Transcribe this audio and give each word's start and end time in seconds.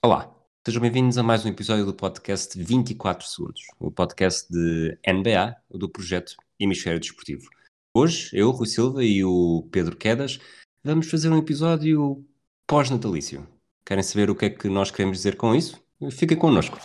Olá, 0.00 0.32
sejam 0.64 0.80
bem-vindos 0.80 1.18
a 1.18 1.24
mais 1.24 1.44
um 1.44 1.48
episódio 1.48 1.84
do 1.84 1.92
podcast 1.92 2.56
24 2.56 3.26
Segundos, 3.26 3.62
o 3.80 3.90
podcast 3.90 4.46
de 4.48 4.96
NBA 5.04 5.56
do 5.68 5.88
projeto 5.88 6.36
Hemisfério 6.56 7.00
Desportivo. 7.00 7.50
Hoje, 7.92 8.30
eu, 8.32 8.52
Rui 8.52 8.68
Silva 8.68 9.02
e 9.02 9.24
o 9.24 9.68
Pedro 9.72 9.96
Quedas 9.96 10.38
vamos 10.84 11.10
fazer 11.10 11.30
um 11.30 11.38
episódio 11.38 12.24
pós-natalício. 12.64 13.44
Querem 13.84 14.04
saber 14.04 14.30
o 14.30 14.36
que 14.36 14.44
é 14.44 14.50
que 14.50 14.68
nós 14.68 14.92
queremos 14.92 15.16
dizer 15.16 15.36
com 15.36 15.52
isso? 15.52 15.82
Fiquem 16.12 16.38
connosco. 16.38 16.78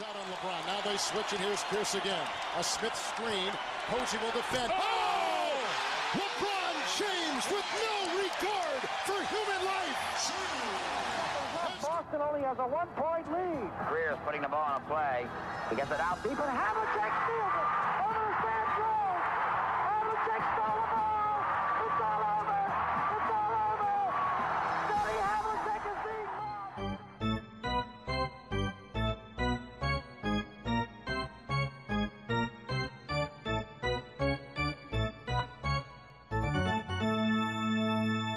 Boston 12.14 12.30
only 12.30 12.46
has 12.46 12.60
a 12.60 12.68
one-point 12.68 13.26
lead. 13.32 13.72
Greer's 13.90 14.20
putting 14.24 14.42
the 14.42 14.48
ball 14.48 14.62
on 14.62 14.82
a 14.82 14.86
play. 14.86 15.26
He 15.70 15.76
gets 15.76 15.90
it 15.90 16.00
out 16.00 16.22
deep. 16.22 16.32
Deep 16.34 16.40
and 16.42 16.58
Havlicek 16.58 17.12
steals 17.26 17.54
it. 17.58 17.68
Over 18.06 18.22
the 18.22 18.34
Sam 18.44 18.66
Jones. 18.78 19.26
Havlicek 19.90 20.44
stole 20.54 20.78
the 20.78 20.94
ball. 20.94 21.42
It's 21.82 22.02
all 22.06 22.22
over. 22.38 22.60
It's 23.18 23.30
all 23.34 23.54
over. 23.66 23.94
Scotty 24.86 25.18
Havlicek 25.26 25.84
is 25.90 25.98
being. 26.06 26.30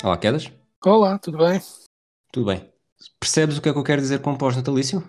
Olá, 0.02 0.16
Quedas? 0.16 0.50
Olá, 0.82 1.18
tudo 1.18 1.38
bem? 1.38 1.60
Tudo 2.32 2.46
bem. 2.46 2.75
Percebes 3.20 3.58
o 3.58 3.62
que 3.62 3.68
é 3.68 3.72
que 3.72 3.78
eu 3.78 3.84
quero 3.84 4.00
dizer 4.00 4.20
com 4.20 4.36
pós-natalício? 4.36 5.02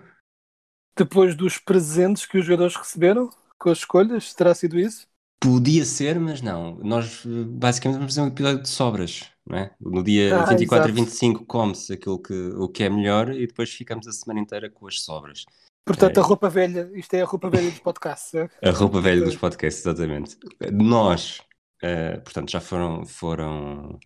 Depois 0.96 1.34
dos 1.36 1.58
presentes 1.58 2.26
que 2.26 2.38
os 2.38 2.44
jogadores 2.44 2.76
receberam, 2.76 3.30
com 3.58 3.70
as 3.70 3.78
escolhas, 3.78 4.34
terá 4.34 4.54
sido 4.54 4.78
isso? 4.78 5.06
Podia 5.40 5.84
ser, 5.84 6.18
mas 6.18 6.42
não. 6.42 6.74
Nós 6.82 7.24
eh, 7.24 7.44
basicamente 7.46 7.98
vamos 7.98 8.14
fazer 8.14 8.26
um 8.26 8.32
episódio 8.32 8.62
de 8.62 8.68
sobras, 8.68 9.30
não 9.46 9.56
é? 9.58 9.70
No 9.80 10.02
dia 10.02 10.36
Ah, 10.36 10.44
24 10.46 10.88
e 10.88 10.92
exato. 10.92 11.06
25 11.10 11.46
come-se 11.46 11.92
aquilo 11.92 12.18
que, 12.20 12.34
o 12.34 12.68
que 12.68 12.82
é 12.82 12.90
melhor 12.90 13.30
e 13.30 13.46
depois 13.46 13.70
ficamos 13.70 14.08
a 14.08 14.12
semana 14.12 14.40
inteira 14.40 14.68
com 14.68 14.88
as 14.88 15.00
sobras. 15.02 15.44
Portanto, 15.86 16.18
É. 16.18 16.20
a 16.20 16.24
roupa 16.24 16.50
velha, 16.50 16.90
isto 16.94 17.14
é 17.14 17.22
a 17.22 17.24
roupa 17.24 17.48
velha 17.48 17.70
dos 17.70 17.78
podcasts, 17.78 18.34
é? 18.34 18.48
A 18.62 18.70
roupa 18.72 19.00
velha 19.00 19.24
dos 19.24 19.36
podcasts, 19.36 19.86
exatamente. 19.86 20.36
Nós, 20.72 21.40
eh, 21.80 22.18
portanto, 22.18 22.50
já 22.50 22.60
foram, 22.60 23.06
foram 23.06 23.98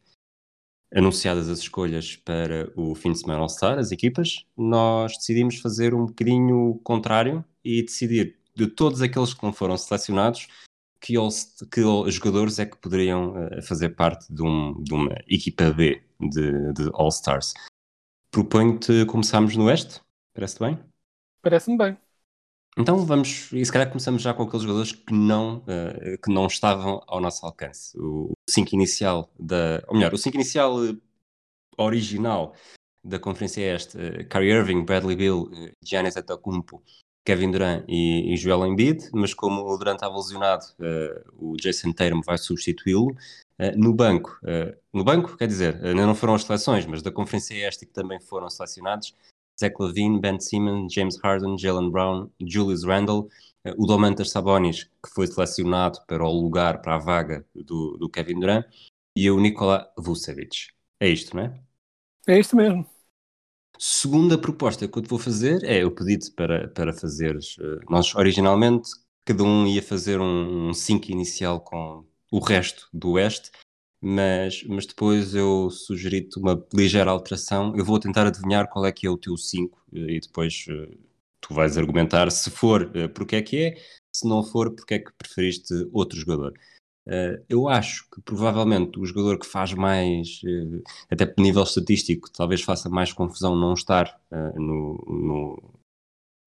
anunciadas 0.94 1.48
as 1.48 1.60
escolhas 1.60 2.16
para 2.16 2.70
o 2.76 2.94
fim 2.94 3.12
de 3.12 3.20
semana 3.20 3.40
All-Star, 3.40 3.78
as 3.78 3.92
equipas. 3.92 4.44
Nós 4.56 5.16
decidimos 5.16 5.58
fazer 5.58 5.94
um 5.94 6.06
bocadinho 6.06 6.80
contrário 6.84 7.44
e 7.64 7.82
decidir 7.82 8.38
de 8.54 8.66
todos 8.66 9.00
aqueles 9.00 9.32
que 9.32 9.42
não 9.42 9.52
foram 9.52 9.76
selecionados 9.76 10.48
que, 11.00 11.14
que 11.70 11.82
jogadores 12.10 12.58
é 12.58 12.66
que 12.66 12.76
poderiam 12.76 13.36
eh, 13.36 13.62
fazer 13.62 13.90
parte 13.90 14.32
de, 14.32 14.42
um- 14.42 14.80
de 14.82 14.94
uma 14.94 15.14
equipa 15.26 15.70
B 15.72 16.02
de, 16.20 16.72
de 16.72 16.90
All-Stars. 16.94 17.54
Proponho-te 18.30 19.04
começarmos 19.06 19.56
no 19.56 19.64
Oeste, 19.64 20.00
parece 20.32 20.58
bem? 20.60 20.78
Parece-me 21.42 21.76
bem. 21.76 21.98
Então 22.76 23.04
vamos, 23.04 23.52
e 23.52 23.64
se 23.64 23.70
calhar 23.70 23.88
começamos 23.88 24.22
já 24.22 24.32
com 24.32 24.44
aqueles 24.44 24.62
jogadores 24.62 24.92
que 24.92 25.12
não, 25.12 25.62
eh, 25.66 26.16
que 26.16 26.32
não 26.32 26.46
estavam 26.46 27.02
ao 27.06 27.20
nosso 27.20 27.44
alcance. 27.44 27.96
O 27.98 28.32
5 28.48 28.74
inicial 28.74 29.30
da, 29.38 29.82
ou 29.88 29.94
melhor, 29.94 30.14
o 30.14 30.18
5 30.18 30.34
inicial 30.36 30.82
eh, 30.86 30.96
original 31.76 32.54
da 33.04 33.18
Conferência 33.18 33.60
Este, 33.74 33.98
uh, 33.98 34.28
Kyrie 34.28 34.52
Irving, 34.52 34.84
Bradley 34.84 35.16
Beal, 35.16 35.48
eh, 35.52 35.72
Giannis 35.84 36.16
Antetokounmpo, 36.16 36.82
Kevin 37.26 37.50
Durant 37.50 37.84
e, 37.88 38.32
e 38.32 38.36
Joel 38.36 38.66
Embiid, 38.66 39.10
mas 39.12 39.34
como 39.34 39.62
o 39.62 39.76
Durant 39.76 39.96
estava 39.96 40.16
lesionado, 40.16 40.64
o 41.36 41.56
Jason 41.56 41.92
Tatum 41.92 42.20
vai 42.20 42.36
substituí-lo. 42.36 43.14
No 43.76 43.94
banco, 43.94 44.40
no 44.92 45.04
banco, 45.04 45.36
quer 45.36 45.46
dizer, 45.46 45.80
não 45.94 46.16
foram 46.16 46.34
as 46.34 46.42
seleções, 46.42 46.84
mas 46.84 47.00
da 47.00 47.12
Conferência 47.12 47.54
Este 47.68 47.86
que 47.86 47.92
também 47.92 48.18
foram 48.18 48.50
selecionados, 48.50 49.14
Zach 49.62 49.76
Levine, 49.78 50.20
Ben 50.20 50.40
Simmons, 50.40 50.92
James 50.92 51.16
Harden, 51.22 51.56
Jalen 51.56 51.90
Brown, 51.90 52.28
Julius 52.44 52.84
Randle, 52.84 53.28
eh, 53.64 53.74
o 53.78 53.86
Domantas 53.86 54.30
Sabonis, 54.30 54.84
que 54.84 55.10
foi 55.14 55.28
selecionado 55.28 56.00
para 56.06 56.24
o 56.24 56.32
lugar, 56.32 56.82
para 56.82 56.96
a 56.96 56.98
vaga 56.98 57.46
do, 57.54 57.96
do 57.96 58.08
Kevin 58.08 58.40
Durant, 58.40 58.66
e 59.16 59.30
o 59.30 59.38
Nikola 59.38 59.88
Vucevic. 59.96 60.68
É 60.98 61.08
isto, 61.08 61.36
não 61.36 61.44
é? 61.44 61.60
É 62.26 62.38
isto 62.38 62.56
mesmo. 62.56 62.84
Segunda 63.78 64.36
proposta 64.36 64.88
que 64.88 64.98
eu 64.98 65.02
te 65.02 65.08
vou 65.08 65.18
fazer 65.18 65.62
é, 65.64 65.82
eu 65.82 65.90
pedi-te 65.90 66.30
para, 66.32 66.68
para 66.68 66.92
fazeres, 66.92 67.56
eh, 67.60 67.80
nós 67.88 68.14
originalmente 68.14 68.90
cada 69.24 69.44
um 69.44 69.66
ia 69.66 69.82
fazer 69.82 70.20
um 70.20 70.74
5 70.74 71.10
inicial 71.10 71.60
com 71.60 72.04
o 72.30 72.38
resto 72.40 72.88
do 72.92 73.12
Oeste, 73.12 73.50
mas, 74.02 74.64
mas 74.64 74.86
depois 74.86 75.34
eu 75.34 75.70
sugeri-te 75.70 76.38
uma 76.38 76.62
ligeira 76.74 77.10
alteração. 77.10 77.74
Eu 77.76 77.84
vou 77.84 77.98
tentar 78.00 78.26
adivinhar 78.26 78.68
qual 78.68 78.86
é 78.86 78.92
que 78.92 79.06
é 79.06 79.10
o 79.10 79.18
teu 79.18 79.36
5 79.36 79.80
e 79.92 80.20
depois 80.20 80.66
eh, 80.68 80.96
tu 81.40 81.54
vais 81.54 81.78
argumentar 81.78 82.30
se 82.30 82.50
for 82.50 82.90
eh, 82.96 83.08
porque 83.08 83.36
é 83.36 83.42
que 83.42 83.56
é, 83.58 83.76
se 84.14 84.26
não 84.28 84.42
for 84.42 84.74
porque 84.74 84.94
é 84.94 84.98
que 84.98 85.12
preferiste 85.12 85.72
outro 85.92 86.18
jogador. 86.18 86.52
Eh, 87.06 87.42
eu 87.48 87.68
acho 87.68 88.08
que 88.10 88.20
provavelmente 88.22 88.98
o 89.00 89.06
jogador 89.06 89.38
que 89.38 89.46
faz 89.46 89.72
mais, 89.74 90.40
eh, 90.46 90.82
até 91.10 91.26
por 91.26 91.42
nível 91.42 91.62
estatístico, 91.64 92.30
talvez 92.32 92.62
faça 92.62 92.88
mais 92.90 93.12
confusão 93.12 93.56
não 93.56 93.74
estar 93.74 94.20
eh, 94.32 94.52
no, 94.58 94.94
no- 95.08 95.74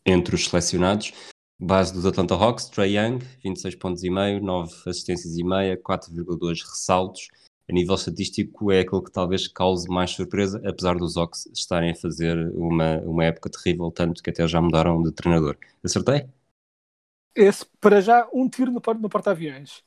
entre 0.06 0.36
os 0.36 0.46
selecionados. 0.46 1.14
Base 1.60 1.94
dos 1.94 2.06
Atlanta 2.06 2.36
Hawks, 2.36 2.66
Trey 2.70 2.98
Young, 2.98 3.20
26 3.44 3.76
pontos 3.76 4.04
e 4.04 4.10
meio, 4.10 4.42
9 4.42 4.74
assistências 4.88 5.38
e 5.38 5.44
meia, 5.44 5.78
4,2 5.78 6.62
ressaltos. 6.62 7.30
A 7.68 7.74
nível 7.74 7.96
estatístico 7.96 8.72
é 8.72 8.82
aquele 8.82 9.02
que 9.02 9.12
talvez 9.12 9.48
cause 9.48 9.88
mais 9.90 10.12
surpresa, 10.12 10.62
apesar 10.68 10.96
dos 10.96 11.18
Hawks 11.18 11.48
estarem 11.48 11.92
a 11.92 11.96
fazer 11.96 12.38
uma, 12.54 13.00
uma 13.00 13.26
época 13.26 13.50
terrível, 13.50 13.90
tanto 13.92 14.22
que 14.22 14.30
até 14.30 14.48
já 14.48 14.62
mudaram 14.62 15.02
de 15.02 15.12
treinador. 15.12 15.58
Acertei? 15.84 16.28
Esse, 17.36 17.66
para 17.82 18.02
já, 18.02 18.30
um 18.32 18.48
tiro 18.48 18.72
no, 18.72 18.82
no 19.00 19.10
porta-aviões. 19.10 19.84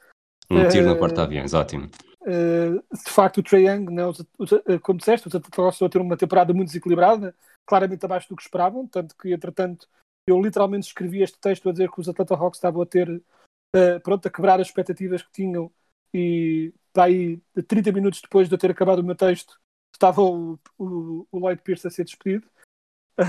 Um 0.50 0.68
tiro 0.68 0.86
na 0.86 0.92
Eh, 0.92 0.98
porta-aviões, 0.98 1.54
ótimo. 1.54 1.88
Uh, 2.22 2.82
de 2.94 3.10
facto, 3.10 3.38
o 3.38 3.42
Trae 3.42 3.66
Young, 3.66 3.90
né, 3.90 4.04
os- 4.06 4.24
os- 4.38 4.52
uh, 4.52 4.80
como 4.82 4.98
disseste, 4.98 5.28
os 5.28 5.34
Atletas 5.34 5.74
estão 5.74 5.86
a 5.86 5.90
ter 5.90 6.00
uma 6.00 6.16
temporada 6.16 6.52
muito 6.52 6.68
desequilibrada, 6.68 7.34
claramente 7.64 8.04
abaixo 8.04 8.28
do 8.28 8.36
que 8.36 8.42
esperavam, 8.42 8.86
tanto 8.86 9.16
que, 9.16 9.32
entretanto, 9.32 9.88
eu 10.26 10.40
literalmente 10.42 10.86
escrevi 10.86 11.22
este 11.22 11.38
texto 11.38 11.68
a 11.68 11.72
dizer 11.72 11.90
que 11.90 12.00
os 12.00 12.08
Atlanta 12.08 12.34
Hawks 12.34 12.58
estavam 12.58 12.82
a 12.82 12.86
ter, 12.86 13.08
uh, 13.08 14.00
pronto, 14.02 14.26
a 14.26 14.30
quebrar 14.30 14.60
as 14.60 14.66
expectativas 14.66 15.22
que 15.22 15.32
tinham 15.32 15.70
e 16.12 16.74
para 16.98 17.04
aí, 17.04 17.40
30 17.68 17.92
minutos 17.92 18.20
depois 18.20 18.48
de 18.48 18.54
eu 18.54 18.58
ter 18.58 18.72
acabado 18.72 18.98
o 18.98 19.04
meu 19.04 19.14
texto, 19.14 19.56
estava 19.92 20.20
o, 20.20 20.58
o, 20.76 21.24
o 21.30 21.38
Lloyd 21.38 21.62
Pierce 21.62 21.86
a 21.86 21.90
ser 21.90 22.02
despedido. 22.02 22.44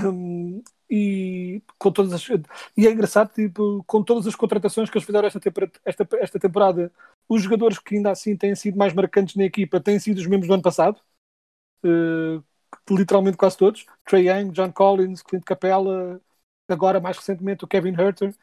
Um, 0.04 0.60
e 0.88 1.62
com 1.78 1.90
todas 1.92 2.12
as 2.12 2.28
e 2.76 2.86
é 2.86 2.90
engraçado 2.92 3.32
tipo, 3.32 3.82
com 3.84 4.04
todas 4.04 4.26
as 4.26 4.36
contratações 4.36 4.88
que 4.88 4.96
eles 4.96 5.06
fizeram 5.06 5.26
esta, 5.26 5.40
esta, 5.84 6.08
esta 6.20 6.38
temporada 6.38 6.92
os 7.28 7.42
jogadores 7.42 7.76
que 7.76 7.96
ainda 7.96 8.12
assim 8.12 8.36
têm 8.36 8.54
sido 8.54 8.78
mais 8.78 8.92
marcantes 8.92 9.34
na 9.34 9.44
equipa 9.44 9.80
têm 9.80 9.98
sido 9.98 10.18
os 10.18 10.26
mesmos 10.26 10.46
do 10.48 10.54
ano 10.54 10.62
passado. 10.62 11.00
Uh, 11.84 12.42
literalmente 12.90 13.36
quase 13.36 13.56
todos. 13.56 13.86
Trey 14.04 14.28
Young, 14.28 14.50
John 14.50 14.72
Collins, 14.72 15.22
Clint 15.22 15.44
Capella 15.44 16.20
agora 16.68 17.00
mais 17.00 17.16
recentemente 17.16 17.64
o 17.64 17.68
Kevin 17.68 17.94
Herter 18.00 18.34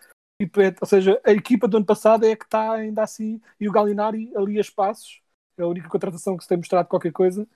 ou 0.82 0.88
seja, 0.88 1.20
a 1.26 1.32
equipa 1.32 1.68
do 1.68 1.78
ano 1.78 1.86
passado 1.86 2.26
é 2.26 2.36
que 2.36 2.46
está 2.46 2.74
ainda 2.74 3.04
assim 3.04 3.42
e 3.60 3.68
o 3.68 3.72
Galinari 3.72 4.32
ali 4.36 4.58
a 4.58 4.62
espaços 4.62 5.22
é 5.58 5.64
a 5.64 5.68
única 5.68 5.90
contratação 5.90 6.38
que 6.38 6.44
se 6.44 6.50
tem 6.50 6.58
mostrado 6.58 6.88
qualquer 6.88 7.12
coisa 7.12 7.48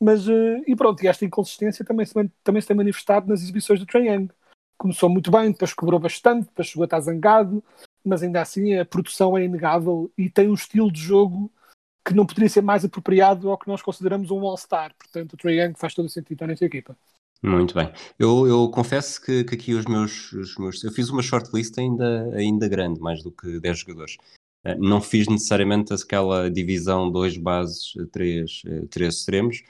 mas, 0.00 0.28
uh, 0.28 0.62
e 0.66 0.74
pronto, 0.76 1.02
e 1.02 1.08
esta 1.08 1.24
inconsistência 1.24 1.84
também 1.84 2.04
se, 2.04 2.12
também 2.42 2.60
se 2.60 2.68
tem 2.68 2.76
manifestado 2.76 3.28
nas 3.28 3.42
exibições 3.42 3.80
do 3.82 3.98
Young. 3.98 4.28
Começou 4.76 5.08
muito 5.08 5.30
bem, 5.30 5.52
depois 5.52 5.72
cobrou 5.72 5.98
bastante, 6.00 6.46
depois 6.46 6.68
chegou 6.68 6.82
a 6.82 6.86
estar 6.86 7.00
zangado, 7.00 7.64
mas 8.04 8.22
ainda 8.22 8.40
assim 8.42 8.76
a 8.76 8.84
produção 8.84 9.38
é 9.38 9.44
inegável 9.44 10.10
e 10.18 10.28
tem 10.28 10.48
um 10.48 10.54
estilo 10.54 10.90
de 10.90 11.00
jogo 11.00 11.50
que 12.04 12.12
não 12.12 12.26
poderia 12.26 12.50
ser 12.50 12.60
mais 12.60 12.84
apropriado 12.84 13.50
ao 13.50 13.56
que 13.56 13.68
nós 13.68 13.80
consideramos 13.80 14.30
um 14.30 14.44
All-Star. 14.44 14.94
Portanto, 14.98 15.32
o 15.32 15.36
Trae 15.38 15.58
Young 15.58 15.74
faz 15.74 15.94
todo 15.94 16.06
o 16.06 16.10
sentido 16.10 16.46
nesta 16.46 16.66
equipa. 16.66 16.94
Muito 17.44 17.74
bem. 17.74 17.92
Eu, 18.18 18.46
eu 18.46 18.70
confesso 18.70 19.20
que, 19.20 19.44
que 19.44 19.54
aqui 19.54 19.74
os 19.74 19.84
meus, 19.84 20.32
os 20.32 20.56
meus. 20.56 20.82
Eu 20.82 20.90
fiz 20.90 21.10
uma 21.10 21.22
shortlist 21.22 21.78
ainda, 21.78 22.30
ainda 22.34 22.66
grande, 22.68 23.00
mais 23.00 23.22
do 23.22 23.30
que 23.30 23.60
10 23.60 23.80
jogadores. 23.80 24.16
Eh, 24.64 24.74
Não 24.76 25.00
fiz 25.00 25.26
necessariamente 25.28 25.92
aquela 25.92 26.50
divisão 26.50 27.10
dois 27.10 27.36
bases, 27.36 27.92
três, 28.10 28.62
eh, 28.66 28.86
três 28.90 29.16
extremos, 29.16 29.62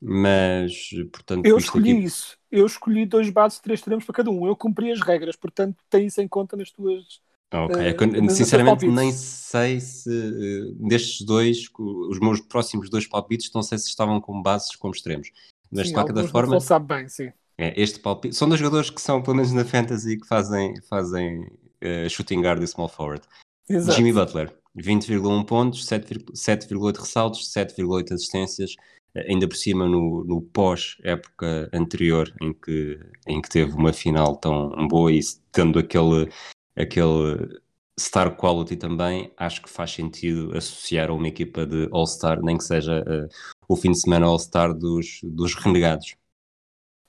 mas, 0.00 0.90
portanto, 1.12 1.44
Eu 1.44 1.58
escolhi 1.58 1.90
aqui- 1.92 2.04
isso. 2.04 2.38
Eu 2.50 2.64
escolhi 2.64 3.04
dois 3.04 3.28
bases, 3.28 3.58
três 3.60 3.80
extremos 3.80 4.04
para 4.04 4.14
cada 4.14 4.30
um. 4.30 4.46
Eu 4.46 4.56
cumpri 4.56 4.90
as 4.90 5.00
regras, 5.00 5.36
portanto, 5.36 5.76
tem 5.90 6.06
isso 6.06 6.20
em 6.22 6.28
conta 6.28 6.56
nas 6.56 6.70
tuas. 6.70 7.20
Ok, 7.52 7.76
nas 8.22 8.36
sinceramente 8.36 8.86
nem 8.86 9.10
sei 9.10 9.80
se 9.80 10.10
eh, 10.10 10.72
destes 10.86 11.24
dois, 11.26 11.64
os 11.78 12.18
meus 12.20 12.40
próximos 12.40 12.90
dois 12.90 13.06
palpites, 13.06 13.50
não 13.54 13.62
sei 13.62 13.78
se 13.78 13.88
estavam 13.88 14.20
como 14.20 14.42
bases 14.42 14.76
como 14.76 14.94
extremos. 14.94 15.28
Mas 15.70 15.82
Sim, 15.82 15.88
de 15.88 15.94
qualquer 15.94 16.28
forma, 16.28 16.54
Não 16.54 16.60
sabe 16.60 16.86
bem, 16.86 17.08
sim. 17.08 17.30
É, 17.56 17.80
este 17.80 17.98
palpite. 17.98 18.36
São 18.36 18.48
dois 18.48 18.60
jogadores 18.60 18.88
que 18.88 19.00
são, 19.00 19.20
pelo 19.20 19.36
menos 19.36 19.52
na 19.52 19.64
Fantasy, 19.64 20.16
que 20.16 20.26
fazem, 20.26 20.74
fazem 20.88 21.40
uh, 21.82 22.08
shooting 22.08 22.40
guard 22.40 22.62
e 22.62 22.66
small 22.66 22.88
forward. 22.88 23.22
Exato. 23.68 23.96
Jimmy 23.96 24.12
Butler, 24.12 24.54
20,1 24.76 25.44
pontos, 25.44 25.86
7,8 25.86 26.96
ressaltos, 26.96 27.52
7,8 27.52 28.12
assistências, 28.14 28.74
eh, 29.14 29.26
ainda 29.30 29.46
por 29.46 29.56
cima 29.56 29.86
no, 29.86 30.24
no 30.24 30.40
pós-época 30.40 31.68
anterior 31.72 32.32
em 32.40 32.54
que, 32.54 32.98
em 33.26 33.42
que 33.42 33.48
teve 33.50 33.72
uma 33.72 33.92
final 33.92 34.36
tão 34.36 34.70
boa 34.88 35.12
e 35.12 35.20
tendo 35.52 35.78
aquele, 35.78 36.30
aquele 36.74 37.60
star 37.98 38.36
quality 38.36 38.76
também, 38.76 39.32
acho 39.36 39.60
que 39.62 39.68
faz 39.68 39.90
sentido 39.90 40.56
associar 40.56 41.10
a 41.10 41.14
uma 41.14 41.28
equipa 41.28 41.66
de 41.66 41.88
All-Star, 41.92 42.40
nem 42.42 42.56
que 42.56 42.64
seja 42.64 43.02
uh, 43.02 43.28
o 43.68 43.76
fim 43.76 43.92
de 43.92 44.00
semana 44.00 44.26
All-Star 44.26 44.72
dos, 44.72 45.20
dos 45.22 45.54
renegados. 45.54 46.16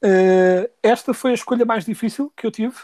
Uh, 0.04 0.70
esta 0.84 1.14
foi 1.14 1.32
a 1.32 1.36
escolha 1.36 1.66
mais 1.66 1.86
difícil 1.86 2.32
que 2.36 2.46
eu 2.46 2.52
tive. 2.52 2.76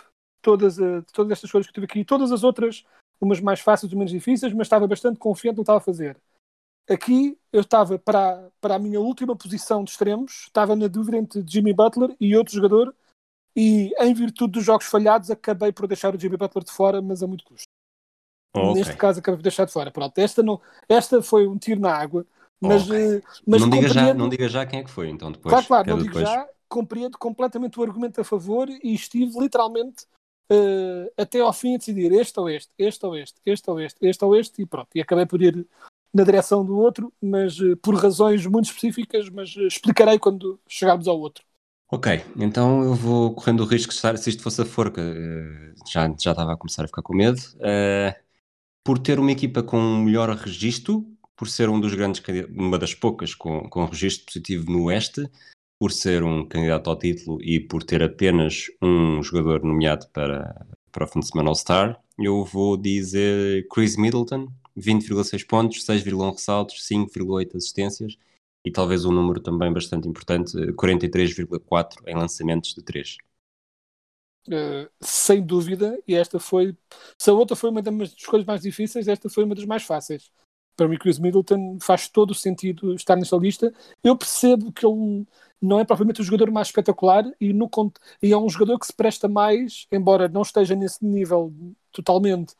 Todas, 0.41 0.77
uh, 0.77 1.03
todas 1.13 1.31
estas 1.31 1.49
escolhas 1.49 1.67
que 1.67 1.71
eu 1.71 1.73
tive 1.73 1.85
aqui, 1.85 2.05
todas 2.05 2.31
as 2.31 2.43
outras, 2.43 2.85
umas 3.19 3.39
mais 3.41 3.59
fáceis, 3.59 3.91
umas 3.91 3.97
menos 3.97 4.11
difíceis, 4.11 4.53
mas 4.53 4.67
estava 4.67 4.87
bastante 4.87 5.19
confiante 5.19 5.57
no 5.57 5.63
que 5.63 5.63
estava 5.63 5.79
a 5.79 5.81
fazer. 5.81 6.17
Aqui 6.89 7.37
eu 7.51 7.61
estava 7.61 7.97
para, 7.97 8.49
para 8.61 8.75
a 8.75 8.79
minha 8.79 8.99
última 8.99 9.35
posição 9.35 9.83
de 9.83 9.91
extremos, 9.91 10.43
estava 10.43 10.75
na 10.75 10.87
dúvida 10.87 11.17
entre 11.17 11.43
Jimmy 11.45 11.73
Butler 11.73 12.15
e 12.19 12.37
outro 12.37 12.53
jogador, 12.53 12.93
e 13.55 13.91
em 13.99 14.13
virtude 14.13 14.53
dos 14.53 14.63
jogos 14.63 14.85
falhados, 14.85 15.31
acabei 15.31 15.71
por 15.71 15.87
deixar 15.87 16.13
o 16.13 16.19
Jimmy 16.19 16.37
Butler 16.37 16.63
de 16.63 16.71
fora, 16.71 17.01
mas 17.01 17.23
a 17.23 17.27
muito 17.27 17.43
custo. 17.43 17.65
Neste 18.73 18.95
caso, 18.95 19.19
acabei 19.19 19.37
por 19.37 19.43
deixar 19.43 19.65
de 19.65 19.73
fora. 19.73 19.91
Pronto, 19.91 20.17
esta, 20.17 20.43
não, 20.43 20.61
esta 20.87 21.21
foi 21.21 21.47
um 21.47 21.57
tiro 21.57 21.79
na 21.79 21.93
água, 21.93 22.25
mas, 22.61 22.83
Ok. 22.83 22.95
eh, 22.95 23.21
mas 23.45 23.61
não, 23.61 23.69
diga 23.69 23.87
já, 23.87 24.13
não 24.13 24.29
diga 24.29 24.47
já 24.49 24.65
quem 24.65 24.79
é 24.79 24.83
que 24.83 24.89
foi, 24.91 25.09
então 25.09 25.31
depois. 25.31 25.51
Claro, 25.51 25.67
claro, 25.67 25.89
é 25.89 25.91
não 25.91 25.97
digo 25.97 26.09
depois. 26.09 26.27
já, 26.27 26.47
compreendo 26.67 27.17
completamente 27.17 27.79
o 27.79 27.83
argumento 27.83 28.19
a 28.19 28.23
favor 28.23 28.69
e 28.69 28.93
estive 28.93 29.39
literalmente 29.39 30.05
eh, 30.49 31.11
até 31.17 31.39
ao 31.39 31.51
fim 31.51 31.73
a 31.75 31.77
decidir 31.77 32.11
este 32.11 32.39
ou 32.39 32.49
este, 32.49 32.71
este 32.77 33.05
ou 33.05 33.15
este, 33.15 33.41
este 33.45 33.69
ou 33.69 33.79
este, 33.79 34.05
este 34.05 34.25
ou 34.25 34.35
este 34.35 34.61
e 34.61 34.65
pronto. 34.65 34.89
E 34.93 35.01
acabei 35.01 35.25
por 35.25 35.41
ir 35.41 35.65
na 36.13 36.23
direção 36.23 36.63
do 36.63 36.77
outro, 36.77 37.11
mas 37.21 37.59
eh, 37.59 37.75
por 37.81 37.95
razões 37.95 38.45
muito 38.45 38.65
específicas, 38.65 39.29
mas 39.29 39.55
eh, 39.57 39.67
explicarei 39.67 40.19
quando 40.19 40.59
chegarmos 40.67 41.07
ao 41.07 41.19
outro. 41.19 41.43
Ok, 41.91 42.23
então 42.37 42.83
eu 42.83 42.93
vou 42.93 43.33
correndo 43.33 43.61
o 43.61 43.65
risco 43.65 43.91
de 43.91 43.95
estar, 43.95 44.17
se 44.17 44.29
isto 44.29 44.41
fosse 44.41 44.61
a 44.61 44.65
forca, 44.65 45.01
já, 45.87 46.07
já 46.19 46.31
estava 46.31 46.53
a 46.53 46.57
começar 46.57 46.83
a 46.83 46.87
ficar 46.87 47.03
com 47.03 47.15
medo. 47.15 47.39
Por 48.83 48.97
ter 48.97 49.19
uma 49.19 49.31
equipa 49.31 49.61
com 49.61 49.77
um 49.77 50.03
melhor 50.03 50.29
registro, 50.29 51.05
por 51.35 51.49
ser 51.49 51.69
um 51.69 51.79
dos 51.79 51.93
grandes, 51.93 52.21
uma 52.49 52.77
das 52.77 52.93
poucas 52.93 53.33
com, 53.33 53.69
com 53.69 53.85
registro 53.85 54.25
positivo 54.25 54.71
no 54.71 54.85
Oeste, 54.85 55.29
por 55.79 55.91
ser 55.91 56.23
um 56.23 56.47
candidato 56.47 56.89
ao 56.89 56.97
título 56.97 57.41
e 57.41 57.59
por 57.59 57.83
ter 57.83 58.01
apenas 58.01 58.67
um 58.81 59.21
jogador 59.21 59.63
nomeado 59.63 60.07
para, 60.13 60.65
para 60.91 61.05
o 61.05 61.07
fim 61.07 61.19
de 61.19 61.27
semana 61.27 61.49
All-Star, 61.49 62.01
eu 62.17 62.45
vou 62.45 62.77
dizer 62.77 63.67
Chris 63.67 63.97
Middleton, 63.97 64.47
20,6 64.77 65.45
pontos, 65.45 65.85
6,1 65.85 66.31
ressaltos, 66.31 66.87
5,8 66.87 67.57
assistências 67.57 68.17
e 68.63 68.71
talvez 68.71 69.05
um 69.05 69.11
número 69.11 69.39
também 69.39 69.71
bastante 69.71 70.07
importante, 70.07 70.57
eh, 70.57 70.71
43,4 70.73 72.01
em 72.07 72.15
lançamentos 72.15 72.73
de 72.73 72.81
3. 72.81 73.17
Eh, 74.49 74.89
sem 75.01 75.45
dúvida, 75.45 75.99
e 76.07 76.15
esta 76.15 76.39
foi, 76.39 76.75
se 77.17 77.29
a 77.29 77.33
outra 77.33 77.55
foi 77.55 77.69
uma 77.69 77.81
das 77.81 78.13
escolhas 78.13 78.45
mais 78.45 78.61
difíceis, 78.61 79.07
esta 79.07 79.29
foi 79.29 79.43
uma 79.43 79.55
das 79.55 79.65
mais 79.65 79.83
fáceis. 79.83 80.31
Para 80.75 80.87
mim, 80.87 80.97
Chris 80.97 81.19
Middleton 81.19 81.77
faz 81.81 82.09
todo 82.09 82.31
o 82.31 82.35
sentido 82.35 82.93
estar 82.93 83.15
nesta 83.15 83.37
lista. 83.37 83.73
Eu 84.03 84.17
percebo 84.17 84.71
que 84.71 84.85
ele 84.85 85.25
não 85.61 85.79
é 85.79 85.85
propriamente 85.85 86.21
o 86.21 86.23
jogador 86.23 86.51
mais 86.51 86.67
espetacular 86.67 87.23
e, 87.39 87.53
no, 87.53 87.69
e 88.21 88.31
é 88.31 88.37
um 88.37 88.49
jogador 88.49 88.79
que 88.79 88.85
se 88.85 88.93
presta 88.93 89.27
mais, 89.27 89.87
embora 89.91 90.27
não 90.27 90.41
esteja 90.41 90.75
nesse 90.75 91.03
nível 91.03 91.53
totalmente, 91.91 92.55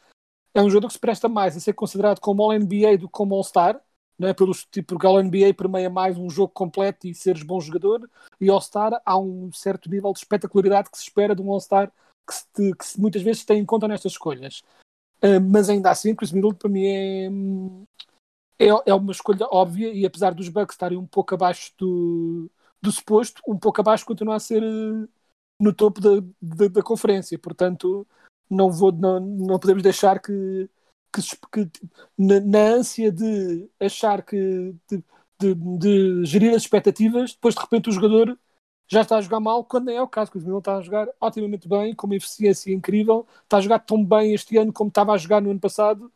é 0.53 0.61
um 0.61 0.69
jogador 0.69 0.87
que 0.87 0.93
se 0.93 0.99
presta 0.99 1.27
mais 1.27 1.55
a 1.57 1.59
ser 1.59 1.73
considerado 1.73 2.19
como 2.19 2.41
All-NBA 2.41 2.97
do 2.97 3.07
que 3.07 3.11
como 3.11 3.35
All-Star, 3.35 3.79
não 4.17 4.29
é? 4.29 4.33
Pelos, 4.33 4.65
tipo, 4.65 4.93
porque 4.93 5.05
All-NBA 5.05 5.53
permeia 5.53 5.89
mais 5.89 6.17
um 6.17 6.29
jogo 6.29 6.53
completo 6.53 7.05
e 7.07 7.13
seres 7.13 7.43
bom 7.43 7.59
jogador, 7.59 8.09
e 8.39 8.49
All-Star 8.49 9.01
há 9.05 9.17
um 9.17 9.51
certo 9.51 9.89
nível 9.89 10.13
de 10.13 10.19
espetacularidade 10.19 10.89
que 10.89 10.97
se 10.97 11.03
espera 11.03 11.35
de 11.35 11.41
um 11.41 11.51
All-Star 11.51 11.91
que, 12.25 12.33
se, 12.33 12.75
que 12.75 12.85
se 12.85 12.99
muitas 12.99 13.21
vezes 13.21 13.43
tem 13.43 13.59
em 13.59 13.65
conta 13.65 13.87
nestas 13.87 14.13
escolhas. 14.13 14.63
Uh, 15.21 15.41
mas 15.41 15.69
ainda 15.69 15.91
assim, 15.91 16.15
Chris 16.15 16.31
Middleton 16.31 16.57
para 16.57 16.69
mim 16.69 16.85
é, 16.85 17.29
é, 18.59 18.67
é 18.85 18.93
uma 18.93 19.11
escolha 19.11 19.47
óbvia 19.51 19.93
e 19.93 20.05
apesar 20.05 20.33
dos 20.33 20.49
Bucks 20.49 20.75
estarem 20.75 20.97
um 20.97 21.07
pouco 21.07 21.35
abaixo 21.35 21.73
do, 21.77 22.49
do 22.81 22.91
suposto, 22.91 23.41
um 23.47 23.57
pouco 23.57 23.81
abaixo 23.81 24.05
continua 24.05 24.35
a 24.35 24.39
ser 24.39 24.63
uh, 24.63 25.07
no 25.59 25.73
topo 25.73 26.01
da, 26.01 26.09
da, 26.41 26.67
da 26.67 26.83
conferência. 26.83 27.37
Portanto, 27.39 28.07
não, 28.49 28.71
vou, 28.71 28.91
não, 28.91 29.19
não 29.19 29.59
podemos 29.59 29.83
deixar 29.83 30.19
que, 30.21 30.69
que, 31.13 31.21
que 31.51 31.89
na, 32.17 32.39
na 32.39 32.59
ânsia 32.59 33.11
de 33.11 33.69
achar 33.79 34.23
que 34.23 34.75
de, 34.89 35.03
de, 35.39 35.55
de 35.79 36.25
gerir 36.25 36.51
as 36.55 36.63
expectativas, 36.63 37.33
depois 37.33 37.55
de 37.55 37.61
repente 37.61 37.89
o 37.89 37.91
jogador 37.91 38.37
já 38.87 39.01
está 39.01 39.17
a 39.17 39.21
jogar 39.21 39.39
mal, 39.39 39.63
quando 39.65 39.89
é 39.89 40.01
o 40.01 40.07
caso, 40.07 40.31
que 40.31 40.37
o 40.37 40.41
Milan 40.41 40.59
está 40.59 40.77
a 40.77 40.81
jogar 40.81 41.07
otimamente 41.19 41.67
bem, 41.67 41.95
com 41.95 42.05
uma 42.07 42.15
eficiência 42.15 42.71
incrível, 42.73 43.27
está 43.43 43.57
a 43.57 43.61
jogar 43.61 43.79
tão 43.79 44.03
bem 44.03 44.33
este 44.33 44.57
ano 44.57 44.71
como 44.71 44.89
estava 44.89 45.13
a 45.13 45.17
jogar 45.17 45.41
no 45.41 45.49
ano 45.51 45.59
passado, 45.59 46.11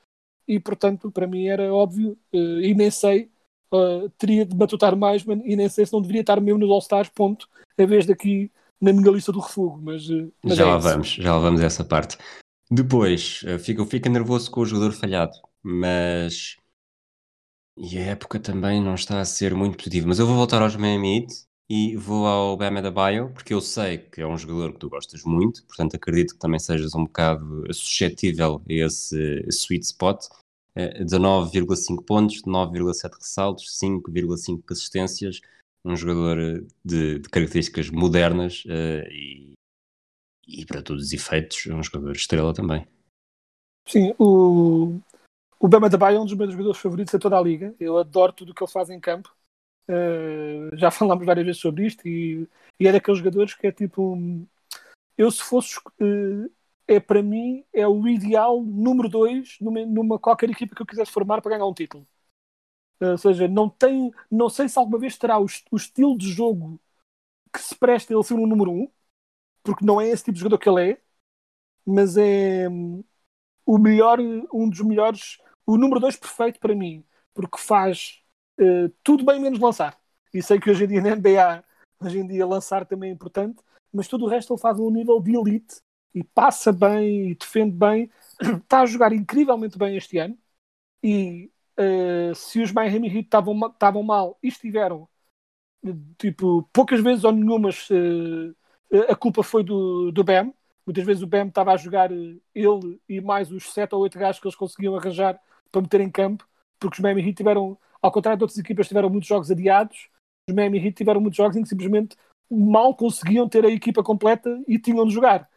e 0.49 0.59
portanto, 0.59 1.11
para 1.11 1.27
mim 1.27 1.47
era 1.47 1.73
óbvio, 1.73 2.17
eh, 2.33 2.37
e 2.69 2.75
nem 2.75 2.91
sei, 2.91 3.31
eh, 3.73 4.09
teria 4.17 4.45
de 4.45 4.55
matutar 4.55 4.95
mais, 4.97 5.23
mas- 5.25 5.41
e 5.45 5.55
nem 5.55 5.69
sei 5.69 5.85
se 5.85 5.93
não 5.93 6.01
deveria 6.01 6.21
estar 6.21 6.41
mesmo 6.41 6.59
nos 6.59 6.71
All-Stars, 6.71 7.09
ponto, 7.09 7.47
em 7.77 7.87
vez 7.87 8.05
daqui 8.05 8.51
na 8.81 8.93
minha 8.93 9.11
lista 9.11 9.31
do 9.31 9.39
refúgio, 9.39 9.79
mas, 9.81 10.09
eh, 10.09 10.29
mas 10.43 10.57
já 10.57 10.65
é 10.65 10.65
lá 10.65 10.77
isso. 10.77 10.77
vamos, 10.77 11.09
já 11.09 11.33
lá 11.33 11.39
vamos 11.39 11.61
a 11.61 11.65
essa 11.65 11.83
parte. 11.83 12.17
Depois, 12.71 13.41
eh, 13.45 13.59
fica, 13.59 13.85
fica 13.85 14.09
nervoso 14.09 14.51
com 14.51 14.61
o 14.61 14.65
jogador 14.65 14.93
falhado, 14.93 15.33
mas 15.63 16.57
e 17.77 17.97
a 17.97 18.01
época 18.07 18.39
também 18.39 18.81
não 18.81 18.95
está 18.95 19.19
a 19.21 19.25
ser 19.25 19.55
muito 19.55 19.77
positiva. 19.77 20.07
Mas 20.07 20.19
eu 20.19 20.27
vou 20.27 20.35
voltar 20.35 20.61
aos 20.61 20.75
Miami 20.75 21.19
Heat 21.21 21.33
e 21.69 21.95
vou 21.95 22.25
ao 22.25 22.57
Bam 22.57 22.79
Adebayo, 22.79 23.29
porque 23.31 23.53
eu 23.53 23.61
sei 23.61 23.99
que 23.99 24.21
é 24.21 24.27
um 24.27 24.37
jogador 24.37 24.73
que 24.73 24.79
tu 24.79 24.89
gostas 24.89 25.23
muito, 25.23 25.63
portanto 25.65 25.95
acredito 25.95 26.33
que 26.33 26.39
também 26.39 26.59
sejas 26.59 26.95
um 26.95 27.03
bocado 27.03 27.71
suscetível 27.71 28.63
a 28.67 28.73
esse 28.73 29.45
sweet 29.49 29.85
spot. 29.85 30.25
Eh, 30.75 31.03
19,5 31.03 32.03
pontos, 32.03 32.41
9,7 32.43 33.15
ressaltos, 33.15 33.77
5,5 33.77 34.63
assistências, 34.71 35.41
um 35.85 35.95
jogador 35.95 36.39
eh, 36.39 36.61
de, 36.83 37.19
de 37.19 37.29
características 37.29 37.89
modernas 37.91 38.63
eh, 38.67 39.07
e, 39.11 39.53
e 40.47 40.65
para 40.65 40.81
todos 40.81 41.05
os 41.05 41.13
efeitos, 41.13 41.67
é 41.67 41.73
um 41.73 41.83
jogador 41.83 42.13
estrela 42.13 42.53
também. 42.53 42.87
Sim, 43.85 44.13
o, 44.17 44.99
o 45.59 45.67
Bama 45.67 45.87
Adebayo 45.87 46.17
é 46.17 46.19
um 46.19 46.25
dos 46.25 46.35
meus 46.35 46.51
jogadores 46.51 46.79
favoritos 46.79 47.11
de 47.11 47.19
toda 47.19 47.37
a 47.37 47.41
liga. 47.41 47.75
Eu 47.79 47.97
adoro 47.97 48.33
tudo 48.33 48.51
o 48.51 48.55
que 48.55 48.63
ele 48.63 48.71
faz 48.71 48.89
em 48.89 48.99
campo. 48.99 49.35
Uh, 49.89 50.77
já 50.77 50.91
falámos 50.91 51.25
várias 51.25 51.45
vezes 51.45 51.61
sobre 51.61 51.87
isto 51.87 52.07
e, 52.07 52.47
e 52.79 52.87
é 52.87 52.91
daqueles 52.91 53.17
jogadores 53.17 53.55
que 53.55 53.65
é 53.65 53.71
tipo 53.71 54.13
um, 54.13 54.45
eu 55.17 55.31
se 55.31 55.41
fosse 55.41 55.79
uh, 55.79 56.51
é 56.87 56.99
para 56.99 57.23
mim 57.23 57.65
é 57.73 57.87
o 57.87 58.07
ideal 58.07 58.61
número 58.61 59.09
2 59.09 59.57
numa, 59.59 59.85
numa 59.85 60.19
qualquer 60.19 60.49
equipa 60.49 60.75
que 60.75 60.81
eu 60.81 60.85
quisesse 60.85 61.11
formar 61.11 61.41
para 61.41 61.51
ganhar 61.51 61.65
um 61.65 61.73
título. 61.73 62.07
Uh, 63.01 63.11
ou 63.11 63.17
seja, 63.17 63.47
não 63.47 63.69
tem 63.69 64.11
não 64.29 64.49
sei 64.49 64.69
se 64.69 64.77
alguma 64.77 64.99
vez 64.99 65.17
terá 65.17 65.39
o, 65.39 65.45
o 65.71 65.75
estilo 65.77 66.17
de 66.17 66.29
jogo 66.29 66.79
que 67.53 67.59
se 67.59 67.75
presta 67.75 68.13
ele 68.13 68.23
ser 68.23 68.35
um 68.35 68.47
número 68.47 68.71
1 68.71 68.81
um, 68.83 68.91
porque 69.63 69.85
não 69.85 69.99
é 69.99 70.09
esse 70.09 70.25
tipo 70.25 70.35
de 70.35 70.39
jogador 70.41 70.59
que 70.59 70.69
ele 70.69 70.91
é 70.91 71.01
mas 71.85 72.17
é 72.17 72.69
hum, 72.69 73.03
o 73.65 73.77
melhor, 73.77 74.19
um 74.19 74.69
dos 74.69 74.81
melhores, 74.81 75.37
o 75.65 75.77
número 75.77 75.99
2 75.99 76.15
perfeito 76.17 76.59
para 76.59 76.75
mim, 76.75 77.05
porque 77.33 77.57
faz 77.57 78.18
eh, 78.59 78.91
tudo 79.03 79.25
bem 79.25 79.39
menos 79.39 79.59
lançar. 79.59 79.97
E 80.33 80.41
sei 80.41 80.59
que 80.59 80.69
hoje 80.69 80.83
em 80.85 80.87
dia 80.87 81.01
na 81.01 81.09
NBA, 81.09 81.63
hoje 81.99 82.19
em 82.19 82.27
dia 82.27 82.45
lançar 82.45 82.85
também 82.85 83.09
é 83.09 83.13
importante, 83.13 83.61
mas 83.93 84.07
tudo 84.07 84.25
o 84.25 84.27
resto 84.29 84.53
ele 84.53 84.61
faz 84.61 84.79
um 84.79 84.89
nível 84.91 85.19
de 85.19 85.35
elite 85.35 85.77
e 86.13 86.23
passa 86.23 86.71
bem 86.71 87.31
e 87.31 87.35
defende 87.35 87.75
bem. 87.75 88.11
Está 88.63 88.81
a 88.81 88.85
jogar 88.85 89.13
incrivelmente 89.13 89.77
bem 89.77 89.95
este 89.97 90.17
ano. 90.17 90.37
E 91.03 91.51
eh, 91.77 92.33
se 92.35 92.61
os 92.61 92.71
Miami 92.71 93.07
Heat 93.07 93.25
estavam 93.25 93.53
ma- 93.53 93.67
estavam 93.67 94.03
mal 94.03 94.37
e 94.43 94.49
estiveram, 94.49 95.07
eh, 95.85 95.93
tipo, 96.17 96.69
poucas 96.73 97.01
vezes 97.01 97.23
ou 97.23 97.31
nenhumas, 97.31 97.87
eh, 97.91 99.11
a 99.11 99.15
culpa 99.15 99.43
foi 99.43 99.63
do, 99.63 100.11
do. 100.11 100.23
Muitas 100.85 101.05
vezes 101.05 101.23
o 101.23 101.27
Bam 101.27 101.47
estava 101.47 101.71
a 101.73 101.77
jogar 101.77 102.11
ele 102.11 102.99
e 103.07 103.21
mais 103.21 103.51
os 103.51 103.71
7 103.71 103.93
ou 103.93 104.01
8 104.01 104.17
gajos 104.17 104.41
que 104.41 104.47
eles 104.47 104.55
conseguiam 104.55 104.95
arranjar 104.95 105.39
para 105.71 105.81
meter 105.81 106.01
em 106.01 106.09
campo, 106.09 106.47
porque 106.79 106.95
os 106.95 106.99
Miami 106.99 107.21
Heat 107.21 107.37
tiveram, 107.37 107.77
ao 108.01 108.11
contrário 108.11 108.37
de 108.37 108.43
outras 108.43 108.59
equipas, 108.59 108.87
tiveram 108.87 109.09
muitos 109.09 109.27
jogos 109.27 109.51
adiados. 109.51 110.09
Os 110.47 110.55
Miami 110.55 110.79
Heat 110.79 110.97
tiveram 110.97 111.21
muitos 111.21 111.37
jogos 111.37 111.55
em 111.55 111.63
que 111.63 111.69
simplesmente 111.69 112.15
mal 112.49 112.95
conseguiam 112.95 113.47
ter 113.47 113.65
a 113.65 113.69
equipa 113.69 114.03
completa 114.03 114.61
e 114.67 114.79
tinham 114.79 115.05
de 115.05 115.13
jogar. 115.13 115.49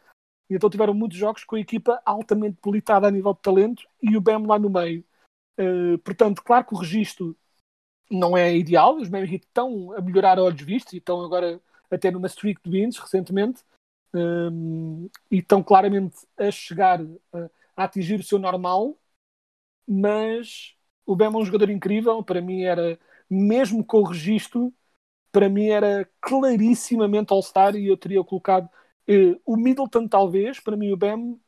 E 0.49 0.55
então 0.55 0.69
tiveram 0.69 0.93
muitos 0.93 1.17
jogos 1.17 1.43
com 1.43 1.55
a 1.55 1.59
equipa 1.59 2.01
altamente 2.05 2.57
debilitada 2.63 3.07
a 3.07 3.11
nível 3.11 3.33
de 3.33 3.41
talento 3.41 3.87
e 4.01 4.15
o 4.15 4.21
Bam 4.21 4.45
lá 4.45 4.59
no 4.59 4.69
meio. 4.69 5.03
Uh, 5.59 5.97
portanto, 5.99 6.43
claro 6.43 6.65
que 6.65 6.73
o 6.73 6.77
registro 6.77 7.35
não 8.09 8.37
é 8.37 8.55
ideal, 8.55 8.97
os 8.97 9.09
Miami 9.09 9.33
Heat 9.33 9.45
estão 9.45 9.91
a 9.93 10.01
melhorar 10.01 10.37
a 10.37 10.43
olhos 10.43 10.61
vistos 10.61 10.93
e 10.93 10.97
estão 10.97 11.21
agora 11.21 11.59
até 11.89 12.11
numa 12.11 12.27
streak 12.27 12.61
de 12.63 12.69
wins 12.69 12.97
recentemente, 12.97 13.63
um, 14.13 15.09
e 15.31 15.37
estão 15.37 15.63
claramente 15.63 16.17
a 16.37 16.51
chegar 16.51 17.01
a, 17.01 17.49
a 17.75 17.83
atingir 17.85 18.19
o 18.19 18.23
seu 18.23 18.37
normal, 18.37 18.95
mas 19.87 20.75
o 21.05 21.15
Bem 21.15 21.27
é 21.27 21.29
um 21.29 21.45
jogador 21.45 21.69
incrível, 21.69 22.23
para 22.23 22.41
mim 22.41 22.63
era, 22.63 22.99
mesmo 23.29 23.83
com 23.83 23.99
o 23.99 24.07
registro, 24.07 24.73
para 25.31 25.49
mim 25.49 25.67
era 25.67 26.07
clarissimamente 26.21 27.33
All-Star 27.33 27.75
e 27.75 27.87
eu 27.87 27.97
teria 27.97 28.23
colocado 28.23 28.65
uh, 29.09 29.41
o 29.45 29.57
Middleton 29.57 30.07
talvez, 30.07 30.59
para 30.59 30.77
mim 30.77 30.91
o 30.91 30.97
Bem 30.97 31.39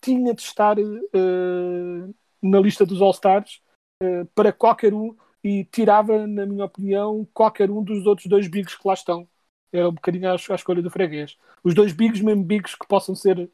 tinha 0.00 0.34
de 0.34 0.42
estar 0.42 0.78
uh, 0.78 2.14
na 2.42 2.60
lista 2.60 2.84
dos 2.84 3.00
All-Stars 3.00 3.62
uh, 4.02 4.26
para 4.34 4.52
qualquer 4.52 4.92
um 4.92 5.16
e 5.42 5.64
tirava, 5.64 6.26
na 6.26 6.44
minha 6.44 6.64
opinião, 6.64 7.26
qualquer 7.32 7.70
um 7.70 7.82
dos 7.82 8.06
outros 8.06 8.26
dois 8.26 8.48
bigs 8.48 8.76
que 8.76 8.86
lá 8.86 8.94
estão. 8.94 9.26
Era 9.72 9.88
um 9.88 9.92
bocadinho 9.92 10.28
a, 10.28 10.32
a 10.32 10.54
escolha 10.54 10.82
do 10.82 10.90
freguês. 10.90 11.38
Os 11.62 11.74
dois 11.74 11.92
bigs, 11.92 12.20
mesmo 12.20 12.42
bigs 12.42 12.74
que 12.74 12.86
possam 12.88 13.14
ser 13.14 13.48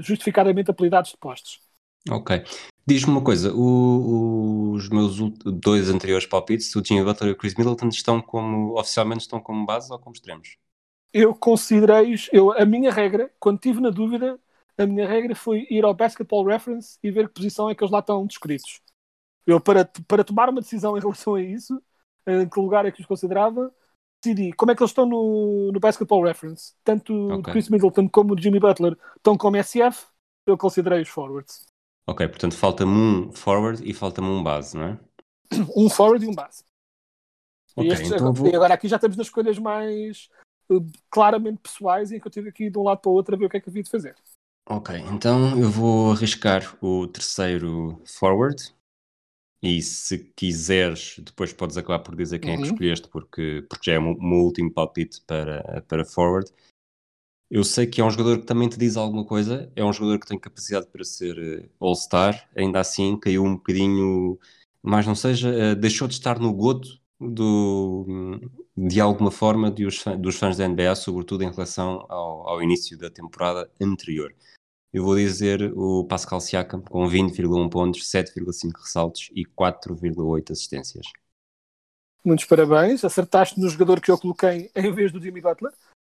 justificadamente 0.00 0.70
apelidados 0.70 1.10
de 1.10 1.16
postes. 1.16 1.60
Ok. 2.10 2.42
Diz-me 2.88 3.12
uma 3.12 3.22
coisa, 3.22 3.52
o, 3.54 4.72
os 4.72 4.88
meus 4.88 5.18
dois 5.44 5.90
anteriores 5.90 6.26
palpites, 6.26 6.74
o 6.74 6.82
Jimmy 6.82 7.04
Butler 7.04 7.28
e 7.28 7.32
o 7.34 7.36
Chris 7.36 7.54
Middleton, 7.54 7.88
estão 7.88 8.18
como, 8.22 8.80
oficialmente 8.80 9.20
estão 9.20 9.38
como 9.38 9.66
base 9.66 9.92
ou 9.92 9.98
como 9.98 10.14
extremos? 10.14 10.56
Eu 11.12 11.34
considerei, 11.34 12.14
eu, 12.32 12.50
a 12.50 12.64
minha 12.64 12.90
regra, 12.90 13.30
quando 13.38 13.56
estive 13.56 13.78
na 13.82 13.90
dúvida, 13.90 14.40
a 14.78 14.86
minha 14.86 15.06
regra 15.06 15.34
foi 15.34 15.66
ir 15.68 15.84
ao 15.84 15.92
Basketball 15.92 16.46
Reference 16.46 16.98
e 17.02 17.10
ver 17.10 17.28
que 17.28 17.34
posição 17.34 17.68
é 17.68 17.74
que 17.74 17.84
eles 17.84 17.92
lá 17.92 17.98
estão 17.98 18.26
descritos. 18.26 18.80
Eu, 19.46 19.60
para, 19.60 19.84
para 20.06 20.24
tomar 20.24 20.48
uma 20.48 20.62
decisão 20.62 20.96
em 20.96 21.00
relação 21.00 21.34
a 21.34 21.42
isso, 21.42 21.78
em 22.26 22.48
que 22.48 22.58
lugar 22.58 22.86
é 22.86 22.90
que 22.90 23.02
os 23.02 23.06
considerava, 23.06 23.70
decidi 24.22 24.50
como 24.54 24.72
é 24.72 24.74
que 24.74 24.82
eles 24.82 24.92
estão 24.92 25.04
no, 25.04 25.70
no 25.72 25.78
Basketball 25.78 26.24
Reference. 26.24 26.72
Tanto 26.82 27.34
okay. 27.34 27.52
Chris 27.52 27.68
Middleton 27.68 28.08
como 28.08 28.32
o 28.32 28.40
Jimmy 28.40 28.58
Butler 28.58 28.96
estão 29.14 29.36
como 29.36 29.62
SF, 29.62 30.06
eu 30.46 30.56
considerei 30.56 31.02
os 31.02 31.08
forwards. 31.10 31.66
Ok, 32.08 32.26
portanto 32.26 32.56
falta-me 32.56 32.90
um 32.90 33.32
forward 33.32 33.82
e 33.84 33.92
falta-me 33.92 34.28
um 34.28 34.42
base, 34.42 34.74
não 34.74 34.84
é? 34.84 34.98
Um 35.76 35.90
forward 35.90 36.24
e 36.24 36.28
um 36.28 36.34
base. 36.34 36.64
Okay, 37.76 37.90
e, 37.90 37.92
estes, 37.92 38.10
então 38.10 38.28
agora, 38.28 38.32
vou... 38.32 38.48
e 38.48 38.56
agora 38.56 38.74
aqui 38.74 38.88
já 38.88 38.96
estamos 38.96 39.14
nas 39.14 39.26
escolhas 39.26 39.58
mais 39.58 40.30
uh, 40.70 40.84
claramente 41.10 41.58
pessoais 41.58 42.10
em 42.10 42.18
que 42.18 42.26
eu 42.26 42.32
tive 42.32 42.48
aqui 42.48 42.70
de 42.70 42.78
um 42.78 42.82
lado 42.82 43.00
para 43.02 43.10
o 43.10 43.14
outro 43.14 43.34
a 43.34 43.38
ver 43.38 43.44
o 43.44 43.50
que 43.50 43.58
é 43.58 43.60
que 43.60 43.68
havia 43.68 43.82
de 43.82 43.90
fazer. 43.90 44.16
Ok, 44.70 44.96
então 45.12 45.58
eu 45.60 45.68
vou 45.68 46.12
arriscar 46.12 46.76
o 46.82 47.06
terceiro 47.06 48.00
forward. 48.06 48.74
E 49.62 49.82
se 49.82 50.18
quiseres, 50.36 51.18
depois 51.18 51.52
podes 51.52 51.76
acabar 51.76 51.98
por 51.98 52.16
dizer 52.16 52.38
quem 52.38 52.50
uhum. 52.50 52.56
é 52.56 52.60
que 52.62 52.68
escolheste, 52.68 53.08
porque, 53.08 53.66
porque 53.68 53.90
já 53.90 53.96
é 53.96 53.98
o 53.98 54.14
meu 54.14 54.44
último 54.44 54.72
palpite 54.72 55.20
para, 55.26 55.82
para 55.82 56.04
forward. 56.06 56.50
Eu 57.50 57.64
sei 57.64 57.86
que 57.86 58.00
é 58.00 58.04
um 58.04 58.10
jogador 58.10 58.40
que 58.40 58.46
também 58.46 58.68
te 58.68 58.78
diz 58.78 58.96
alguma 58.96 59.24
coisa, 59.24 59.72
é 59.74 59.82
um 59.82 59.92
jogador 59.92 60.18
que 60.18 60.26
tem 60.26 60.38
capacidade 60.38 60.86
para 60.86 61.02
ser 61.02 61.38
uh, 61.38 61.86
All-Star, 61.86 62.46
ainda 62.54 62.78
assim 62.78 63.18
caiu 63.18 63.42
um 63.42 63.56
bocadinho, 63.56 64.38
mais 64.82 65.06
não 65.06 65.14
seja, 65.14 65.48
uh, 65.48 65.76
deixou 65.76 66.06
de 66.06 66.14
estar 66.14 66.38
no 66.38 66.52
goto 66.52 67.00
do, 67.18 68.38
de 68.76 69.00
alguma 69.00 69.30
forma 69.30 69.70
de 69.70 69.86
os, 69.86 70.04
dos 70.18 70.36
fãs 70.36 70.58
da 70.58 70.68
NBA, 70.68 70.94
sobretudo 70.94 71.42
em 71.42 71.50
relação 71.50 72.04
ao, 72.10 72.48
ao, 72.48 72.62
início 72.62 72.98
da 72.98 73.10
temporada 73.10 73.70
anterior. 73.80 74.34
Eu 74.92 75.04
vou 75.04 75.16
dizer 75.16 75.72
o 75.74 76.04
Pascal 76.04 76.40
Siakam 76.40 76.82
com 76.82 77.08
20,1 77.08 77.70
pontos, 77.70 78.10
7,5 78.10 78.72
ressaltos 78.78 79.30
e 79.34 79.44
4,8 79.44 80.52
assistências. 80.52 81.06
Muitos 82.22 82.44
parabéns, 82.44 83.04
acertaste 83.04 83.58
no 83.58 83.68
jogador 83.70 84.00
que 84.00 84.10
eu 84.10 84.18
coloquei 84.18 84.70
em 84.76 84.92
vez 84.92 85.10
do 85.10 85.20
Jimmy 85.20 85.40
Butler 85.40 85.72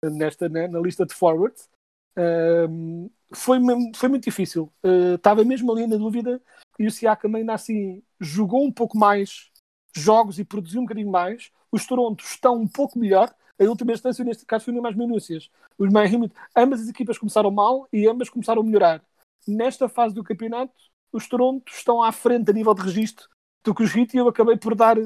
nesta, 0.08 0.48
né, 0.48 0.68
na 0.68 0.80
lista 0.80 1.04
de 1.04 1.14
forwards. 1.14 1.68
Uh, 2.16 3.10
foi, 3.32 3.58
foi 3.94 4.08
muito 4.08 4.24
difícil. 4.24 4.72
Uh, 4.84 5.14
estava 5.14 5.44
mesmo 5.44 5.70
ali 5.72 5.86
na 5.86 5.96
dúvida 5.96 6.40
e 6.78 6.86
o 6.86 6.90
Siakam 6.90 7.34
ainda 7.36 7.54
assim 7.54 8.02
jogou 8.18 8.64
um 8.64 8.72
pouco 8.72 8.96
mais 8.96 9.50
jogos 9.94 10.38
e 10.38 10.44
produziu 10.44 10.80
um 10.80 10.84
bocadinho 10.84 11.10
mais. 11.10 11.50
Os 11.70 11.86
Toronto 11.86 12.24
estão 12.24 12.56
um 12.56 12.68
pouco 12.68 12.98
melhor. 12.98 13.32
A 13.60 13.64
última 13.64 13.92
instância, 13.92 14.24
neste 14.24 14.46
caso, 14.46 14.64
foi 14.64 14.80
mais 14.80 14.96
minúcias. 14.96 15.50
Os 15.76 15.90
Miami, 15.92 16.32
ambas 16.56 16.80
as 16.80 16.88
equipas 16.88 17.18
começaram 17.18 17.50
mal 17.50 17.86
e 17.92 18.08
ambas 18.08 18.30
começaram 18.30 18.62
a 18.62 18.64
melhorar. 18.64 19.04
Nesta 19.46 19.88
fase 19.88 20.14
do 20.14 20.24
campeonato, 20.24 20.72
os 21.12 21.28
Toronto 21.28 21.70
estão 21.70 22.02
à 22.02 22.10
frente 22.10 22.50
a 22.50 22.54
nível 22.54 22.72
de 22.72 22.82
registro 22.82 23.28
do 23.62 23.74
que 23.74 23.82
os 23.82 23.94
Heat 23.94 24.14
e 24.14 24.18
eu 24.18 24.28
acabei 24.28 24.56
por 24.56 24.74
dar 24.74 24.96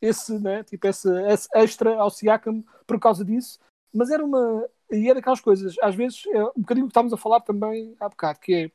esse, 0.00 0.38
né, 0.38 0.62
tipo, 0.62 0.86
esse, 0.86 1.08
esse 1.26 1.48
extra 1.52 1.96
ao 1.96 2.10
Siakam 2.10 2.62
por 2.86 3.00
causa 3.00 3.24
disso 3.24 3.58
mas 3.92 4.10
era 4.10 4.24
uma. 4.24 4.68
E 4.90 5.10
é 5.10 5.14
daquelas 5.14 5.40
coisas, 5.40 5.76
às 5.82 5.94
vezes, 5.94 6.26
é 6.28 6.44
um 6.44 6.60
bocadinho 6.60 6.86
que 6.86 6.90
estávamos 6.90 7.12
a 7.12 7.16
falar 7.16 7.40
também 7.40 7.94
há 8.00 8.08
bocado, 8.08 8.40
que 8.40 8.54
é 8.54 8.70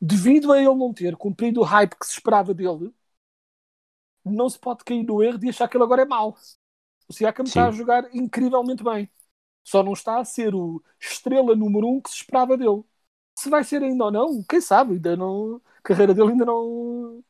devido 0.00 0.52
a 0.52 0.58
ele 0.58 0.74
não 0.74 0.92
ter 0.92 1.16
cumprido 1.16 1.60
o 1.60 1.64
hype 1.64 1.96
que 1.96 2.06
se 2.06 2.12
esperava 2.14 2.54
dele, 2.54 2.92
não 4.24 4.48
se 4.48 4.58
pode 4.58 4.84
cair 4.84 5.04
no 5.04 5.22
erro 5.22 5.38
de 5.38 5.48
achar 5.48 5.68
que 5.68 5.76
ele 5.76 5.84
agora 5.84 6.02
é 6.02 6.04
mau. 6.04 6.36
O 7.08 7.12
Siakam 7.12 7.46
Sim. 7.46 7.50
está 7.50 7.68
a 7.68 7.70
jogar 7.72 8.14
incrivelmente 8.14 8.84
bem. 8.84 9.10
Só 9.64 9.82
não 9.82 9.92
está 9.92 10.18
a 10.18 10.24
ser 10.24 10.54
o 10.54 10.82
estrela 11.00 11.54
número 11.54 11.86
um 11.88 12.00
que 12.00 12.10
se 12.10 12.16
esperava 12.16 12.56
dele. 12.56 12.82
Se 13.38 13.50
vai 13.50 13.64
ser 13.64 13.82
ainda 13.82 14.06
ou 14.06 14.10
não, 14.10 14.42
quem 14.44 14.60
sabe, 14.60 14.94
ainda 14.94 15.16
não. 15.16 15.60
A 15.78 15.82
carreira 15.82 16.14
dele 16.14 16.32
ainda 16.32 16.44
não. 16.44 17.22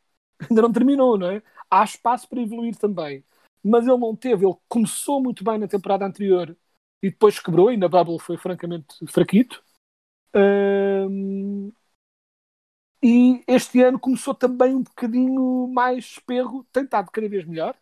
Ainda 0.48 0.62
não 0.62 0.72
terminou, 0.72 1.18
não 1.18 1.30
é? 1.30 1.42
Há 1.70 1.84
espaço 1.84 2.28
para 2.28 2.40
evoluir 2.40 2.76
também. 2.76 3.24
Mas 3.62 3.86
ele 3.86 3.98
não 3.98 4.14
teve, 4.14 4.46
ele 4.46 4.56
começou 4.68 5.22
muito 5.22 5.44
bem 5.44 5.58
na 5.58 5.68
temporada 5.68 6.06
anterior 6.06 6.56
e 7.02 7.10
depois 7.10 7.38
quebrou, 7.38 7.76
na 7.76 7.88
Bubble 7.88 8.18
foi 8.18 8.36
francamente 8.36 8.94
fraquito. 9.06 9.62
Um, 10.34 11.72
e 13.02 13.42
este 13.46 13.80
ano 13.82 13.98
começou 13.98 14.34
também 14.34 14.74
um 14.74 14.82
bocadinho 14.82 15.68
mais 15.68 16.04
espirro, 16.04 16.66
tem 16.72 16.84
estado 16.84 17.10
cada 17.10 17.28
vez 17.28 17.44
melhor, 17.44 17.76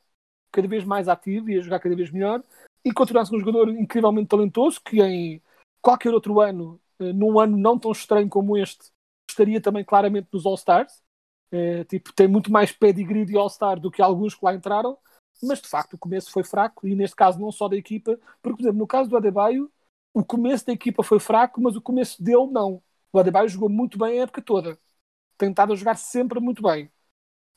cada 0.52 0.68
vez 0.68 0.84
mais 0.84 1.08
ativo 1.08 1.50
e 1.50 1.58
a 1.58 1.62
jogar 1.62 1.80
cada 1.80 1.96
vez 1.96 2.10
melhor, 2.10 2.42
e 2.84 2.92
continua 2.92 3.22
a 3.22 3.26
ser 3.26 3.34
um 3.34 3.40
jogador 3.40 3.70
incrivelmente 3.70 4.28
talentoso, 4.28 4.80
que 4.82 5.02
em 5.02 5.42
qualquer 5.80 6.12
outro 6.12 6.40
ano, 6.40 6.80
eh, 6.98 7.12
num 7.12 7.40
ano 7.40 7.56
não 7.56 7.78
tão 7.78 7.92
estranho 7.92 8.28
como 8.28 8.56
este, 8.56 8.90
estaria 9.28 9.60
também 9.60 9.84
claramente 9.84 10.28
nos 10.32 10.44
All-Stars. 10.46 11.02
É, 11.50 11.84
tipo, 11.84 12.12
tem 12.12 12.26
muito 12.28 12.50
mais 12.50 12.72
pedigree 12.72 13.24
de 13.24 13.36
All-Star 13.36 13.78
do 13.78 13.90
que 13.90 14.02
alguns 14.02 14.34
que 14.34 14.44
lá 14.44 14.54
entraram, 14.54 14.98
mas 15.42 15.60
de 15.60 15.68
facto 15.68 15.94
o 15.94 15.98
começo 15.98 16.30
foi 16.30 16.44
fraco, 16.44 16.86
e 16.86 16.94
neste 16.94 17.16
caso 17.16 17.40
não 17.40 17.52
só 17.52 17.68
da 17.68 17.76
equipa, 17.76 18.18
porque, 18.42 18.58
por 18.58 18.62
exemplo, 18.62 18.78
no 18.78 18.86
caso 18.86 19.08
do 19.08 19.16
Adebayo, 19.16 19.70
o 20.14 20.24
começo 20.24 20.66
da 20.66 20.72
equipa 20.72 21.02
foi 21.02 21.20
fraco, 21.20 21.60
mas 21.60 21.76
o 21.76 21.80
começo 21.80 22.22
dele 22.22 22.46
não. 22.50 22.82
O 23.12 23.18
Adebayo 23.18 23.48
jogou 23.48 23.68
muito 23.68 23.98
bem 23.98 24.18
a 24.20 24.22
época 24.22 24.42
toda, 24.42 24.78
tentado 25.38 25.72
a 25.72 25.76
jogar 25.76 25.96
sempre 25.96 26.40
muito 26.40 26.62
bem. 26.62 26.90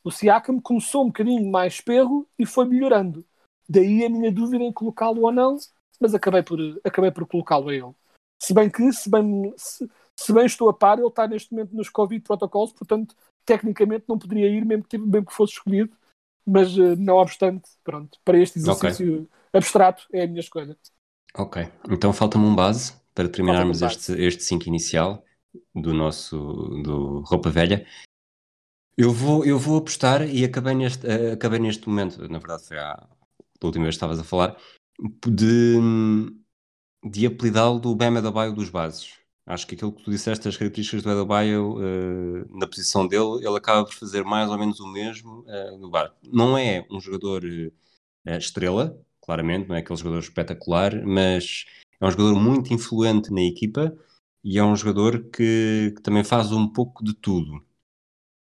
O 0.04 0.12
Siakam 0.12 0.60
começou 0.62 1.04
um 1.04 1.08
bocadinho 1.08 1.50
mais 1.52 1.82
perro 1.82 2.28
e 2.38 2.46
foi 2.46 2.66
melhorando. 2.66 3.26
Daí 3.68 4.06
a 4.06 4.10
minha 4.10 4.32
dúvida 4.32 4.64
em 4.64 4.74
colocá-lo 4.74 5.22
ou 5.22 5.32
não, 5.32 5.58
mas 6.00 6.14
acabei 6.16 6.42
por, 6.42 6.60
acabei 6.84 7.12
por 7.12 7.28
colocá-lo 7.28 7.70
a 7.70 7.76
ele. 7.76 7.94
Se 8.42 8.54
bem 8.54 8.70
que, 8.70 8.92
se 8.94 9.10
bem, 9.10 9.54
se, 9.58 9.90
se 10.16 10.34
bem 10.34 10.46
estou 10.46 10.70
a 10.70 10.74
par, 10.74 10.98
ele 10.98 11.08
está 11.08 11.28
neste 11.28 11.52
momento 11.52 11.76
nos 11.76 11.90
Covid 11.90 12.24
protocols, 12.24 12.72
portanto, 12.72 13.16
tecnicamente 13.46 14.06
não 14.08 14.18
poderia 14.18 14.48
ir, 14.48 14.66
mesmo 14.66 14.86
que, 14.86 14.98
mesmo 14.98 15.28
que 15.28 15.34
fosse 15.34 15.54
escolhido, 15.54 15.92
mas 16.46 16.78
eh, 16.78 16.96
não 16.96 17.16
obstante, 17.16 17.70
pronto, 17.84 18.20
para 18.24 18.38
este 18.38 18.60
exercício 18.60 19.24
okay. 19.24 19.28
abstrato 19.54 20.06
é 20.12 20.24
a 20.24 20.28
minha 20.28 20.40
escolha. 20.40 20.78
Ok, 21.38 21.68
então 21.90 22.12
falta-me 22.12 22.46
um 22.46 22.56
base 22.56 22.94
para 23.14 23.30
terminarmos 23.30 23.82
este, 23.82 24.14
este 24.14 24.44
5 24.44 24.68
inicial 24.68 25.24
do 25.76 25.94
nosso 25.94 26.38
do 26.84 27.22
Roupa 27.22 27.50
Velha. 27.50 27.86
Eu 28.98 29.12
vou, 29.12 29.46
eu 29.46 29.58
vou 29.58 29.78
apostar 29.78 30.28
e 30.28 30.44
acabei 30.44 30.74
neste, 30.74 31.06
uh, 31.06 31.34
acabei 31.34 31.60
neste 31.60 31.88
momento, 31.88 32.28
na 32.28 32.40
verdade 32.40 32.66
foi 32.66 32.78
a, 32.78 32.92
a 32.92 33.66
última 33.66 33.86
vez 33.86 33.96
que 33.96 33.98
estavas 33.98 34.20
a 34.20 34.24
falar, 34.24 34.58
de, 35.26 35.78
de 37.04 37.26
apelidá-lo 37.26 37.80
do 37.80 37.96
Bema 37.96 38.22
da 38.22 38.32
Baio 38.32 38.54
dos 38.54 38.70
bases. 38.70 39.19
Acho 39.50 39.66
que 39.66 39.74
aquilo 39.74 39.92
que 39.92 40.04
tu 40.04 40.12
disseste, 40.12 40.48
as 40.48 40.56
características 40.56 41.02
do 41.02 41.10
Adebayo, 41.10 41.78
uh, 41.78 42.60
na 42.60 42.68
posição 42.68 43.08
dele, 43.08 43.44
ele 43.44 43.58
acaba 43.58 43.84
por 43.84 43.96
fazer 43.96 44.24
mais 44.24 44.48
ou 44.48 44.60
menos 44.60 44.80
o 44.80 44.86
mesmo 44.86 45.40
uh, 45.40 45.76
no 45.80 45.90
bar. 45.90 46.14
Não 46.22 46.56
é 46.56 46.86
um 46.88 47.02
jogador 47.02 47.44
uh, 47.44 48.30
estrela, 48.38 48.96
claramente, 49.20 49.68
não 49.68 49.76
é 49.76 49.80
aquele 49.80 49.98
jogador 49.98 50.20
espetacular, 50.20 51.04
mas 51.04 51.66
é 52.00 52.06
um 52.06 52.12
jogador 52.12 52.40
muito 52.40 52.72
influente 52.72 53.34
na 53.34 53.42
equipa 53.42 53.98
e 54.44 54.60
é 54.60 54.64
um 54.64 54.76
jogador 54.76 55.24
que, 55.32 55.94
que 55.96 56.02
também 56.04 56.24
faz 56.24 56.52
um 56.52 56.68
pouco 56.68 57.04
de 57.04 57.16
tudo. 57.16 57.60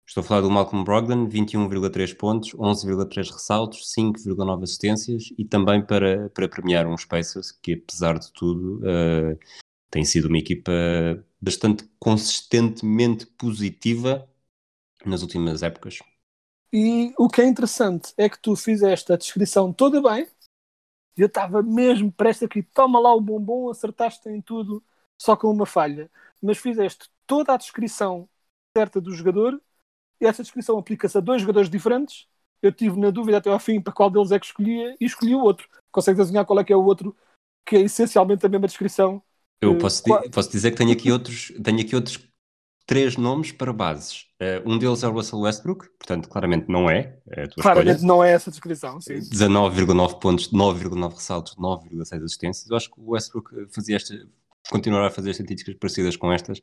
Estou 0.07 0.21
a 0.21 0.23
falar 0.23 0.41
do 0.41 0.49
Malcolm 0.49 0.85
Brogdon, 0.85 1.27
21,3 1.27 2.15
pontos, 2.15 2.51
11,3 2.51 3.29
ressaltos, 3.29 3.93
5,9 3.93 4.63
assistências 4.63 5.33
e 5.37 5.43
também 5.43 5.85
para, 5.85 6.29
para 6.29 6.47
premiar 6.47 6.87
um 6.87 6.97
Spacers 6.97 7.51
que, 7.51 7.73
apesar 7.73 8.17
de 8.17 8.31
tudo, 8.31 8.79
uh, 8.79 9.37
tem 9.93 10.03
sido 10.03 10.27
uma 10.27 10.39
equipa 10.39 10.71
bastante 11.39 11.87
consistentemente 11.99 13.27
positiva 13.27 14.27
nas 15.05 15.21
últimas 15.21 15.61
épocas. 15.61 15.99
E 16.73 17.13
o 17.15 17.29
que 17.29 17.41
é 17.41 17.45
interessante 17.45 18.11
é 18.17 18.27
que 18.27 18.39
tu 18.39 18.55
fizeste 18.55 19.13
a 19.13 19.17
descrição 19.17 19.71
toda 19.71 20.01
bem, 20.01 20.27
eu 21.15 21.27
estava 21.27 21.61
mesmo 21.61 22.11
prestes 22.11 22.41
aqui, 22.41 22.63
toma 22.63 22.99
lá 22.99 23.13
o 23.13 23.21
bombom, 23.21 23.69
acertaste 23.69 24.27
em 24.29 24.41
tudo, 24.41 24.83
só 25.15 25.35
com 25.35 25.51
uma 25.51 25.67
falha. 25.67 26.09
Mas 26.41 26.57
fizeste 26.57 27.07
toda 27.27 27.53
a 27.53 27.57
descrição 27.57 28.27
certa 28.75 28.99
do 28.99 29.13
jogador 29.13 29.61
e 30.19 30.25
essa 30.25 30.41
descrição 30.41 30.79
aplica-se 30.79 31.19
a 31.19 31.21
dois 31.21 31.43
jogadores 31.43 31.69
diferentes. 31.69 32.27
Eu 32.63 32.71
tive 32.71 32.99
na 32.99 33.11
dúvida 33.11 33.37
até 33.37 33.51
ao 33.51 33.59
fim 33.59 33.79
para 33.79 33.93
qual 33.93 34.09
deles 34.09 34.31
é 34.31 34.39
que 34.39 34.47
escolhia 34.47 34.95
e 34.99 35.05
escolhi 35.05 35.35
o 35.35 35.41
outro. 35.41 35.69
Consegues 35.91 36.21
adivinhar 36.21 36.47
qual 36.47 36.59
é 36.59 36.63
que 36.63 36.73
é 36.73 36.75
o 36.75 36.83
outro, 36.83 37.15
que 37.63 37.75
é 37.75 37.81
essencialmente 37.81 38.43
a 38.43 38.49
mesma 38.49 38.65
descrição. 38.65 39.21
Eu 39.61 39.73
Eh, 39.73 39.77
posso, 39.77 40.03
qua- 40.03 40.21
di- 40.21 40.29
posso 40.29 40.51
dizer 40.51 40.71
que 40.71 40.77
tenho 40.77 40.91
aqui 40.91 41.11
outros, 41.11 41.51
tenho 41.63 41.79
aqui 41.81 41.95
outros 41.95 42.19
três 42.85 43.15
nomes 43.15 43.51
para 43.51 43.71
bases. 43.71 44.27
Eh, 44.39 44.61
um 44.65 44.77
deles 44.77 45.03
é 45.03 45.07
o 45.07 45.11
Russell 45.11 45.39
Westbrook, 45.39 45.87
portanto, 45.97 46.27
claramente 46.27 46.67
não 46.69 46.89
é, 46.89 47.17
é 47.27 47.47
Claramente 47.47 47.95
escolha. 47.97 48.07
não 48.07 48.23
é 48.23 48.31
essa 48.33 48.51
descrição, 48.51 48.99
sim. 48.99 49.19
19,9 49.19 50.19
pontos, 50.19 50.51
9,9 50.51 51.13
ressaltos, 51.15 51.55
9,6 51.55 52.23
assistências. 52.23 52.69
Eu 52.69 52.75
acho 52.75 52.91
que 52.91 52.99
o 52.99 53.11
Westbrook 53.11 53.55
eh, 53.57 53.65
fazia 53.71 53.95
esta, 53.95 54.13
continuará 54.69 55.07
a 55.07 55.11
fazer 55.11 55.31
estatísticas 55.31 55.75
parecidas 55.75 56.17
com 56.17 56.31
estas, 56.31 56.59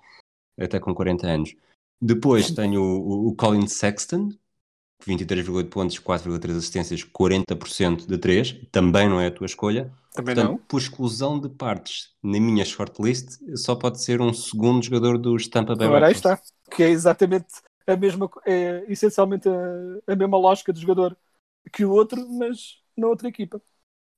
até 0.58 0.78
com 0.78 0.94
40 0.94 1.26
anos. 1.26 1.54
Depois 2.02 2.50
tenho 2.50 2.82
o, 2.82 3.28
o 3.28 3.34
Colin 3.34 3.66
Sexton, 3.66 4.30
23,8 5.06 5.68
pontos, 5.68 5.98
4,3 5.98 6.56
assistências, 6.56 7.04
40% 7.04 8.06
de 8.06 8.18
3. 8.18 8.56
Também 8.70 9.08
não 9.08 9.20
é 9.20 9.26
a 9.26 9.30
tua 9.30 9.46
escolha. 9.46 9.92
Também 10.12 10.34
Portanto, 10.34 10.52
não. 10.52 10.58
por 10.58 10.78
exclusão 10.78 11.38
de 11.38 11.48
partes 11.48 12.10
na 12.22 12.40
minha 12.40 12.64
shortlist, 12.64 13.38
só 13.54 13.74
pode 13.74 14.02
ser 14.02 14.20
um 14.20 14.32
segundo 14.32 14.84
jogador 14.84 15.16
dos 15.18 15.46
Tampa 15.48 15.74
Bay 15.76 15.86
Agora 15.86 16.06
aí 16.06 16.12
está. 16.12 16.40
Que 16.70 16.82
é 16.82 16.88
exatamente 16.90 17.46
a 17.86 17.96
mesma, 17.96 18.28
é 18.46 18.84
essencialmente 18.88 19.48
a, 19.48 20.12
a 20.12 20.16
mesma 20.16 20.36
lógica 20.36 20.72
do 20.72 20.80
jogador 20.80 21.16
que 21.72 21.84
o 21.84 21.90
outro, 21.90 22.26
mas 22.28 22.78
na 22.96 23.08
outra 23.08 23.28
equipa. 23.28 23.60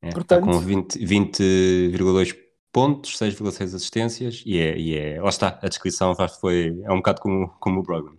É, 0.00 0.10
Portanto- 0.10 0.44
com 0.44 0.58
20 0.58 0.98
20,2 0.98 2.36
pontos, 2.72 3.18
6,6 3.18 3.74
assistências 3.74 4.42
e 4.46 4.58
é, 4.58 4.76
e 4.78 4.96
é. 4.96 5.20
Lá 5.20 5.28
está, 5.28 5.58
a 5.62 5.68
descrição 5.68 6.14
foi. 6.40 6.80
É 6.84 6.92
um 6.92 6.96
bocado 6.96 7.20
como, 7.20 7.48
como 7.60 7.80
o 7.80 7.82
Brogdon. 7.82 8.16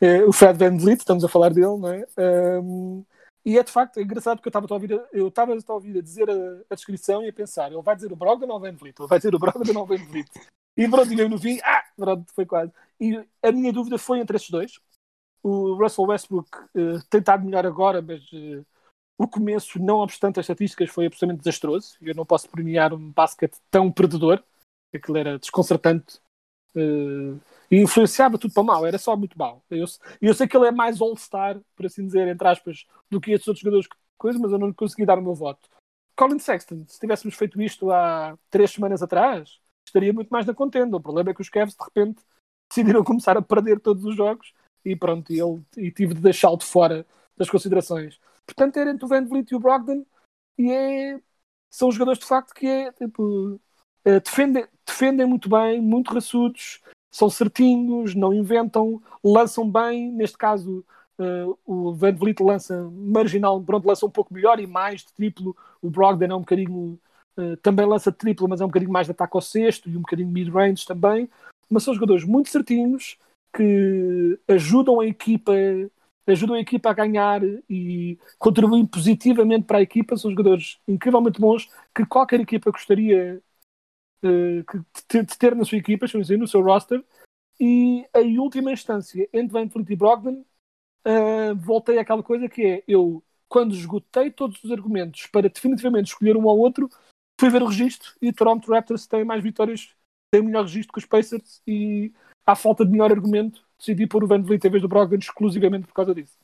É, 0.00 0.24
o 0.24 0.32
Fred 0.32 0.58
Van 0.58 0.76
Vliet, 0.76 0.98
estamos 0.98 1.24
a 1.24 1.28
falar 1.28 1.52
dele, 1.52 1.76
não 1.76 1.88
é? 1.88 2.06
Ahm, 2.16 3.02
e 3.44 3.58
é 3.58 3.62
de 3.62 3.70
facto 3.70 3.98
é 3.98 4.02
engraçado 4.02 4.38
porque 4.38 4.48
eu 4.48 4.50
estava 4.50 4.66
a 4.68 4.74
ouvir, 4.74 5.00
eu 5.12 5.28
estava 5.28 5.52
a 5.52 5.72
ouvir 5.72 5.98
a 5.98 6.02
dizer 6.02 6.28
a, 6.28 6.62
a 6.68 6.74
descrição 6.74 7.22
e 7.22 7.28
a 7.28 7.32
pensar, 7.32 7.70
ele 7.70 7.82
vai 7.82 7.94
dizer 7.94 8.12
o 8.12 8.16
Brogdon 8.16 8.52
ou 8.52 8.60
Van 8.60 8.72
Vliet? 8.72 8.98
Ele 8.98 9.08
vai 9.08 9.18
dizer 9.18 9.34
o 9.34 9.38
Brogdon 9.38 9.78
ou 9.78 9.86
Van 9.86 10.04
Vliet? 10.04 10.28
E 10.76 10.88
pronto, 10.88 11.12
eu 11.12 11.28
no 11.28 11.38
fim, 11.38 11.58
ah, 11.64 11.82
pronto, 11.96 12.30
foi 12.34 12.44
quase. 12.44 12.72
E 13.00 13.24
a 13.42 13.50
minha 13.50 13.72
dúvida 13.72 13.96
foi 13.96 14.20
entre 14.20 14.36
estes 14.36 14.50
dois. 14.50 14.78
O 15.42 15.74
Russell 15.74 16.06
Westbrook 16.06 16.50
eh, 16.74 16.98
tem 17.08 17.20
estado 17.20 17.44
melhor 17.44 17.64
agora, 17.64 18.02
mas 18.02 18.20
eh, 18.34 18.62
o 19.16 19.26
começo, 19.26 19.78
não 19.78 20.00
obstante 20.00 20.38
as 20.38 20.44
estatísticas, 20.44 20.90
foi 20.90 21.06
absolutamente 21.06 21.38
desastroso. 21.38 21.96
Eu 22.02 22.14
não 22.14 22.26
posso 22.26 22.48
premiar 22.50 22.92
um 22.92 23.10
basquete 23.12 23.56
tão 23.70 23.90
perdedor. 23.90 24.42
Aquilo 24.94 25.16
era 25.16 25.38
desconcertante. 25.38 26.20
E 26.74 27.76
influenciava 27.80 28.38
tudo 28.38 28.52
para 28.52 28.62
mal, 28.62 28.86
era 28.86 28.98
só 28.98 29.16
muito 29.16 29.38
mal. 29.38 29.62
Eu, 29.70 29.86
eu 30.20 30.34
sei 30.34 30.46
que 30.46 30.56
ele 30.56 30.66
é 30.66 30.70
mais 30.70 31.00
all-star, 31.00 31.60
por 31.74 31.86
assim 31.86 32.06
dizer, 32.06 32.28
entre 32.28 32.46
aspas, 32.46 32.86
do 33.10 33.20
que 33.20 33.32
esses 33.32 33.46
outros 33.46 33.62
jogadores, 33.62 33.86
que 33.86 33.96
coisa, 34.18 34.38
mas 34.38 34.52
eu 34.52 34.58
não 34.58 34.72
consegui 34.72 35.06
dar 35.06 35.18
o 35.18 35.22
meu 35.22 35.34
voto. 35.34 35.68
Colin 36.16 36.38
Sexton, 36.38 36.84
se 36.88 36.98
tivéssemos 36.98 37.34
feito 37.36 37.60
isto 37.60 37.90
há 37.90 38.38
três 38.50 38.70
semanas 38.70 39.02
atrás, 39.02 39.60
estaria 39.86 40.12
muito 40.12 40.30
mais 40.30 40.46
na 40.46 40.54
contenda. 40.54 40.96
O 40.96 41.00
problema 41.00 41.30
é 41.30 41.34
que 41.34 41.42
os 41.42 41.50
Cavs, 41.50 41.76
de 41.76 41.84
repente, 41.84 42.22
decidiram 42.68 43.04
começar 43.04 43.36
a 43.36 43.42
perder 43.42 43.80
todos 43.80 44.04
os 44.04 44.16
jogos 44.16 44.52
e 44.84 44.96
pronto, 44.96 45.32
e, 45.32 45.40
ele, 45.40 45.62
e 45.76 45.90
tive 45.90 46.14
de 46.14 46.20
deixá-lo 46.20 46.56
de 46.56 46.64
fora 46.64 47.06
das 47.36 47.50
considerações. 47.50 48.18
Portanto, 48.46 48.76
era 48.78 48.90
entre 48.90 49.04
o 49.04 49.08
Van 49.08 49.26
Vliet 49.26 49.50
e 49.50 49.56
o 49.56 49.60
Brogdon 49.60 50.06
e 50.56 50.70
é, 50.72 51.20
são 51.70 51.90
jogadores 51.90 52.20
de 52.20 52.26
facto 52.26 52.54
que 52.54 52.66
é 52.66 52.92
tipo, 52.92 53.60
eh, 54.06 54.20
defendem, 54.20 54.64
defendem 54.86 55.26
muito 55.26 55.48
bem, 55.48 55.80
muito 55.80 56.14
raçudos, 56.14 56.80
são 57.10 57.28
certinhos, 57.28 58.14
não 58.14 58.32
inventam, 58.32 59.02
lançam 59.22 59.68
bem. 59.68 60.12
Neste 60.12 60.38
caso, 60.38 60.84
eh, 61.18 61.44
o 61.66 61.92
Van 61.92 62.14
Vliet 62.14 62.40
lança 62.40 62.88
marginal, 62.92 63.60
pronto, 63.60 63.86
lança 63.86 64.06
um 64.06 64.10
pouco 64.10 64.32
melhor 64.32 64.60
e 64.60 64.66
mais 64.66 65.00
de 65.02 65.12
triplo. 65.12 65.56
O 65.82 65.90
Brogdon 65.90 66.26
é 66.26 66.34
um 66.36 66.40
bocadinho, 66.40 66.98
eh, 67.36 67.56
também 67.56 67.84
lança 67.84 68.12
triplo, 68.12 68.48
mas 68.48 68.60
é 68.60 68.64
um 68.64 68.68
bocadinho 68.68 68.92
mais 68.92 69.08
de 69.08 69.10
ataque 69.10 69.36
ao 69.36 69.40
sexto 69.40 69.90
e 69.90 69.96
um 69.96 70.02
bocadinho 70.02 70.30
mid-range 70.30 70.86
também. 70.86 71.28
Mas 71.68 71.82
são 71.82 71.94
jogadores 71.94 72.24
muito 72.24 72.48
certinhos 72.48 73.18
que 73.52 74.38
ajudam 74.48 75.00
a 75.00 75.06
equipa 75.06 75.52
ajudam 76.28 76.56
a 76.56 76.60
equipa 76.60 76.90
a 76.90 76.92
ganhar 76.92 77.40
e 77.70 78.18
contribuem 78.38 78.84
positivamente 78.86 79.64
para 79.64 79.78
a 79.78 79.82
equipa. 79.82 80.16
São 80.16 80.30
jogadores 80.30 80.78
incrivelmente 80.88 81.40
bons 81.40 81.68
que 81.94 82.04
qualquer 82.04 82.40
equipa 82.40 82.70
gostaria 82.70 83.40
de, 84.26 85.36
ter, 85.38 85.54
na 85.54 85.64
sua 85.64 85.78
equipa, 85.78 86.06
deixa-me 86.06 86.22
dizer, 86.22 86.38
no 86.38 86.48
seu 86.48 86.62
roster. 86.62 87.02
E 87.58 88.04
em 88.14 88.38
última 88.38 88.72
instância, 88.72 89.28
entre 89.32 89.52
Van 89.52 89.68
Fleet 89.68 89.90
e 89.90 89.96
Brogdon, 89.96 90.44
eh, 91.04 91.54
voltei 91.54 91.98
àquela 91.98 92.22
coisa 92.22 92.48
que 92.48 92.62
é 92.62 92.84
eu, 92.86 93.22
quando 93.48 93.74
esgotei 93.74 94.30
todos 94.30 94.62
os 94.62 94.70
argumentos 94.70 95.26
para 95.26 95.48
definitivamente 95.48 96.08
escolher 96.08 96.36
um 96.36 96.48
ao 96.48 96.58
outro, 96.58 96.90
fui 97.40 97.48
ver 97.48 97.62
o 97.62 97.66
registro 97.66 98.12
e 98.20 98.28
o 98.28 98.32
Toronto 98.32 98.70
Raptors 98.70 99.06
tem 99.06 99.24
mais 99.24 99.42
vitórias, 99.42 99.94
tem 100.30 100.42
melhor 100.42 100.64
registro 100.64 100.92
que 100.92 100.98
os 100.98 101.06
Pacers 101.06 101.62
e 101.66 102.12
à 102.44 102.54
falta 102.54 102.84
de 102.84 102.90
melhor 102.90 103.10
argumento 103.10 103.64
decidi 103.78 104.06
pôr 104.06 104.24
o 104.24 104.26
Van 104.26 104.42
Vliet 104.42 104.66
em 104.66 104.70
vez 104.70 104.82
do 104.82 104.88
Brogdon 104.88 105.16
exclusivamente 105.16 105.86
por 105.86 105.94
causa 105.94 106.14
disso. 106.14 106.36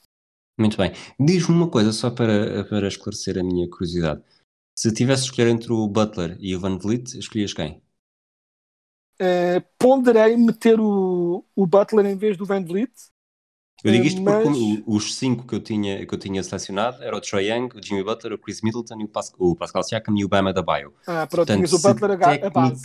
Muito 0.59 0.77
bem. 0.77 0.93
Diz-me 1.19 1.55
uma 1.55 1.69
coisa, 1.69 1.93
só 1.93 2.11
para, 2.11 2.65
para 2.65 2.87
esclarecer 2.87 3.39
a 3.39 3.43
minha 3.43 3.69
curiosidade. 3.69 4.23
Se 4.75 4.93
tivesse 4.93 5.23
de 5.25 5.31
escolher 5.31 5.49
entre 5.51 5.73
o 5.73 5.87
Butler 5.89 6.37
e 6.41 6.55
o 6.55 6.61
Van 6.61 6.79
Vliet, 6.79 7.17
escolhias 7.19 7.55
quem? 7.55 7.83
Eh, 9.19 9.61
ponderei 9.79 10.37
meter 10.37 10.81
o, 10.81 11.45
o 11.55 11.67
Butler 11.67 12.07
em 12.07 12.17
vez 12.17 12.37
do 12.37 12.45
Van 12.45 12.65
Vliet. 12.65 12.93
Eu 13.85 13.93
digo 13.93 14.05
Eh, 14.05 14.09
isto 14.09 14.23
porque 14.23 14.49
mas- 14.49 14.59
o- 14.59 14.85
os 14.97 15.15
cinco 15.15 15.47
que 15.47 15.55
eu, 15.55 15.61
tinha, 15.61 16.07
que 16.07 16.15
eu 16.15 16.19
tinha 16.19 16.43
selecionado 16.43 17.03
era 17.03 17.17
o 17.17 17.21
Troy 17.21 17.49
Young, 17.51 17.69
o 17.75 17.83
Jimmy 17.85 18.03
Butler, 18.05 18.33
o 18.35 18.39
Chris 18.39 18.63
Middleton, 18.63 19.01
e 19.01 19.05
o, 19.05 19.09
Pas- 19.09 19.33
o 19.39 19.57
Pascal 19.57 19.83
Siakam 19.85 20.15
e 20.19 20.25
o 20.25 20.29
Bama 20.29 20.53
da 20.53 20.63
Bio. 20.63 20.95
Ah, 21.07 21.27
pronto, 21.27 21.47
Portanto, 21.47 21.73
o 21.75 21.79
Butler 21.79 22.11
a, 22.13 22.17
ga- 22.17 22.39
a 22.47 22.51
base. 22.51 22.83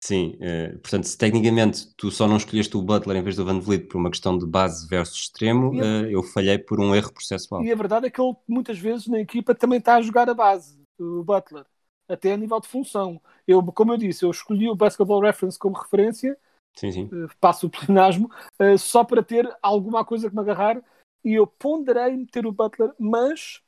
Sim, 0.00 0.36
eh, 0.40 0.72
portanto, 0.78 1.04
se 1.04 1.16
tecnicamente 1.16 1.92
tu 1.96 2.10
só 2.10 2.26
não 2.26 2.36
escolheste 2.36 2.76
o 2.76 2.82
Butler 2.82 3.16
em 3.18 3.22
vez 3.22 3.36
do 3.36 3.44
Van 3.44 3.60
Vliet 3.60 3.86
por 3.86 3.98
uma 3.98 4.10
questão 4.10 4.36
de 4.38 4.46
base 4.46 4.88
versus 4.88 5.20
extremo, 5.22 5.72
E 5.72 5.80
a- 5.80 5.84
eh, 5.84 6.08
eu 6.10 6.22
falhei 6.22 6.58
por 6.58 6.80
um 6.80 6.94
erro 6.94 7.12
processual. 7.12 7.62
E 7.62 7.70
a 7.70 7.74
verdade 7.74 8.06
é 8.06 8.10
que 8.10 8.20
ele 8.20 8.34
muitas 8.48 8.78
vezes 8.78 9.06
na 9.06 9.20
equipa 9.20 9.54
também 9.54 9.78
está 9.78 9.96
a 9.96 10.02
jogar 10.02 10.28
a 10.30 10.34
base, 10.34 10.82
o 10.98 11.22
Butler, 11.22 11.66
até 12.08 12.32
a 12.32 12.36
nível 12.36 12.60
de 12.60 12.68
função. 12.68 13.20
Eu, 13.46 13.62
como 13.72 13.92
eu 13.92 13.96
disse, 13.98 14.24
eu 14.24 14.30
escolhi 14.30 14.68
o 14.68 14.74
Basketball 14.76 15.20
Reference 15.20 15.58
como 15.58 15.76
referência, 15.76 16.38
Sim, 16.76 16.92
sim. 16.92 17.10
eh, 17.12 17.26
passo 17.40 17.66
o 17.66 17.70
plenasmo, 17.70 18.30
só 18.78 19.04
para 19.04 19.22
ter 19.22 19.50
alguma 19.62 20.04
coisa 20.04 20.28
que 20.30 20.34
me 20.36 20.42
agarrar, 20.42 20.82
e 21.24 21.34
eu 21.34 21.46
ponderei 21.46 22.16
meter 22.16 22.46
o 22.46 22.52
Butler, 22.52 22.92
mas 22.98 23.60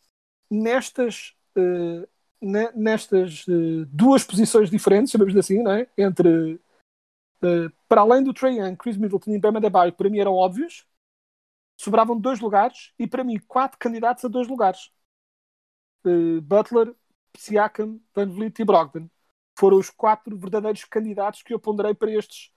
nestas, 0.50 1.34
ne- 1.56 2.06
nestas 2.42 3.44
eh, 3.48 3.84
duas 3.88 4.24
posições 4.24 4.70
diferentes, 4.70 5.12
chamamos 5.12 5.36
assim, 5.36 5.62
não 5.62 5.72
é? 5.72 5.88
entre 5.96 6.60
eh, 7.42 7.68
para 7.88 8.02
além 8.02 8.22
do 8.22 8.34
Trae 8.34 8.58
Young, 8.58 8.76
Chris 8.76 8.96
Middleton 8.96 9.32
e 9.32 9.38
Bam 9.38 9.56
Adebayo, 9.56 9.92
que 9.92 9.98
para 9.98 10.10
mim 10.10 10.18
eram 10.18 10.34
óbvios, 10.34 10.86
sobravam 11.76 12.18
dois 12.18 12.40
lugares 12.40 12.92
e 12.98 13.06
para 13.06 13.24
mim 13.24 13.38
quatro 13.48 13.78
candidatos 13.78 14.24
a 14.24 14.28
dois 14.28 14.48
lugares. 14.48 14.90
Eh, 16.04 16.40
Butler, 16.40 16.94
Siakam, 17.36 18.00
Van 18.14 18.28
Vliet 18.28 18.60
e 18.60 18.64
Brogdon 18.64 19.08
foram 19.58 19.78
os 19.78 19.90
quatro 19.90 20.36
verdadeiros 20.36 20.84
candidatos 20.84 21.42
que 21.42 21.54
eu 21.54 21.60
ponderei 21.60 21.94
para 21.94 22.10
estes 22.10 22.52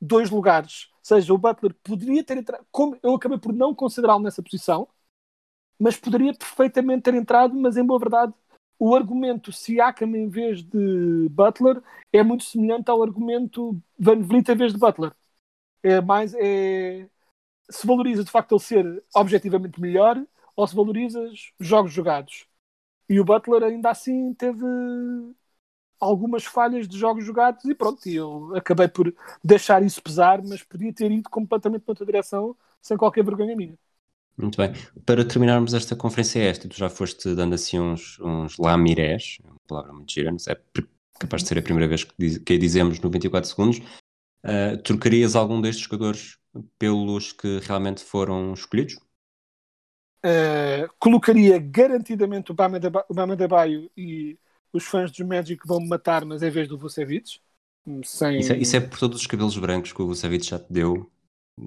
dois 0.00 0.30
lugares. 0.30 0.88
Ou 0.94 1.00
seja, 1.02 1.34
o 1.34 1.38
Butler 1.38 1.74
poderia 1.82 2.24
ter 2.24 2.38
entrado, 2.38 2.66
como 2.70 2.98
eu 3.02 3.14
acabei 3.14 3.38
por 3.38 3.52
não 3.52 3.74
considerá-lo 3.74 4.22
nessa 4.22 4.42
posição, 4.42 4.88
mas 5.78 5.96
poderia 5.96 6.34
perfeitamente 6.34 7.02
ter 7.04 7.14
entrado, 7.14 7.54
mas 7.54 7.76
em 7.76 7.84
boa 7.84 7.98
verdade, 7.98 8.34
o 8.80 8.96
argumento 8.96 9.52
Siakam 9.52 10.16
em 10.16 10.28
vez 10.30 10.62
de 10.64 11.28
Butler 11.30 11.82
é 12.12 12.24
muito 12.24 12.44
semelhante 12.44 12.90
ao 12.90 13.02
argumento 13.02 13.80
Van 13.98 14.22
Vliet 14.22 14.50
em 14.50 14.56
vez 14.56 14.72
de 14.74 14.80
Butler. 14.80 15.12
É 15.82 16.00
mais 16.00 16.34
é 16.34 17.08
se 17.70 17.86
valoriza 17.86 18.24
de 18.24 18.30
facto 18.30 18.52
ele 18.54 18.60
ser 18.62 19.04
objetivamente 19.14 19.80
melhor 19.80 20.22
ou 20.56 20.66
se 20.66 20.74
valorizas 20.76 21.52
jogos 21.60 21.92
jogados. 21.92 22.46
E 23.08 23.20
o 23.20 23.24
Butler 23.24 23.62
ainda 23.64 23.90
assim 23.90 24.34
teve 24.34 24.64
algumas 25.98 26.44
falhas 26.44 26.88
de 26.88 26.98
jogos 26.98 27.24
jogados 27.24 27.64
e 27.64 27.74
pronto, 27.74 28.06
eu 28.08 28.54
acabei 28.56 28.88
por 28.88 29.14
deixar 29.44 29.82
isso 29.82 30.02
pesar, 30.02 30.42
mas 30.42 30.62
podia 30.62 30.92
ter 30.92 31.10
ido 31.12 31.28
completamente 31.30 31.84
noutra 31.86 32.06
direção 32.06 32.56
sem 32.80 32.96
qualquer 32.96 33.24
vergonha 33.24 33.54
minha. 33.56 33.78
Muito 34.40 34.56
bem. 34.56 34.72
Para 35.04 35.24
terminarmos 35.24 35.74
esta 35.74 35.94
conferência 35.94 36.40
esta, 36.40 36.68
tu 36.68 36.76
já 36.76 36.88
foste 36.88 37.34
dando 37.34 37.54
assim 37.54 37.78
uns, 37.78 38.18
uns 38.20 38.56
lamirés, 38.58 39.36
é 39.44 39.48
uma 39.48 39.56
palavra 39.68 39.92
muito 39.92 40.12
gira, 40.12 40.32
mas 40.32 40.46
é 40.46 40.54
pr- 40.54 40.84
capaz 41.18 41.42
de 41.42 41.48
ser 41.48 41.58
a 41.58 41.62
primeira 41.62 41.88
vez 41.88 42.04
que, 42.04 42.14
diz- 42.18 42.38
que 42.38 42.54
a 42.54 42.58
dizemos 42.58 43.00
no 43.00 43.10
24 43.10 43.48
segundos. 43.50 43.80
Ah, 44.42 44.76
trocarias 44.82 45.36
algum 45.36 45.60
destes 45.60 45.84
jogadores 45.84 46.38
pelos 46.78 47.32
que 47.32 47.58
realmente 47.60 48.02
foram 48.02 48.54
escolhidos? 48.54 48.96
Uh, 50.24 50.86
colocaria 50.98 51.58
garantidamente 51.58 52.52
o 52.52 52.54
Bama 52.54 52.78
Deba- 52.78 53.06
o 53.08 53.14
Bama 53.14 53.34
Debaio 53.34 53.90
e 53.96 54.38
os 54.70 54.84
fãs 54.84 55.10
dos 55.10 55.26
Magic 55.26 55.66
vão 55.66 55.80
me 55.80 55.88
matar, 55.88 56.26
mas 56.26 56.42
em 56.42 56.50
vez 56.50 56.68
do 56.68 56.76
Vucevic. 56.78 57.40
Sem... 58.04 58.38
Isso 58.40 58.52
é, 58.52 58.58
isso 58.58 58.76
é 58.76 58.80
por 58.80 58.98
todos 58.98 59.20
os 59.20 59.26
cabelos 59.26 59.56
brancos 59.56 59.92
que 59.92 60.02
o 60.02 60.06
Vucevic 60.06 60.44
já 60.46 60.58
te 60.58 60.70
deu. 60.70 61.10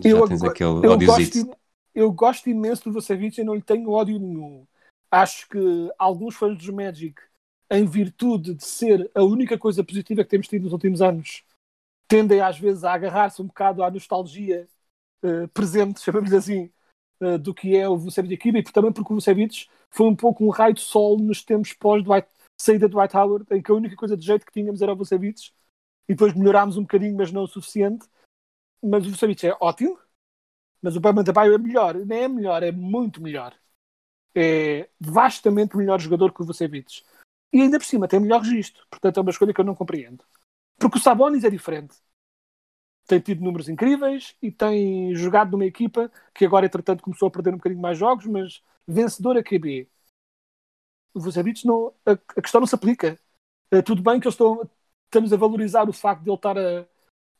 Já 0.05 0.09
Eu 0.11 0.27
tens 0.27 0.43
aquele 0.43 0.69
eu 0.69 0.99
gosto, 0.99 1.57
eu 1.93 2.11
gosto 2.11 2.49
imenso 2.49 2.85
do 2.85 2.93
Vucevic 2.93 3.39
e 3.39 3.43
não 3.43 3.55
lhe 3.55 3.61
tenho 3.61 3.91
ódio 3.91 4.19
nenhum. 4.19 4.65
Acho 5.11 5.47
que 5.47 5.59
alguns 5.97 6.35
fãs 6.35 6.57
dos 6.57 6.69
Magic, 6.69 7.21
em 7.69 7.85
virtude 7.85 8.55
de 8.55 8.65
ser 8.65 9.09
a 9.13 9.23
única 9.23 9.57
coisa 9.57 9.83
positiva 9.83 10.23
que 10.23 10.29
temos 10.29 10.47
tido 10.47 10.63
nos 10.63 10.73
últimos 10.73 11.01
anos, 11.01 11.43
tendem 12.07 12.41
às 12.41 12.57
vezes 12.57 12.83
a 12.83 12.93
agarrar-se 12.93 13.41
um 13.41 13.47
bocado 13.47 13.83
à 13.83 13.91
nostalgia 13.91 14.67
eh, 15.23 15.47
presente, 15.47 16.01
chamamos 16.03 16.33
assim, 16.33 16.71
eh, 17.19 17.37
do 17.37 17.53
que 17.53 17.75
é 17.75 17.87
o 17.87 17.97
Vucevic 17.97 18.33
aqui, 18.33 18.49
e 18.49 18.63
também 18.63 18.91
porque 18.91 19.13
o 19.13 19.15
Vucevic 19.15 19.67
foi 19.89 20.07
um 20.07 20.15
pouco 20.15 20.43
um 20.45 20.49
raio 20.49 20.73
de 20.73 20.81
sol 20.81 21.17
nos 21.17 21.43
tempos 21.43 21.73
pós 21.73 22.03
Dwight, 22.03 22.27
saída 22.59 22.87
do 22.87 22.97
Dwight 22.97 23.15
Howard, 23.15 23.45
em 23.51 23.61
que 23.61 23.71
a 23.71 23.75
única 23.75 23.95
coisa 23.95 24.17
de 24.17 24.25
jeito 24.25 24.45
que 24.45 24.51
tínhamos 24.51 24.81
era 24.81 24.93
o 24.93 24.95
Vucevic, 24.95 25.51
e 26.07 26.13
depois 26.13 26.33
melhorámos 26.33 26.77
um 26.77 26.81
bocadinho, 26.81 27.15
mas 27.15 27.31
não 27.31 27.43
o 27.43 27.47
suficiente. 27.47 28.07
Mas 28.83 29.05
o 29.05 29.11
Vucevic 29.11 29.47
é 29.47 29.55
ótimo, 29.61 29.97
mas 30.83 30.97
o 30.97 30.99
Bama 30.99 31.23
Debaio 31.23 31.53
é 31.55 31.57
melhor. 31.57 31.95
Não 31.95 32.15
é 32.15 32.27
melhor, 32.27 32.61
é 32.61 32.71
muito 32.71 33.21
melhor. 33.21 33.57
É 34.35 34.89
vastamente 34.99 35.77
melhor 35.77 35.99
jogador 35.99 36.33
que 36.33 36.41
o 36.41 36.45
Vucevic. 36.45 37.03
E 37.53 37.61
ainda 37.61 37.79
por 37.79 37.85
cima 37.85 38.07
tem 38.07 38.19
melhor 38.19 38.41
registro. 38.41 38.85
Portanto, 38.89 39.17
é 39.17 39.21
uma 39.21 39.31
escolha 39.31 39.53
que 39.53 39.61
eu 39.61 39.65
não 39.65 39.75
compreendo. 39.75 40.25
Porque 40.77 40.97
o 40.97 41.01
Sabonis 41.01 41.45
é 41.45 41.49
diferente. 41.49 41.95
Tem 43.07 43.19
tido 43.19 43.43
números 43.43 43.69
incríveis 43.69 44.35
e 44.41 44.51
tem 44.51 45.15
jogado 45.15 45.51
numa 45.51 45.65
equipa 45.65 46.11
que 46.33 46.45
agora, 46.45 46.65
entretanto, 46.65 47.03
começou 47.03 47.27
a 47.27 47.31
perder 47.31 47.53
um 47.53 47.57
bocadinho 47.57 47.81
mais 47.81 47.97
jogos, 47.97 48.25
mas 48.25 48.61
vencedor 48.87 49.37
a 49.37 49.43
QB. 49.43 49.89
O 51.13 51.19
Vucevic 51.19 51.65
não... 51.65 51.93
A, 52.05 52.11
a 52.11 52.41
questão 52.41 52.59
não 52.59 52.67
se 52.67 52.75
aplica. 52.75 53.19
É, 53.71 53.81
tudo 53.81 54.01
bem 54.01 54.19
que 54.19 54.27
eu 54.27 54.31
estou... 54.31 54.69
estamos 55.05 55.31
a 55.31 55.37
valorizar 55.37 55.87
o 55.87 55.93
facto 55.93 56.23
de 56.23 56.29
ele 56.29 56.35
estar 56.35 56.57
a, 56.57 56.85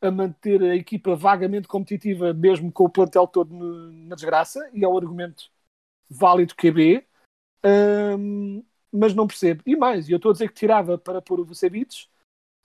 a 0.03 0.11
manter 0.11 0.61
a 0.61 0.75
equipa 0.75 1.15
vagamente 1.15 1.67
competitiva, 1.67 2.33
mesmo 2.33 2.71
com 2.71 2.85
o 2.85 2.89
plantel 2.89 3.25
todo 3.27 3.53
no- 3.53 3.91
na 3.91 4.15
desgraça, 4.15 4.69
e 4.73 4.83
é 4.83 4.87
um 4.87 4.97
argumento 4.97 5.45
válido 6.09 6.55
QB, 6.55 7.05
hum, 8.19 8.63
mas 8.91 9.13
não 9.15 9.27
percebo. 9.27 9.63
E 9.65 9.75
mais, 9.75 10.09
eu 10.09 10.17
estou 10.17 10.29
a 10.31 10.33
dizer 10.33 10.49
que 10.49 10.55
tirava 10.55 10.97
para 10.97 11.21
pôr 11.21 11.39
o 11.39 11.45
Vucevic, 11.45 12.07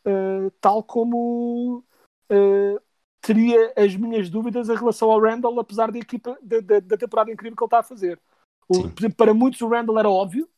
uh, 0.06 0.50
tal 0.60 0.82
como 0.82 1.84
uh, 2.30 2.80
teria 3.20 3.72
as 3.76 3.94
minhas 3.96 4.28
dúvidas 4.30 4.68
em 4.68 4.76
relação 4.76 5.10
ao 5.10 5.20
Randall, 5.20 5.58
apesar 5.60 5.90
da 5.90 5.98
equipa 5.98 6.38
da, 6.42 6.60
da- 6.60 6.80
da 6.80 6.96
temporada 6.96 7.30
incrível 7.30 7.56
que 7.56 7.62
ele 7.62 7.66
está 7.66 7.78
a 7.78 7.82
fazer. 7.82 8.20
O- 8.68 8.84
para 9.16 9.32
muitos 9.34 9.60
o 9.60 9.68
Randall 9.68 9.98
era 9.98 10.10
óbvio. 10.10 10.48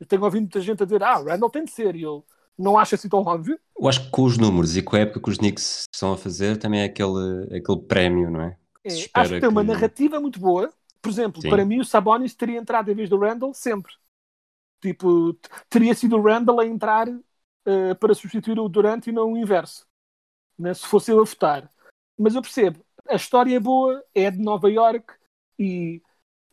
Eu 0.00 0.06
tenho 0.06 0.22
ouvido 0.24 0.42
muita 0.42 0.60
gente 0.60 0.82
a 0.82 0.86
dizer, 0.86 1.02
ah, 1.02 1.20
o 1.20 1.24
Randall 1.24 1.50
tem 1.50 1.64
de 1.64 1.70
ser, 1.70 1.94
e 1.96 2.02
eu 2.02 2.24
não 2.58 2.78
acho 2.78 2.94
assim 2.94 3.08
tão 3.08 3.20
óbvio. 3.20 3.58
Eu 3.78 3.88
acho 3.88 4.04
que 4.04 4.10
com 4.10 4.24
os 4.24 4.38
números 4.38 4.76
e 4.76 4.82
com 4.82 4.96
a 4.96 5.00
época 5.00 5.20
que 5.20 5.30
os 5.30 5.38
Knicks 5.38 5.84
estão 5.92 6.12
a 6.12 6.16
fazer, 6.16 6.56
também 6.56 6.80
é 6.80 6.84
aquele, 6.84 7.44
aquele 7.56 7.80
prémio, 7.86 8.30
não 8.30 8.40
é? 8.40 8.56
É, 8.84 8.90
Se 8.90 9.10
acho 9.12 9.34
que 9.34 9.40
tem 9.40 9.48
uma 9.48 9.62
que- 9.64 9.72
narrativa 9.72 10.20
muito 10.20 10.38
boa. 10.38 10.72
Por 11.02 11.10
exemplo, 11.10 11.42
Sim. 11.42 11.50
para 11.50 11.64
mim 11.64 11.80
o 11.80 11.84
Sabonis 11.84 12.34
teria 12.34 12.58
entrado 12.58 12.90
em 12.90 12.94
vez 12.94 13.10
do 13.10 13.18
Randall 13.18 13.52
sempre. 13.52 13.92
Tipo, 14.80 15.36
teria 15.68 15.94
sido 15.94 16.16
o 16.16 16.22
Randall 16.22 16.60
a 16.60 16.66
entrar 16.66 17.08
eh, 17.66 17.94
para 17.94 18.14
substituir 18.14 18.58
o 18.58 18.68
Durant 18.68 19.06
e 19.06 19.12
não 19.12 19.32
o 19.32 19.36
inverso. 19.36 19.86
Né? 20.58 20.72
Se 20.74 20.86
fosse 20.86 21.10
eu 21.10 21.20
a 21.20 21.24
votar. 21.24 21.70
Mas 22.18 22.34
eu 22.34 22.42
percebo, 22.42 22.84
a 23.08 23.14
história 23.16 23.56
é 23.56 23.60
boa, 23.60 24.02
é 24.14 24.30
de 24.30 24.38
Nova 24.38 24.70
York 24.70 25.06
e 25.58 26.02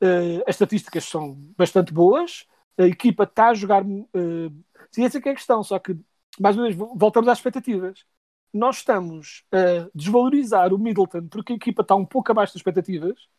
eh, 0.01 0.43
as 0.47 0.55
estatísticas 0.55 1.03
são 1.05 1.33
bastante 1.57 1.93
boas. 1.93 2.45
A 2.77 2.83
equipa 2.83 3.23
está 3.23 3.49
a 3.49 3.53
jogar. 3.53 3.83
Uh, 3.85 4.51
sim, 4.91 5.03
essa 5.03 5.17
é 5.17 5.21
que 5.21 5.29
é 5.29 5.31
a 5.31 5.35
questão, 5.35 5.63
só 5.63 5.79
que, 5.79 5.97
mais 6.39 6.55
uma 6.55 6.63
vez, 6.63 6.75
vo- 6.75 6.95
voltamos 6.95 7.27
às 7.29 7.37
expectativas 7.39 8.05
nós 8.53 8.77
estamos 8.77 9.45
a 9.51 9.89
desvalorizar 9.95 10.73
o 10.73 10.77
Middleton 10.77 11.27
porque 11.29 11.53
a 11.53 11.55
equipa 11.55 11.83
está 11.83 11.95
um 11.95 12.05
pouco 12.05 12.31
abaixo 12.31 12.53
das 12.53 12.59
expectativas 12.59 13.29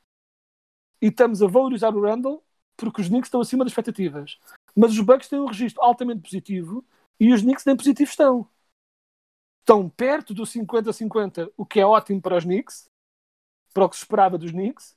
e 1.00 1.06
estamos 1.08 1.42
a 1.42 1.46
valorizar 1.46 1.94
o 1.94 2.00
Randall 2.02 2.42
porque 2.76 3.00
os 3.00 3.08
Knicks 3.08 3.26
estão 3.28 3.40
acima 3.40 3.64
das 3.64 3.72
expectativas. 3.72 4.38
Mas 4.74 4.92
os 4.92 5.00
Bucks 5.00 5.28
têm 5.28 5.38
um 5.40 5.46
registro 5.46 5.82
altamente 5.82 6.22
positivo 6.22 6.84
e 7.20 7.32
os 7.32 7.42
Knicks 7.42 7.64
nem 7.64 7.76
positivos 7.76 8.12
estão. 8.12 8.48
Estão 9.60 9.88
perto 9.88 10.34
do 10.34 10.44
50-50, 10.44 11.48
o 11.56 11.64
que 11.64 11.78
é 11.80 11.86
ótimo 11.86 12.20
para 12.20 12.36
os 12.36 12.44
Knicks, 12.44 12.88
para 13.74 13.84
o 13.86 13.88
que 13.90 13.96
se 13.96 14.02
esperava 14.04 14.38
dos 14.38 14.52
Knicks, 14.52 14.96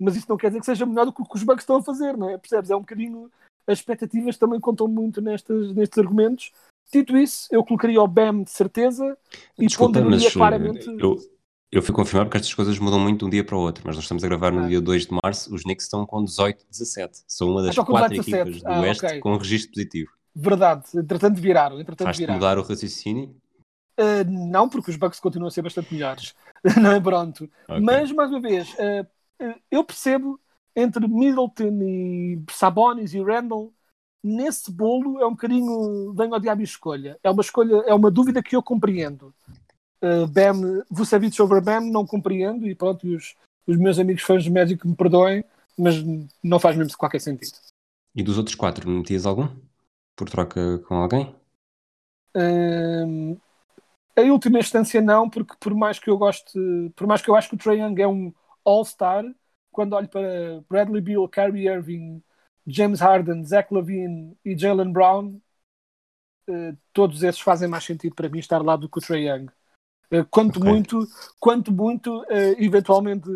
mas 0.00 0.16
isso 0.16 0.28
não 0.28 0.36
quer 0.38 0.48
dizer 0.48 0.60
que 0.60 0.66
seja 0.66 0.86
melhor 0.86 1.06
do 1.06 1.12
que 1.14 1.24
que 1.24 1.36
os 1.36 1.42
Bucks 1.44 1.62
estão 1.64 1.76
a 1.78 1.84
fazer, 1.84 2.16
não 2.16 2.30
é? 2.30 2.38
Percebes? 2.38 2.70
É 2.70 2.76
um 2.76 2.80
bocadinho. 2.80 3.30
As 3.66 3.78
expectativas 3.78 4.36
também 4.36 4.60
contam 4.60 4.86
muito 4.88 5.20
nestes, 5.20 5.72
nestes 5.74 5.98
argumentos. 5.98 6.52
Dito 6.92 7.16
isso, 7.16 7.48
eu 7.50 7.64
colocaria 7.64 8.00
o 8.00 8.06
BAM 8.06 8.44
de 8.44 8.50
certeza 8.50 9.16
e 9.58 9.66
Desculpa, 9.66 10.00
mas 10.00 10.02
ponderaria 10.04 10.28
eh, 10.28 10.32
claramente. 10.32 10.86
eu, 10.98 11.16
eu 11.72 11.82
fui 11.82 11.92
confirmar 11.94 12.26
porque 12.26 12.36
estas 12.36 12.54
coisas 12.54 12.78
mudam 12.78 13.00
muito 13.00 13.18
de 13.20 13.24
um 13.24 13.30
dia 13.30 13.42
para 13.44 13.56
o 13.56 13.60
outro, 13.60 13.82
mas 13.84 13.96
nós 13.96 14.04
estamos 14.04 14.22
a 14.22 14.28
gravar 14.28 14.52
no 14.52 14.64
Ah. 14.64 14.68
dia 14.68 14.80
2 14.80 15.06
de 15.06 15.18
março, 15.24 15.52
os 15.52 15.62
Knicks 15.62 15.86
estão 15.86 16.06
com 16.06 16.24
18-17. 16.24 17.24
São 17.26 17.50
uma 17.50 17.60
das 17.62 17.70
estão 17.70 17.84
com 17.84 17.90
quatro 17.92 18.10
18, 18.10 18.24
17. 18.24 18.50
equipas 18.50 18.62
do 18.62 18.68
Ah, 18.72 18.80
Oeste 18.82 19.06
ok. 19.06 19.18
com 19.20 19.32
um 19.32 19.36
registro 19.38 19.72
positivo. 19.72 20.10
Verdade, 20.34 20.84
entretanto 20.94 21.40
viraram. 21.40 21.80
Entretanto 21.80 22.06
Faz-te 22.06 22.20
viraram. 22.20 22.38
mudar 22.38 22.58
o 22.58 22.62
raciocínio? 22.62 23.34
Uh, 23.98 24.22
não, 24.30 24.68
porque 24.68 24.90
os 24.90 24.96
Bucks 24.96 25.18
continuam 25.18 25.48
a 25.48 25.50
ser 25.50 25.62
bastante 25.62 25.92
melhores. 25.92 26.34
não 26.80 26.92
é 26.92 27.00
pronto. 27.00 27.50
Ok. 27.66 27.80
Mas, 27.82 28.12
mais 28.12 28.30
uma 28.30 28.40
vez, 28.40 28.68
uh, 28.74 29.06
eu 29.70 29.82
percebo 29.82 30.38
entre 30.76 31.08
Middleton 31.08 31.78
e 31.80 32.42
Sabonis 32.50 33.14
e 33.14 33.22
Randall, 33.22 33.72
nesse 34.22 34.70
bolo 34.70 35.18
é 35.18 35.26
um 35.26 35.30
bocadinho 35.30 36.12
venho 36.12 36.34
ao 36.34 36.40
diabo 36.40 36.62
escolha. 36.62 37.18
É 37.24 37.30
uma 37.30 37.40
escolha, 37.40 37.76
é 37.86 37.94
uma 37.94 38.10
dúvida 38.10 38.42
que 38.42 38.54
eu 38.54 38.62
compreendo. 38.62 39.34
Uh, 40.02 40.26
Bam, 40.26 40.84
Vucevic 40.90 41.40
over 41.40 41.62
Bam 41.62 41.80
não 41.80 42.06
compreendo 42.06 42.68
e 42.68 42.74
pronto, 42.74 43.06
e 43.06 43.16
os, 43.16 43.34
os 43.66 43.78
meus 43.78 43.98
amigos 43.98 44.22
fãs 44.22 44.44
de 44.44 44.50
Magic 44.50 44.86
me 44.86 44.94
perdoem, 44.94 45.42
mas 45.78 45.94
não 46.42 46.60
faz 46.60 46.76
mesmo 46.76 46.96
qualquer 46.98 47.20
sentido. 47.20 47.56
E 48.14 48.22
dos 48.22 48.36
outros 48.36 48.54
quatro, 48.54 48.88
metias 48.88 49.24
algum? 49.24 49.48
Por 50.14 50.28
troca 50.28 50.78
com 50.86 50.96
alguém? 50.96 51.34
Hum, 52.34 53.38
em 54.16 54.30
última 54.30 54.58
instância 54.58 55.00
não, 55.00 55.28
porque 55.28 55.54
por 55.58 55.74
mais 55.74 55.98
que 55.98 56.10
eu 56.10 56.18
goste, 56.18 56.58
por 56.94 57.06
mais 57.06 57.22
que 57.22 57.30
eu 57.30 57.34
acho 57.34 57.48
que 57.48 57.54
o 57.54 57.58
Trae 57.58 57.80
Young 57.80 58.00
é 58.00 58.06
um 58.06 58.32
All-Star, 58.64 59.24
quando 59.76 59.92
olho 59.92 60.08
para 60.08 60.64
Bradley 60.70 61.02
Beal, 61.02 61.28
Kyrie 61.28 61.68
Irving, 61.68 62.22
James 62.66 62.98
Harden, 62.98 63.44
Zach 63.44 63.72
Lavine 63.72 64.34
e 64.42 64.56
Jalen 64.56 64.90
Brown, 64.90 65.38
eh, 66.48 66.74
todos 66.94 67.22
esses 67.22 67.40
fazem 67.42 67.68
mais 67.68 67.84
sentido 67.84 68.14
para 68.14 68.30
mim 68.30 68.38
estar 68.38 68.62
lá 68.64 68.74
do 68.74 68.88
que 68.88 68.98
o 68.98 69.02
Trae 69.02 69.28
Young. 69.28 69.48
Eh, 70.10 70.24
quanto 70.30 70.58
Ok. 70.58 70.64
muito, 70.64 71.06
quanto 71.38 71.70
muito, 71.70 72.24
eh, 72.30 72.56
eventualmente, 72.58 73.28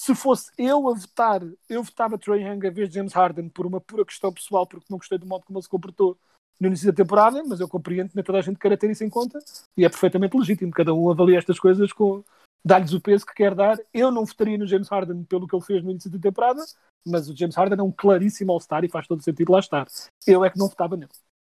se 0.00 0.14
fosse 0.14 0.52
eu 0.56 0.88
a 0.88 0.94
votar, 0.94 1.42
eu 1.68 1.82
votava 1.82 2.16
Trae 2.16 2.44
Young 2.44 2.64
em 2.64 2.70
vez 2.70 2.88
de 2.88 2.94
James 2.94 3.12
Harden 3.12 3.48
por 3.48 3.66
uma 3.66 3.80
pura 3.80 4.04
questão 4.04 4.32
pessoal, 4.32 4.64
porque 4.64 4.86
não 4.88 4.98
gostei 4.98 5.18
do 5.18 5.26
modo 5.26 5.44
como 5.44 5.58
ele 5.58 5.64
se 5.64 5.68
comportou 5.68 6.16
no 6.60 6.68
início 6.68 6.86
da 6.86 6.96
temporada, 6.96 7.42
mas 7.42 7.58
eu 7.58 7.66
compreendo 7.66 8.10
que 8.10 8.16
nem 8.16 8.24
toda 8.24 8.38
a 8.38 8.42
gente 8.42 8.60
queira 8.60 8.76
ter 8.76 8.88
isso 8.90 9.02
em 9.02 9.10
conta 9.10 9.40
e 9.76 9.84
é 9.84 9.88
perfeitamente 9.88 10.36
legítimo. 10.36 10.70
Cada 10.70 10.94
um 10.94 11.10
avalia 11.10 11.38
estas 11.38 11.58
coisas 11.58 11.92
com 11.92 12.22
dá-lhes 12.64 12.92
o 12.92 13.00
peso 13.00 13.26
que 13.26 13.34
quer 13.34 13.54
dar. 13.54 13.78
Eu 13.92 14.10
não 14.10 14.24
votaria 14.24 14.58
no 14.58 14.66
James 14.66 14.88
Harden 14.88 15.24
pelo 15.24 15.46
que 15.46 15.54
ele 15.54 15.64
fez 15.64 15.82
no 15.82 15.90
início 15.90 16.10
da 16.10 16.18
temporada, 16.18 16.62
mas 17.06 17.28
o 17.28 17.36
James 17.36 17.56
Harden 17.56 17.78
é 17.78 17.82
um 17.82 17.92
claríssimo 17.92 18.52
All-Star 18.52 18.84
e 18.84 18.88
faz 18.88 19.06
todo 19.06 19.20
o 19.20 19.22
sentido 19.22 19.52
lá 19.52 19.58
estar. 19.60 19.86
Eu 20.26 20.44
é 20.44 20.50
que 20.50 20.58
não 20.58 20.68
votava 20.68 20.96
nele. 20.96 21.10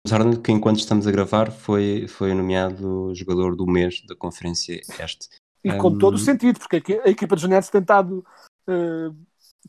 Mas 0.06 0.12
Harden, 0.12 0.40
que 0.40 0.52
enquanto 0.52 0.78
estamos 0.78 1.06
a 1.06 1.10
gravar, 1.10 1.50
foi, 1.50 2.06
foi 2.08 2.32
nomeado 2.34 3.14
jogador 3.14 3.54
do 3.54 3.66
mês 3.66 4.02
da 4.06 4.16
Conferência 4.16 4.80
Este. 4.98 5.28
E 5.62 5.72
com 5.74 5.88
Hum. 5.88 5.98
todo 5.98 6.14
o 6.14 6.18
sentido, 6.18 6.58
porque 6.58 6.76
a 6.76 6.78
equi- 6.78 7.00
a 7.04 7.08
equipa 7.10 7.34
dos 7.36 7.44
Nets 7.44 7.68
tem 7.68 7.80
estado. 7.80 8.24
eh, 8.66 9.10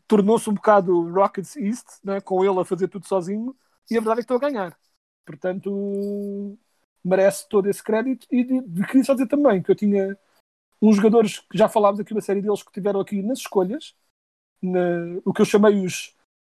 tornou-se 0.07 0.49
um 0.49 0.53
bocado 0.53 1.09
Rockets 1.11 1.55
East, 1.55 1.85
né, 2.03 2.21
com 2.21 2.45
ele 2.45 2.59
a 2.59 2.65
fazer 2.65 2.87
tudo 2.87 3.07
sozinho, 3.07 3.55
e 3.89 3.97
a 3.97 3.99
verdade 3.99 4.19
é 4.19 4.23
que 4.23 4.31
estão 4.31 4.37
a 4.37 4.39
ganhar. 4.39 4.77
Portanto, 5.25 6.57
merece 7.03 7.47
todo 7.49 7.67
esse 7.69 7.83
crédito. 7.83 8.27
E 8.31 8.43
de, 8.43 8.61
de, 8.61 8.83
queria 8.85 9.03
só 9.03 9.13
dizer 9.13 9.27
também 9.27 9.61
que 9.61 9.71
eu 9.71 9.75
tinha 9.75 10.17
uns 10.81 10.95
jogadores 10.95 11.39
que 11.39 11.57
já 11.57 11.69
falámos 11.69 11.99
aqui, 11.99 12.13
uma 12.13 12.21
série 12.21 12.41
deles 12.41 12.63
que 12.63 12.71
tiveram 12.71 12.99
aqui 12.99 13.21
nas 13.21 13.39
escolhas, 13.39 13.95
na- 14.61 15.19
o 15.23 15.33
que 15.33 15.41
eu 15.41 15.45
chamei 15.45 15.85
os, 15.85 16.15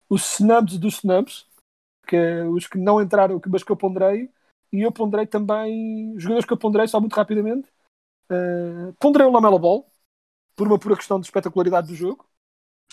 os 0.09 0.35
snubs 0.35 0.79
dos 0.79 0.95
snubs, 0.99 1.47
que 2.07 2.17
é 2.17 2.45
os 2.45 2.67
que 2.67 2.79
não 2.79 3.01
entraram, 3.01 3.41
mas 3.49 3.63
que 3.63 3.73
eu 3.73 3.77
ponderei, 3.77 4.31
e 4.73 4.83
eu 4.83 4.93
ponderei 4.93 5.27
também 5.27 6.15
os 6.15 6.23
jogadores 6.23 6.47
que 6.47 6.53
eu 6.53 6.59
ponderei, 6.59 6.89
só 6.89 7.01
muito 7.01 7.15
rapidamente. 7.15 7.69
Uh, 8.31 8.93
ponderei 8.99 9.27
o 9.27 9.31
Lamela 9.31 9.59
Ball, 9.59 9.87
por 10.57 10.67
uma 10.67 10.79
pura 10.79 10.97
questão 10.97 11.19
de 11.19 11.27
espetacularidade 11.27 11.89
do 11.89 11.95
jogo. 11.95 12.27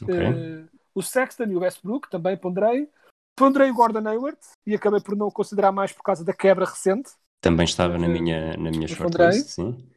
Ok. 0.02 0.16
Uh, 0.16 0.68
o 0.94 1.02
Sexton 1.02 1.44
e 1.46 1.56
o 1.56 1.60
Westbrook 1.60 2.10
também 2.10 2.36
ponderei. 2.38 2.90
Ponderei 3.36 3.72
o 3.72 3.74
Gordon 3.74 4.08
Hayward 4.08 4.38
e 4.66 4.76
acabei 4.76 5.00
por 5.00 5.16
não 5.16 5.28
o 5.28 5.32
considerar 5.32 5.72
mais 5.72 5.94
por 5.94 6.04
causa 6.04 6.26
da 6.26 6.34
quebra 6.34 6.66
recente. 6.66 7.12
Também 7.42 7.64
estava 7.64 7.98
na 7.98 8.06
eh, 8.06 8.10
minha, 8.10 8.58
na 8.58 8.70
minha 8.70 8.88
shortlist, 8.88 9.48
sim. 9.48 9.90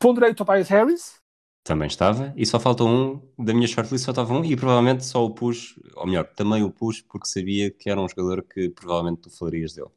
Ponderei 0.00 0.30
o 0.30 0.34
Tobias 0.34 0.68
Harris 0.68 1.20
Também 1.62 1.86
estava, 1.86 2.32
e 2.34 2.46
só 2.46 2.58
falta 2.58 2.82
um, 2.84 3.20
da 3.38 3.52
minha 3.52 3.68
shortlist 3.68 4.04
só 4.04 4.12
estava 4.12 4.32
um, 4.32 4.42
e 4.42 4.56
provavelmente 4.56 5.04
só 5.04 5.22
o 5.22 5.34
pus, 5.34 5.78
ou 5.94 6.06
melhor, 6.06 6.24
também 6.34 6.64
o 6.64 6.70
pus 6.70 7.02
porque 7.02 7.28
sabia 7.28 7.70
que 7.70 7.90
era 7.90 8.00
um 8.00 8.08
jogador 8.08 8.42
que 8.42 8.70
provavelmente 8.70 9.20
tu 9.20 9.30
falarias 9.30 9.74
dele. 9.74 9.90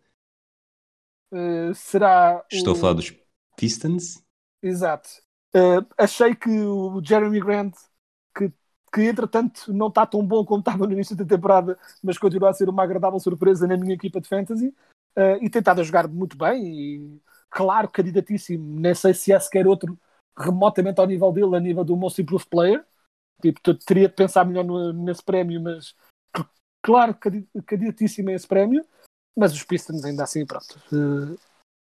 Uh, 1.32 1.74
será. 1.74 2.46
Estou 2.52 2.74
o... 2.74 2.78
a 2.78 2.80
falar 2.80 2.94
dos 2.94 3.16
Pistons? 3.56 4.22
Exato. 4.62 5.10
Uh, 5.56 5.86
achei 5.98 6.36
que 6.36 6.50
o 6.50 7.02
Jeremy 7.04 7.40
Grant, 7.40 7.74
que, 8.36 8.52
que 8.92 9.02
entretanto 9.04 9.72
não 9.72 9.88
está 9.88 10.06
tão 10.06 10.26
bom 10.26 10.44
como 10.44 10.60
estava 10.60 10.86
no 10.86 10.92
início 10.92 11.16
da 11.16 11.24
temporada, 11.24 11.80
mas 12.04 12.18
continua 12.18 12.50
a 12.50 12.54
ser 12.54 12.68
uma 12.68 12.84
agradável 12.84 13.20
surpresa 13.20 13.66
na 13.66 13.78
minha 13.78 13.94
equipa 13.94 14.20
de 14.20 14.28
fantasy, 14.28 14.68
uh, 14.68 15.42
e 15.42 15.50
tentado 15.50 15.80
a 15.80 15.84
jogar 15.84 16.08
muito 16.08 16.38
bem, 16.38 16.66
e 16.66 17.22
claro, 17.54 17.88
candidatíssimo, 17.90 18.80
nem 18.80 18.96
sei 18.96 19.14
se 19.14 19.32
há 19.32 19.40
sequer 19.40 19.68
outro 19.68 19.98
remotamente 20.38 21.00
ao 21.00 21.06
nível 21.08 21.32
dele, 21.32 21.56
a 21.56 21.60
nível 21.60 21.84
do 21.86 21.96
Most 21.96 22.20
Improved 22.22 22.50
Player. 22.50 22.84
Tipo, 23.42 23.74
teria 23.76 24.08
de 24.10 24.16
pensar 24.16 24.46
melhor 24.46 24.64
no- 24.64 24.94
nesse 24.94 25.24
prémio, 25.24 25.62
mas 25.62 25.94
claro, 26.82 27.14
candi- 27.16 27.48
candidatíssimo 27.66 28.30
a 28.30 28.34
esse 28.34 28.48
prémio. 28.48 28.84
Mas 29.38 29.54
os 29.54 29.64
Pistons 29.64 30.04
ainda 30.06 30.24
assim, 30.24 30.46
pronto. 30.46 30.80
eh, 30.94 31.38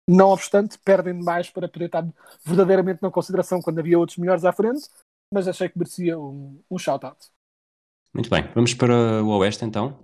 não 0.10 0.30
obstante, 0.30 0.78
perdem 0.80 1.18
demais 1.18 1.50
para 1.50 1.68
poder 1.68 1.86
estar 1.86 2.06
verdadeiramente 2.44 3.02
na 3.02 3.12
consideração 3.12 3.62
quando 3.62 3.80
havia 3.80 4.00
outros 4.00 4.18
melhores 4.18 4.44
à 4.46 4.52
frente, 4.52 4.88
mas 5.34 5.48
achei 5.48 5.70
que 5.70 5.78
merecia 5.78 6.18
um, 6.20 6.62
um 6.70 6.78
shout-out. 6.78 7.18
Muito 8.14 8.30
bem, 8.30 8.50
vamos 8.54 8.74
para 8.74 9.24
o 9.24 9.30
Oeste 9.38 9.64
então. 9.64 10.00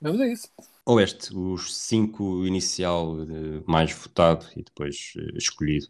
Vamos 0.00 0.20
a 0.20 0.26
isso. 0.26 0.48
Oeste, 0.86 1.34
os 1.34 1.74
cinco 1.74 2.46
inicial 2.46 3.16
eh, 3.22 3.62
mais 3.66 3.90
votado 3.92 4.46
e 4.54 4.62
depois 4.62 5.14
eh, 5.16 5.38
escolhido, 5.38 5.86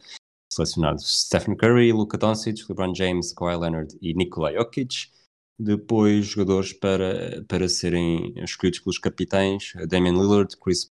selecionado. 0.53 1.01
Stephen 1.01 1.57
Curry, 1.57 1.93
Luka 1.93 2.17
Doncic, 2.17 2.69
LeBron 2.69 2.95
James, 2.95 3.33
Kawhi 3.33 3.57
Leonard 3.57 3.99
e 4.01 4.15
Nikola 4.15 4.53
Jokic. 4.53 5.11
Depois 5.59 6.27
jogadores 6.27 6.73
para, 6.73 7.45
para 7.49 7.69
serem 7.69 8.35
escolhidos 8.37 8.81
pelos 8.81 8.99
capitães, 8.99 9.73
Damian 9.89 10.13
Lillard, 10.13 10.57
Chris 10.57 10.91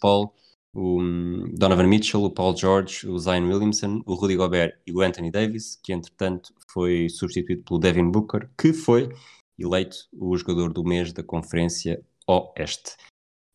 Paul, 0.00 0.34
o 0.74 1.00
hum, 1.00 1.52
Donovan 1.54 1.86
Mitchell, 1.86 2.24
o 2.24 2.30
Paul 2.30 2.56
George, 2.56 3.08
o 3.08 3.18
Zion 3.18 3.46
Williamson, 3.46 4.02
o 4.06 4.14
Rudy 4.14 4.36
Gobert 4.36 4.80
e 4.86 4.92
o 4.92 5.00
Anthony 5.00 5.30
Davis, 5.30 5.76
que 5.76 5.92
entretanto 5.92 6.52
foi 6.68 7.08
substituído 7.08 7.62
pelo 7.62 7.78
Devin 7.78 8.10
Booker, 8.10 8.50
que 8.58 8.72
foi 8.72 9.08
eleito 9.58 10.08
o 10.12 10.36
jogador 10.36 10.72
do 10.72 10.82
mês 10.82 11.12
da 11.12 11.22
Conferência 11.22 12.04
Oeste. 12.26 12.96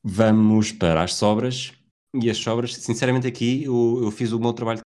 Vamos 0.09 0.71
para 0.71 1.03
as 1.03 1.15
sobras. 1.15 1.73
E 2.13 2.29
as 2.29 2.37
sobras, 2.37 2.73
sinceramente, 2.75 3.27
aqui 3.27 3.65
eu, 3.65 3.99
eu 4.03 4.09
fiz 4.09 4.31
o 4.31 4.39
meu 4.39 4.53
trabalho 4.53 4.77
de 4.79 4.83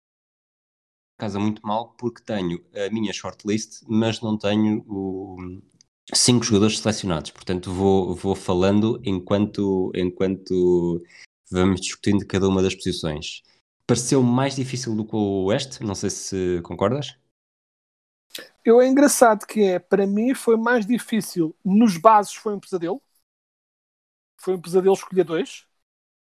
casa 1.20 1.40
muito 1.40 1.66
mal 1.66 1.96
porque 1.98 2.22
tenho 2.22 2.64
a 2.76 2.88
minha 2.92 3.12
shortlist, 3.12 3.82
mas 3.88 4.22
não 4.22 4.38
tenho 4.38 4.86
o, 4.88 5.60
cinco 6.14 6.46
jogadores 6.46 6.78
selecionados. 6.78 7.32
Portanto, 7.32 7.74
vou, 7.74 8.14
vou 8.14 8.36
falando 8.36 9.02
enquanto, 9.04 9.92
enquanto 9.96 11.04
vamos 11.50 11.82
discutindo 11.82 12.24
cada 12.24 12.48
uma 12.48 12.62
das 12.62 12.76
posições. 12.76 13.42
Pareceu 13.88 14.22
mais 14.22 14.56
difícil 14.56 14.96
do 14.96 15.04
que 15.04 15.16
o 15.16 15.46
Oeste, 15.46 15.84
não 15.84 15.96
sei 15.96 16.12
se 16.12 16.62
concordas. 16.62 17.18
Eu 18.64 18.80
é 18.80 18.88
engraçado 18.88 19.48
que 19.48 19.64
é, 19.64 19.80
para 19.80 20.06
mim 20.06 20.36
foi 20.36 20.58
mais 20.58 20.86
difícil. 20.86 21.56
Nos 21.66 21.98
bases 21.98 22.36
foi 22.36 22.54
um 22.54 22.60
pesadelo. 22.60 23.02
Foi 24.38 24.56
um 24.56 24.62
pesadelo 24.62 24.94
escolher 24.94 25.24
dois. 25.24 25.66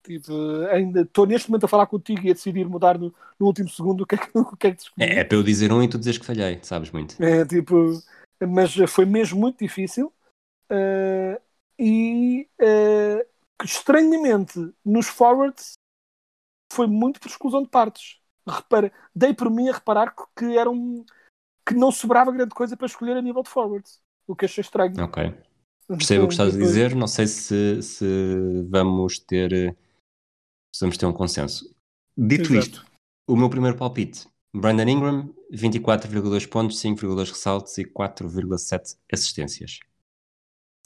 Tipo, 0.03 0.31
ainda 0.69 1.01
estou 1.01 1.25
neste 1.25 1.49
momento 1.49 1.65
a 1.65 1.67
falar 1.67 1.87
contigo 1.87 2.21
e 2.25 2.29
a 2.29 2.33
decidir 2.33 2.67
mudar 2.67 2.97
no, 2.97 3.13
no 3.39 3.45
último 3.47 3.67
segundo 3.67 4.01
o 4.01 4.05
que 4.05 4.15
é 4.15 4.17
que, 4.19 4.29
o 4.37 4.55
que, 4.55 4.67
é 4.67 4.71
que 4.71 4.81
escolhi. 4.81 5.07
É, 5.07 5.19
é 5.19 5.23
para 5.23 5.37
eu 5.37 5.43
dizer 5.43 5.73
um 5.73 5.81
e 5.81 5.89
tu 5.89 5.97
dizes 5.97 6.17
que 6.17 6.25
falhei, 6.25 6.59
sabes 6.61 6.91
muito. 6.91 7.21
É, 7.21 7.43
tipo, 7.45 7.75
mas 8.47 8.75
foi 8.87 9.05
mesmo 9.05 9.39
muito 9.39 9.59
difícil. 9.59 10.13
Eh, 10.69 11.41
e 11.77 12.47
que, 13.59 13.65
estranhamente, 13.65 14.73
nos 14.83 15.07
forwards 15.07 15.73
foi 16.71 16.87
muito 16.87 17.19
por 17.19 17.27
exclusão 17.27 17.63
de 17.63 17.69
partes. 17.69 18.19
Repara, 18.47 18.91
dei 19.13 19.33
por 19.33 19.49
mim 19.49 19.69
a 19.69 19.73
reparar 19.73 20.15
que, 20.15 20.23
que 20.35 20.57
era 20.57 20.69
um 20.69 21.03
que 21.67 21.73
não 21.73 21.91
sobrava 21.91 22.31
grande 22.31 22.53
coisa 22.53 22.77
para 22.77 22.85
escolher 22.85 23.17
a 23.17 23.21
nível 23.21 23.41
de 23.41 23.49
forwards. 23.49 23.99
O 24.27 24.35
que 24.35 24.45
achei 24.45 24.61
estranho. 24.61 25.03
Ok. 25.03 25.33
Percebo 25.87 26.25
o 26.25 26.27
que 26.27 26.33
estás 26.33 26.55
a 26.55 26.57
dizer, 26.57 26.95
não 26.95 27.07
sei 27.07 27.27
se, 27.27 27.81
se 27.81 28.05
vamos 28.69 29.19
ter 29.19 29.75
se 30.75 30.81
vamos 30.81 30.97
ter 30.97 31.05
um 31.05 31.13
consenso. 31.13 31.73
Dito 32.17 32.53
Exato. 32.53 32.57
isto, 32.57 32.85
o 33.27 33.35
meu 33.35 33.49
primeiro 33.49 33.77
palpite, 33.77 34.27
Brandon 34.53 34.89
Ingram, 34.89 35.33
24,2 35.51 36.49
pontos, 36.49 36.81
5,2 36.81 37.29
ressaltos 37.29 37.77
e 37.77 37.85
4,7 37.85 38.97
assistências. 39.11 39.79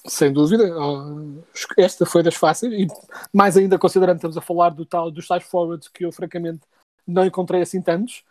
Sem 0.08 0.32
dúvida. 0.32 0.64
Esta 1.78 2.06
foi 2.06 2.24
das 2.24 2.36
fáceis. 2.36 2.74
E 2.74 2.88
mais 3.34 3.58
ainda 3.58 3.78
considerando 3.78 4.16
que 4.16 4.20
estamos 4.20 4.38
a 4.38 4.42
falar 4.42 4.70
do 4.70 4.86
tal, 4.86 5.12
dos 5.12 5.28
tais 5.28 5.44
forwards 5.44 5.88
que 5.88 6.06
eu 6.06 6.12
francamente 6.12 6.62
não 7.06 7.26
encontrei 7.26 7.62
assim 7.62 7.82
tantos. 7.82 8.24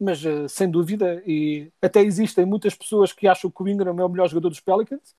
Mas 0.00 0.24
eh, 0.24 0.46
sem 0.48 0.70
dúvida, 0.70 1.22
e 1.26 1.72
até 1.82 2.00
existem 2.02 2.46
muitas 2.46 2.74
pessoas 2.74 3.12
que 3.12 3.26
acham 3.26 3.50
que 3.50 3.62
o 3.62 3.68
Ingram 3.68 3.98
é 3.98 4.04
o 4.04 4.08
melhor 4.08 4.28
jogador 4.28 4.50
dos 4.50 4.60
Pelicans, 4.60 5.14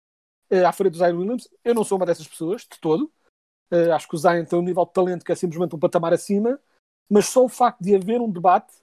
eh, 0.49 0.63
à 0.63 0.71
frente 0.71 0.93
do 0.93 0.97
Zion 0.97 1.17
Williams. 1.17 1.49
Eu 1.63 1.75
não 1.75 1.83
sou 1.83 1.97
uma 1.97 2.05
dessas 2.05 2.27
pessoas, 2.27 2.61
de 2.61 2.79
todo. 2.79 3.11
Eh, 3.71 3.91
acho 3.91 4.07
que 4.07 4.15
o 4.15 4.17
Zion 4.17 4.45
tem 4.45 4.57
um 4.57 4.63
nível 4.63 4.85
de 4.85 4.93
talento 4.93 5.25
que 5.25 5.31
é 5.31 5.35
simplesmente 5.35 5.75
um 5.75 5.79
patamar 5.79 6.13
acima, 6.13 6.59
mas 7.09 7.27
só 7.27 7.43
o 7.43 7.49
facto 7.49 7.81
de 7.81 7.95
haver 7.95 8.21
um 8.21 8.31
debate 8.31 8.73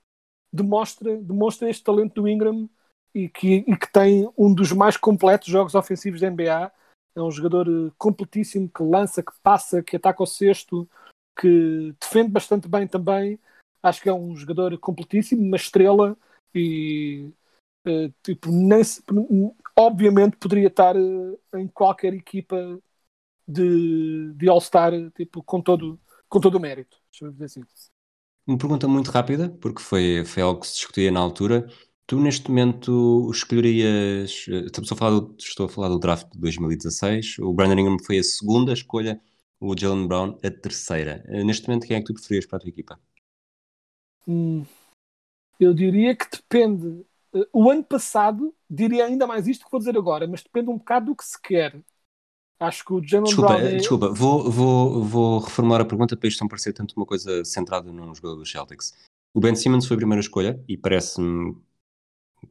demonstra, 0.52 1.16
demonstra 1.16 1.68
este 1.70 1.82
talento 1.84 2.20
do 2.22 2.28
Ingram 2.28 2.68
e 3.14 3.28
que, 3.28 3.64
e 3.66 3.76
que 3.76 3.90
tem 3.92 4.30
um 4.36 4.52
dos 4.52 4.72
mais 4.72 4.96
completos 4.96 5.48
jogos 5.48 5.74
ofensivos 5.74 6.20
da 6.20 6.30
NBA. 6.30 6.72
É 7.14 7.22
um 7.22 7.30
jogador 7.30 7.66
completíssimo 7.96 8.68
que 8.68 8.82
lança, 8.82 9.22
que 9.22 9.32
passa, 9.42 9.82
que 9.82 9.96
ataca 9.96 10.22
o 10.22 10.26
cesto, 10.26 10.88
que 11.38 11.94
defende 12.00 12.30
bastante 12.30 12.68
bem 12.68 12.86
também. 12.86 13.38
Acho 13.82 14.02
que 14.02 14.08
é 14.08 14.12
um 14.14 14.36
jogador 14.36 14.76
completíssimo, 14.78 15.42
uma 15.42 15.56
estrela 15.56 16.16
e 16.54 17.30
eh, 17.86 18.10
tipo, 18.22 18.50
nem 18.52 18.84
se- 18.84 19.02
obviamente 19.78 20.36
poderia 20.38 20.68
estar 20.68 20.96
eh, 20.96 21.00
em 21.56 21.68
qualquer 21.68 22.14
equipa 22.14 22.80
de, 23.48 24.32
de 24.34 24.48
All-Star 24.48 24.92
tipo, 25.12 25.42
com, 25.42 25.60
todo, 25.62 26.00
com 26.28 26.40
todo 26.40 26.56
o 26.56 26.60
mérito. 26.60 26.98
Assim. 27.42 27.62
Uma 28.46 28.58
pergunta 28.58 28.86
muito 28.88 29.10
rápida, 29.10 29.48
porque 29.60 29.82
foi, 29.82 30.24
foi 30.24 30.42
algo 30.42 30.60
que 30.60 30.66
se 30.68 30.74
discutia 30.76 31.10
na 31.10 31.20
altura. 31.20 31.68
Tu, 32.06 32.18
neste 32.20 32.48
momento, 32.48 33.28
escolherias. 33.32 34.46
eh, 34.48 34.66
Estamos 34.66 34.90
a 34.92 34.96
falar 34.96 35.18
do, 35.20 35.34
estou 35.38 35.66
a 35.66 35.68
falar 35.68 35.88
do 35.88 35.98
draft 35.98 36.30
de 36.32 36.38
2016. 36.38 37.38
O 37.40 37.52
Brandon 37.52 37.78
Ingram 37.80 37.96
foi 38.04 38.18
a 38.18 38.22
segunda 38.24 38.72
escolha, 38.72 39.20
o 39.60 39.76
Jalen 39.76 40.06
Brown 40.06 40.38
a 40.44 40.50
terceira. 40.50 41.24
Neste 41.44 41.66
momento, 41.68 41.86
quem 41.86 41.96
é 41.96 42.00
que 42.00 42.06
tu 42.06 42.14
preferias 42.14 42.46
para 42.46 42.58
a 42.58 42.60
tua 42.60 42.68
equipa? 42.70 43.00
Hum, 44.26 44.64
eu 45.58 45.72
diria 45.72 46.14
que 46.14 46.28
depende. 46.30 47.04
Eh, 47.34 47.48
O 47.52 47.70
ano 47.70 47.84
passado, 47.84 48.54
diria 48.68 49.04
ainda 49.06 49.26
mais 49.26 49.46
isto 49.46 49.64
que 49.64 49.70
vou 49.70 49.78
dizer 49.78 49.96
agora, 49.96 50.26
mas 50.26 50.42
depende 50.42 50.70
um 50.70 50.78
bocado 50.78 51.06
do 51.06 51.16
que 51.16 51.24
se 51.24 51.40
quer. 51.40 51.80
Acho 52.58 52.84
que 52.84 52.92
o 52.94 53.02
Jalen 53.02 53.24
Desculpa, 53.24 53.52
Brown 53.54 53.66
eh, 53.66 53.74
é... 53.74 53.76
desculpa 53.76 54.08
vou, 54.08 54.50
vou, 54.50 55.04
vou 55.04 55.38
reformular 55.40 55.80
a 55.82 55.84
pergunta 55.84 56.16
para 56.16 56.28
isto 56.28 56.40
não 56.40 56.48
parecer 56.48 56.72
tanto 56.72 56.94
uma 56.96 57.04
coisa 57.04 57.44
centrada 57.44 57.92
num 57.92 58.14
jogador 58.14 58.36
dos 58.36 58.50
Celtics. 58.50 58.94
O 59.34 59.40
Ben 59.40 59.54
Simmons 59.54 59.86
foi 59.86 59.96
a 59.96 59.98
primeira 59.98 60.20
escolha 60.20 60.58
e 60.66 60.76
parece-me, 60.76 61.54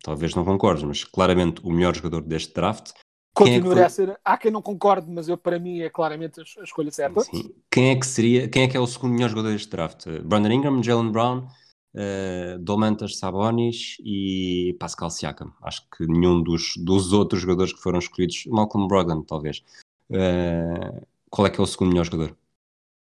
talvez 0.03 0.35
não 0.35 0.45
concordes, 0.45 0.83
mas 0.83 1.03
claramente 1.03 1.59
o 1.63 1.71
melhor 1.71 1.95
jogador 1.95 2.21
deste 2.21 2.53
draft. 2.53 2.91
Quem 3.35 3.47
é 3.47 3.49
que 3.49 3.55
continuaria 3.63 3.89
foi- 3.89 4.05
a 4.05 4.07
ser. 4.07 4.19
Há 4.23 4.37
quem 4.37 4.51
não 4.51 4.61
concorde, 4.61 5.09
mas 5.09 5.27
eu, 5.27 5.37
para 5.37 5.59
mim, 5.59 5.79
é 5.81 5.89
claramente 5.89 6.39
a, 6.39 6.43
a 6.61 6.63
escolha 6.63 6.91
certa. 6.91 7.21
Sim. 7.21 7.51
Quem 7.71 7.89
é 7.89 7.95
que 7.95 8.05
seria, 8.05 8.47
quem 8.47 8.63
é 8.63 8.67
que 8.67 8.77
é 8.77 8.79
o 8.79 8.87
segundo 8.87 9.13
melhor 9.13 9.29
jogador 9.29 9.51
deste 9.51 9.69
draft? 9.69 10.05
Eh, 10.05 10.19
Brandon 10.19 10.51
Ingram, 10.51 10.83
Jalen 10.83 11.11
Brown, 11.11 11.47
eh, 11.95 12.57
Domantas 12.59 13.17
Sabonis 13.17 13.97
e 14.01 14.75
Pascal 14.79 15.09
Siakam. 15.09 15.53
Acho 15.61 15.87
que 15.89 16.05
nenhum 16.05 16.43
dos, 16.43 16.75
dos 16.77 17.13
outros 17.13 17.41
jogadores 17.41 17.71
que 17.71 17.81
foram 17.81 17.99
escolhidos, 17.99 18.45
Malcolm 18.47 18.87
Brogdon, 18.87 19.21
talvez. 19.23 19.63
Eh, 20.09 21.05
qual 21.29 21.47
é 21.47 21.49
que 21.49 21.59
é 21.59 21.63
o 21.63 21.65
segundo 21.65 21.89
melhor 21.89 22.05
jogador? 22.05 22.37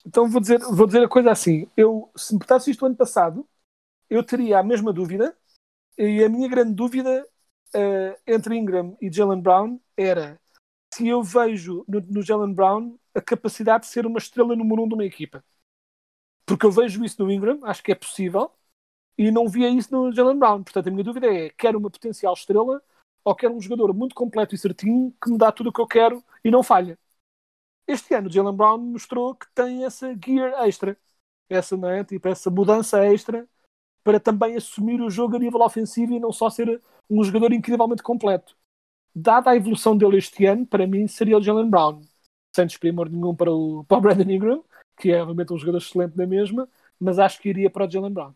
Então 0.05 0.27
vou 0.27 0.41
dizer, 0.41 0.59
vou 0.59 0.85
dizer 0.85 1.03
a 1.03 1.07
coisa 1.07 1.31
assim: 1.31 1.67
eu, 1.77 2.11
se 2.15 2.33
me 2.33 2.39
perguntasse 2.39 2.71
isto 2.71 2.85
ano 2.85 2.95
passado, 2.95 3.47
eu 4.09 4.21
teria 4.21 4.59
a 4.59 4.63
mesma 4.63 4.91
dúvida, 4.91 5.35
e 5.97 6.23
a 6.23 6.29
minha 6.29 6.49
grande 6.49 6.73
dúvida 6.73 7.25
eh, 7.73 8.19
entre 8.27 8.55
Ingram 8.57 8.97
e 9.01 9.11
Jalen 9.11 9.41
Brown 9.41 9.79
era 9.95 10.39
se 10.93 11.07
eu 11.07 11.23
vejo 11.23 11.85
no, 11.87 12.01
no 12.01 12.21
Jalen 12.21 12.53
Brown 12.53 12.97
a 13.15 13.21
capacidade 13.21 13.85
de 13.85 13.91
ser 13.91 14.05
uma 14.05 14.19
estrela 14.19 14.55
número 14.55 14.83
um 14.83 14.87
de 14.87 14.93
uma 14.93 15.05
equipa. 15.05 15.43
Porque 16.45 16.65
eu 16.65 16.71
vejo 16.71 17.03
isso 17.05 17.23
no 17.23 17.31
Ingram, 17.31 17.59
acho 17.63 17.81
que 17.81 17.91
é 17.91 17.95
possível, 17.95 18.51
e 19.17 19.31
não 19.31 19.47
via 19.47 19.69
isso 19.69 19.91
no 19.91 20.11
Jalen 20.11 20.37
Brown. 20.37 20.63
Portanto, 20.63 20.87
a 20.87 20.91
minha 20.91 21.03
dúvida 21.03 21.27
é: 21.27 21.49
quero 21.49 21.79
uma 21.79 21.89
potencial 21.89 22.33
estrela 22.33 22.81
ou 23.23 23.35
quero 23.35 23.55
um 23.55 23.61
jogador 23.61 23.93
muito 23.93 24.15
completo 24.15 24.55
e 24.55 24.57
certinho 24.57 25.13
que 25.21 25.31
me 25.31 25.37
dá 25.37 25.51
tudo 25.51 25.69
o 25.69 25.73
que 25.73 25.81
eu 25.81 25.87
quero 25.87 26.23
e 26.43 26.51
não 26.51 26.63
falha? 26.63 26.97
Este 27.87 28.13
ano 28.13 28.27
o 28.27 28.31
Jalen 28.31 28.55
Brown 28.55 28.77
mostrou 28.77 29.35
que 29.35 29.45
tem 29.53 29.85
essa 29.85 30.15
gear 30.15 30.65
extra, 30.67 30.97
essa, 31.49 31.75
não 31.77 31.89
é? 31.89 32.03
tipo, 32.03 32.27
essa 32.27 32.49
mudança 32.49 33.05
extra 33.05 33.47
para 34.03 34.19
também 34.19 34.55
assumir 34.55 35.01
o 35.01 35.09
jogo 35.09 35.35
a 35.35 35.39
nível 35.39 35.61
ofensivo 35.61 36.13
e 36.13 36.19
não 36.19 36.31
só 36.31 36.49
ser 36.49 36.81
um 37.09 37.23
jogador 37.23 37.53
incrivelmente 37.53 38.03
completo. 38.03 38.55
Dada 39.15 39.51
a 39.51 39.55
evolução 39.55 39.97
dele 39.97 40.17
este 40.17 40.45
ano, 40.45 40.65
para 40.65 40.87
mim 40.87 41.07
seria 41.07 41.37
o 41.37 41.41
Jalen 41.41 41.69
Brown. 41.69 42.01
Sem 42.55 42.65
desprimor 42.67 43.09
nenhum 43.09 43.35
para 43.35 43.51
o, 43.51 43.83
para 43.87 43.97
o 43.97 44.01
Brandon 44.01 44.29
Ingram, 44.29 44.63
que 44.97 45.11
é 45.11 45.21
obviamente 45.21 45.53
um 45.53 45.57
jogador 45.57 45.77
excelente 45.77 46.17
na 46.17 46.25
mesma, 46.25 46.67
mas 46.99 47.19
acho 47.19 47.39
que 47.41 47.49
iria 47.49 47.69
para 47.69 47.85
o 47.85 47.91
Jalen 47.91 48.11
Brown. 48.13 48.33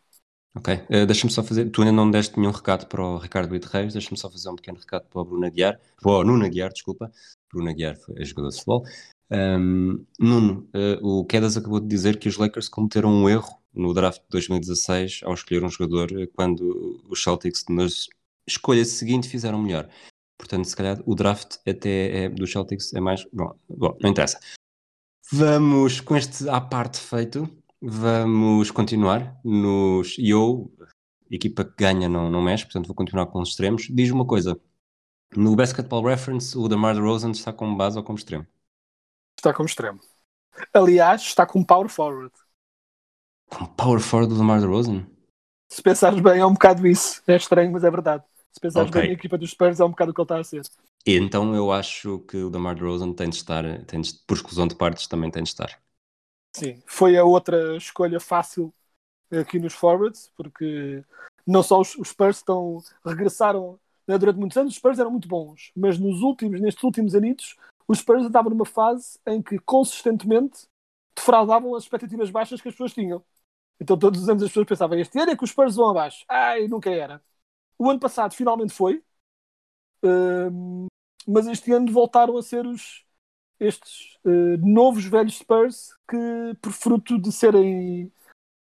Ok, 0.57 0.73
uh, 0.73 1.05
deixa-me 1.05 1.31
só 1.31 1.43
fazer. 1.43 1.69
Tu 1.69 1.81
ainda 1.81 1.91
não 1.91 2.09
deste 2.09 2.39
nenhum 2.39 2.51
recado 2.51 2.87
para 2.87 3.01
o 3.01 3.17
Ricardo 3.17 3.49
Brito 3.49 3.67
Reis, 3.67 3.93
deixa-me 3.93 4.17
só 4.17 4.27
fazer 4.29 4.49
um 4.49 4.55
pequeno 4.55 4.79
recado 4.79 5.05
para 5.07 5.21
o 5.21 5.25
Bruno 5.25 5.45
Aguiar, 5.45 5.79
para 6.01 6.11
o 6.11 6.23
Nuno 6.23 6.45
Aguiar, 6.45 6.71
desculpa. 6.73 7.11
Bruno 7.53 7.69
Aguiar 7.69 7.95
foi 7.95 8.25
jogador 8.25 8.49
de 8.49 8.55
futebol. 8.55 8.83
Um, 9.29 10.03
Nuno, 10.19 10.67
uh, 10.73 11.19
o 11.19 11.25
Quedas 11.25 11.57
acabou 11.57 11.79
de 11.79 11.87
dizer 11.87 12.17
que 12.17 12.27
os 12.27 12.37
Lakers 12.37 12.69
cometeram 12.69 13.09
um 13.09 13.29
erro 13.29 13.61
no 13.71 13.93
draft 13.93 14.21
de 14.21 14.29
2016 14.29 15.21
ao 15.23 15.35
escolher 15.35 15.63
um 15.63 15.69
jogador 15.69 16.11
eh, 16.19 16.27
quando 16.33 16.99
os 17.07 17.21
Celtics 17.21 17.65
na 17.69 17.85
escolha 18.47 18.83
seguinte 18.83 19.29
fizeram 19.29 19.61
melhor. 19.61 19.87
Portanto, 20.39 20.65
se 20.65 20.75
calhar 20.75 20.99
o 21.05 21.13
draft 21.13 21.57
até 21.67 22.23
é, 22.23 22.29
dos 22.29 22.51
Celtics 22.51 22.93
é 22.93 22.99
mais. 22.99 23.27
Bom, 23.31 23.53
bom, 23.69 23.95
não 24.01 24.09
interessa. 24.09 24.39
Vamos, 25.31 25.99
com 25.99 26.15
este 26.15 26.49
à 26.49 26.59
parte 26.61 26.99
feito, 26.99 27.47
vamos 27.81 28.71
continuar 28.71 29.39
nos. 29.43 30.17
E 30.17 30.29
eu, 30.29 30.71
equipa 31.31 31.65
que 31.65 31.75
ganha 31.77 32.09
não, 32.09 32.29
não 32.31 32.41
mexe, 32.41 32.65
portanto 32.65 32.87
vou 32.87 32.95
continuar 32.95 33.27
com 33.27 33.41
os 33.41 33.49
extremos. 33.49 33.87
Diz 33.89 34.11
uma 34.11 34.25
coisa: 34.25 34.59
no 35.35 35.55
Basketball 35.55 36.03
Reference, 36.05 36.57
o 36.57 36.67
DeMar 36.69 36.95
DeRozan 36.95 37.31
está 37.31 37.53
como 37.53 37.77
base 37.77 37.97
ou 37.97 38.03
como 38.03 38.17
extremo? 38.19 38.47
Está 39.37 39.53
como 39.53 39.67
extremo. 39.67 39.99
Aliás, 40.73 41.21
está 41.21 41.45
como 41.45 41.65
power 41.65 41.89
forward. 41.89 42.33
Como 43.49 43.67
power 43.75 43.99
forward 43.99 44.29
do 44.33 44.37
DeMar 44.39 44.61
DeRozan? 44.61 45.05
Se 45.69 45.81
pensares 45.81 46.19
bem, 46.19 46.39
é 46.39 46.45
um 46.45 46.53
bocado 46.53 46.85
isso. 46.87 47.21
É 47.27 47.35
estranho, 47.35 47.71
mas 47.71 47.83
é 47.83 47.91
verdade. 47.91 48.23
Se 48.51 48.59
pensares 48.59 48.89
Ok. 48.89 49.01
bem, 49.01 49.09
a 49.09 49.13
equipa 49.13 49.37
dos 49.37 49.51
Spurs 49.51 49.79
é 49.79 49.85
um 49.85 49.89
bocado 49.89 50.11
o 50.11 50.13
que 50.13 50.21
ele 50.21 50.25
está 50.25 50.39
a 50.39 50.43
ser. 50.43 50.61
Então 51.07 51.55
eu 51.55 51.71
acho 51.71 52.19
que 52.19 52.37
o 52.37 52.49
DeMar 52.51 52.75
DeRozan 52.75 53.11
tem 53.13 53.29
de 53.29 53.37
estar, 53.37 53.63
tem 53.85 53.99
de, 54.01 54.13
por 54.27 54.35
exclusão 54.35 54.67
de 54.67 54.75
partes, 54.75 55.07
também 55.07 55.31
tem 55.31 55.41
de 55.41 55.49
estar. 55.49 55.81
Sim, 56.57 56.81
foi 56.87 57.15
a 57.17 57.23
outra 57.23 57.77
escolha 57.77 58.19
fácil 58.19 58.73
aqui 59.31 59.59
nos 59.59 59.73
forwards, 59.73 60.31
porque 60.35 61.03
não 61.45 61.63
só 61.63 61.79
os, 61.79 61.95
os 61.97 62.09
Spurs 62.09 62.37
estão, 62.37 62.79
regressaram 63.05 63.79
né, 64.07 64.17
durante 64.17 64.39
muitos 64.39 64.57
anos, 64.57 64.71
os 64.73 64.77
Spurs 64.77 64.99
eram 64.99 65.11
muito 65.11 65.27
bons, 65.27 65.71
mas 65.75 65.99
nos 65.99 66.21
últimos, 66.21 66.59
nestes 66.61 66.83
últimos 66.83 67.15
anitos, 67.15 67.55
os 67.87 67.99
Spurs 67.99 68.25
estavam 68.25 68.49
numa 68.49 68.65
fase 68.65 69.19
em 69.27 69.41
que 69.41 69.59
consistentemente 69.59 70.67
defraudavam 71.15 71.75
as 71.75 71.83
expectativas 71.83 72.31
baixas 72.31 72.61
que 72.61 72.69
as 72.69 72.73
pessoas 72.73 72.93
tinham. 72.93 73.23
Então 73.79 73.97
todos 73.97 74.21
os 74.23 74.29
anos 74.29 74.43
as 74.43 74.49
pessoas 74.49 74.67
pensavam, 74.67 74.99
este 74.99 75.19
ano 75.19 75.31
é 75.31 75.37
que 75.37 75.43
os 75.43 75.51
Spurs 75.51 75.75
vão 75.75 75.89
abaixo. 75.91 76.25
Ai, 76.27 76.67
nunca 76.67 76.89
era. 76.89 77.21
O 77.77 77.89
ano 77.89 77.99
passado 77.99 78.33
finalmente 78.35 78.73
foi, 78.73 79.03
Hum, 80.03 80.87
mas 81.27 81.47
este 81.47 81.71
ano 81.71 81.91
voltaram 81.91 82.37
a 82.37 82.43
ser 82.43 82.65
os, 82.65 83.03
estes 83.59 84.17
eh, 84.25 84.57
novos 84.57 85.05
velhos 85.05 85.37
Spurs 85.37 85.89
que, 86.07 86.55
por 86.61 86.71
fruto 86.71 87.19
de 87.19 87.31
serem 87.31 88.11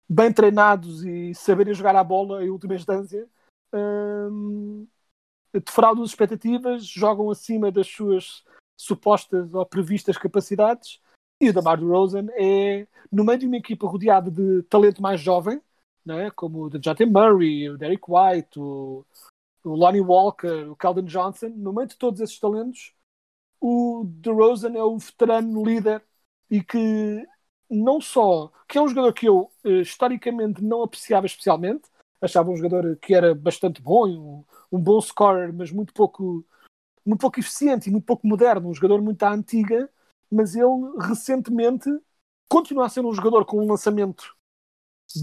bem 0.09 0.33
treinados 0.33 1.04
e 1.04 1.35
saberem 1.35 1.74
jogar 1.74 1.96
a 1.96 2.04
bola 2.04 2.44
em 2.44 2.50
última 2.50 2.74
instância, 2.74 3.26
hum, 3.72 4.87
defraudam 5.52 6.04
as 6.04 6.11
expectativas, 6.11 6.85
jogam 6.85 7.30
acima 7.30 7.70
das 7.70 7.88
suas 7.88 8.44
supostas 8.76 9.54
ou 9.54 9.64
previstas 9.66 10.18
capacidades. 10.18 11.00
E 11.40 11.50
o 11.50 11.52
Damar 11.52 11.78
DeRozan 11.78 12.26
é, 12.33 12.87
no 13.11 13.24
meio 13.24 13.38
de 13.38 13.46
uma 13.46 13.57
equipa 13.57 13.87
rodeada 13.87 14.30
de 14.30 14.62
talento 14.64 15.02
mais 15.02 15.20
jovem, 15.20 15.61
né, 16.04 16.30
como 16.30 16.64
o 16.64 16.70
Dejounte 16.70 17.04
Murray, 17.04 17.68
o 17.70 17.78
Derek 17.78 18.04
White, 18.09 18.59
o, 18.59 19.04
o 19.64 19.74
Lonnie 19.74 20.00
Walker, 20.00 20.68
o 20.70 20.76
Calvin 20.76 21.04
Johnson, 21.04 21.48
no 21.48 21.72
meio 21.72 21.88
de 21.88 21.96
todos 21.96 22.20
esses 22.20 22.38
talentos, 22.38 22.94
o 23.66 24.05
DeRozan 24.05 24.77
é 24.77 24.83
o 24.83 24.98
veterano 24.98 25.64
líder 25.64 26.05
e 26.50 26.62
que 26.62 27.27
não 27.70 27.98
só 27.98 28.53
que 28.68 28.77
é 28.77 28.83
um 28.83 28.88
jogador 28.88 29.14
que 29.14 29.27
eu 29.27 29.50
eh, 29.64 29.81
historicamente 29.81 30.62
não 30.62 30.83
apreciava 30.83 31.24
especialmente, 31.24 31.88
achava 32.20 32.50
um 32.50 32.57
jogador 32.57 32.96
que 32.98 33.14
era 33.14 33.35
bastante 33.35 33.81
bom, 33.81 34.07
um, 34.07 34.44
um 34.70 34.79
bom 34.79 35.00
scorer, 35.00 35.50
mas 35.50 35.70
muito 35.70 35.94
pouco 35.94 36.44
muito 37.07 37.20
pouco 37.20 37.40
eficiente 37.40 37.88
e 37.88 37.92
muito 37.92 38.05
pouco 38.05 38.27
moderno, 38.27 38.68
um 38.68 38.74
jogador 38.74 39.00
muito 39.03 39.22
à 39.22 39.33
antiga, 39.33 39.90
mas 40.31 40.55
ele 40.55 40.68
recentemente 41.00 41.88
continua 42.48 42.87
a 42.87 42.88
ser 42.90 43.00
um 43.00 43.14
jogador 43.14 43.46
com 43.46 43.59
um 43.62 43.68
lançamento 43.68 44.37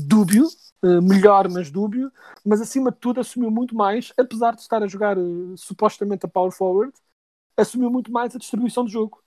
dúbio, 0.08 0.47
eh, 0.84 1.01
melhor, 1.01 1.49
mas 1.49 1.69
dúbio, 1.71 2.12
mas 2.45 2.62
acima 2.62 2.91
de 2.91 2.97
tudo 2.97 3.19
assumiu 3.19 3.51
muito 3.51 3.75
mais, 3.75 4.12
apesar 4.17 4.56
de 4.56 4.62
estar 4.62 4.82
a 4.84 4.88
jogar 4.88 5.17
eh, 5.17 5.21
supostamente 5.58 6.25
a 6.25 6.30
power 6.30 6.51
forward, 6.51 6.93
assumiu 7.57 7.89
muito 7.89 8.11
mais 8.11 8.35
a 8.35 8.39
distribuição 8.39 8.83
do 8.83 8.89
jogo. 8.89 9.23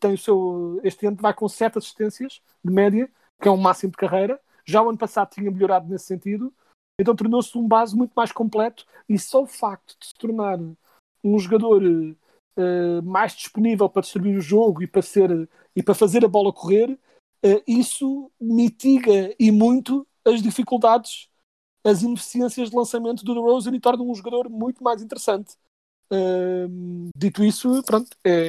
Tem 0.00 0.14
o 0.14 0.18
seu, 0.18 0.80
este 0.82 1.06
ano 1.06 1.16
vai 1.20 1.32
com 1.32 1.48
7 1.48 1.78
assistências 1.78 2.40
de 2.64 2.72
média, 2.72 3.08
que 3.40 3.48
é 3.48 3.50
um 3.50 3.56
máximo 3.56 3.92
de 3.92 3.98
carreira. 3.98 4.40
Já 4.64 4.82
o 4.82 4.88
ano 4.88 4.98
passado 4.98 5.30
tinha 5.30 5.50
melhorado 5.50 5.88
nesse 5.88 6.06
sentido, 6.06 6.52
então 6.98 7.14
tornou-se 7.14 7.56
um 7.56 7.66
base 7.66 7.96
muito 7.96 8.12
mais 8.14 8.32
completo 8.32 8.84
e 9.08 9.18
só 9.18 9.42
o 9.42 9.46
facto 9.46 9.96
de 9.98 10.06
se 10.08 10.14
tornar 10.14 10.58
um 11.24 11.38
jogador 11.38 11.82
eh, 12.56 13.00
mais 13.02 13.32
disponível 13.32 13.88
para 13.88 14.02
distribuir 14.02 14.36
o 14.36 14.40
jogo 14.40 14.82
e 14.82 14.86
para, 14.86 15.02
ser, 15.02 15.48
e 15.74 15.82
para 15.82 15.94
fazer 15.94 16.24
a 16.24 16.28
bola 16.28 16.52
correr, 16.52 16.98
eh, 17.42 17.62
isso 17.66 18.30
mitiga 18.40 19.34
e 19.38 19.50
muito 19.50 20.06
as 20.26 20.42
dificuldades, 20.42 21.30
as 21.84 22.02
ineficiências 22.02 22.70
de 22.70 22.76
lançamento 22.76 23.24
do 23.24 23.34
DeRozan 23.34 23.74
e 23.74 23.80
torna 23.80 24.02
um 24.02 24.14
jogador 24.14 24.50
muito 24.50 24.84
mais 24.84 25.02
interessante. 25.02 25.56
Dito 27.16 27.44
isso, 27.44 27.82
pronto, 27.84 28.10
é 28.24 28.48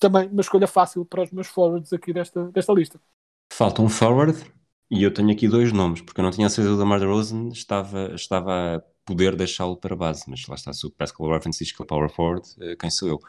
também 0.00 0.28
uma 0.28 0.40
escolha 0.40 0.66
fácil 0.66 1.04
para 1.04 1.22
os 1.22 1.30
meus 1.30 1.46
forwards 1.46 1.92
aqui 1.92 2.12
desta, 2.12 2.46
desta 2.50 2.72
lista. 2.72 3.00
Falta 3.52 3.82
um 3.82 3.88
forward 3.88 4.38
e 4.90 5.02
eu 5.02 5.12
tenho 5.12 5.30
aqui 5.30 5.48
dois 5.48 5.72
nomes, 5.72 6.00
porque 6.00 6.20
eu 6.20 6.24
não 6.24 6.30
tinha 6.30 6.48
certeza 6.48 6.74
do 6.76 6.78
DeMar 6.82 6.98
DeRozan, 6.98 7.48
estava, 7.48 8.12
estava 8.14 8.76
a 8.76 8.80
poder 9.04 9.36
deixá-lo 9.36 9.76
para 9.76 9.96
base, 9.96 10.24
mas 10.28 10.46
lá 10.46 10.54
está, 10.54 10.72
se 10.72 10.86
o 10.86 10.90
Pascal 10.90 11.30
Reference 11.30 11.64
que 11.64 11.82
é 11.82 11.86
power 11.86 12.10
forward, 12.10 12.46
eh, 12.60 12.76
quem 12.76 12.90
sou 12.90 13.08
eu? 13.08 13.20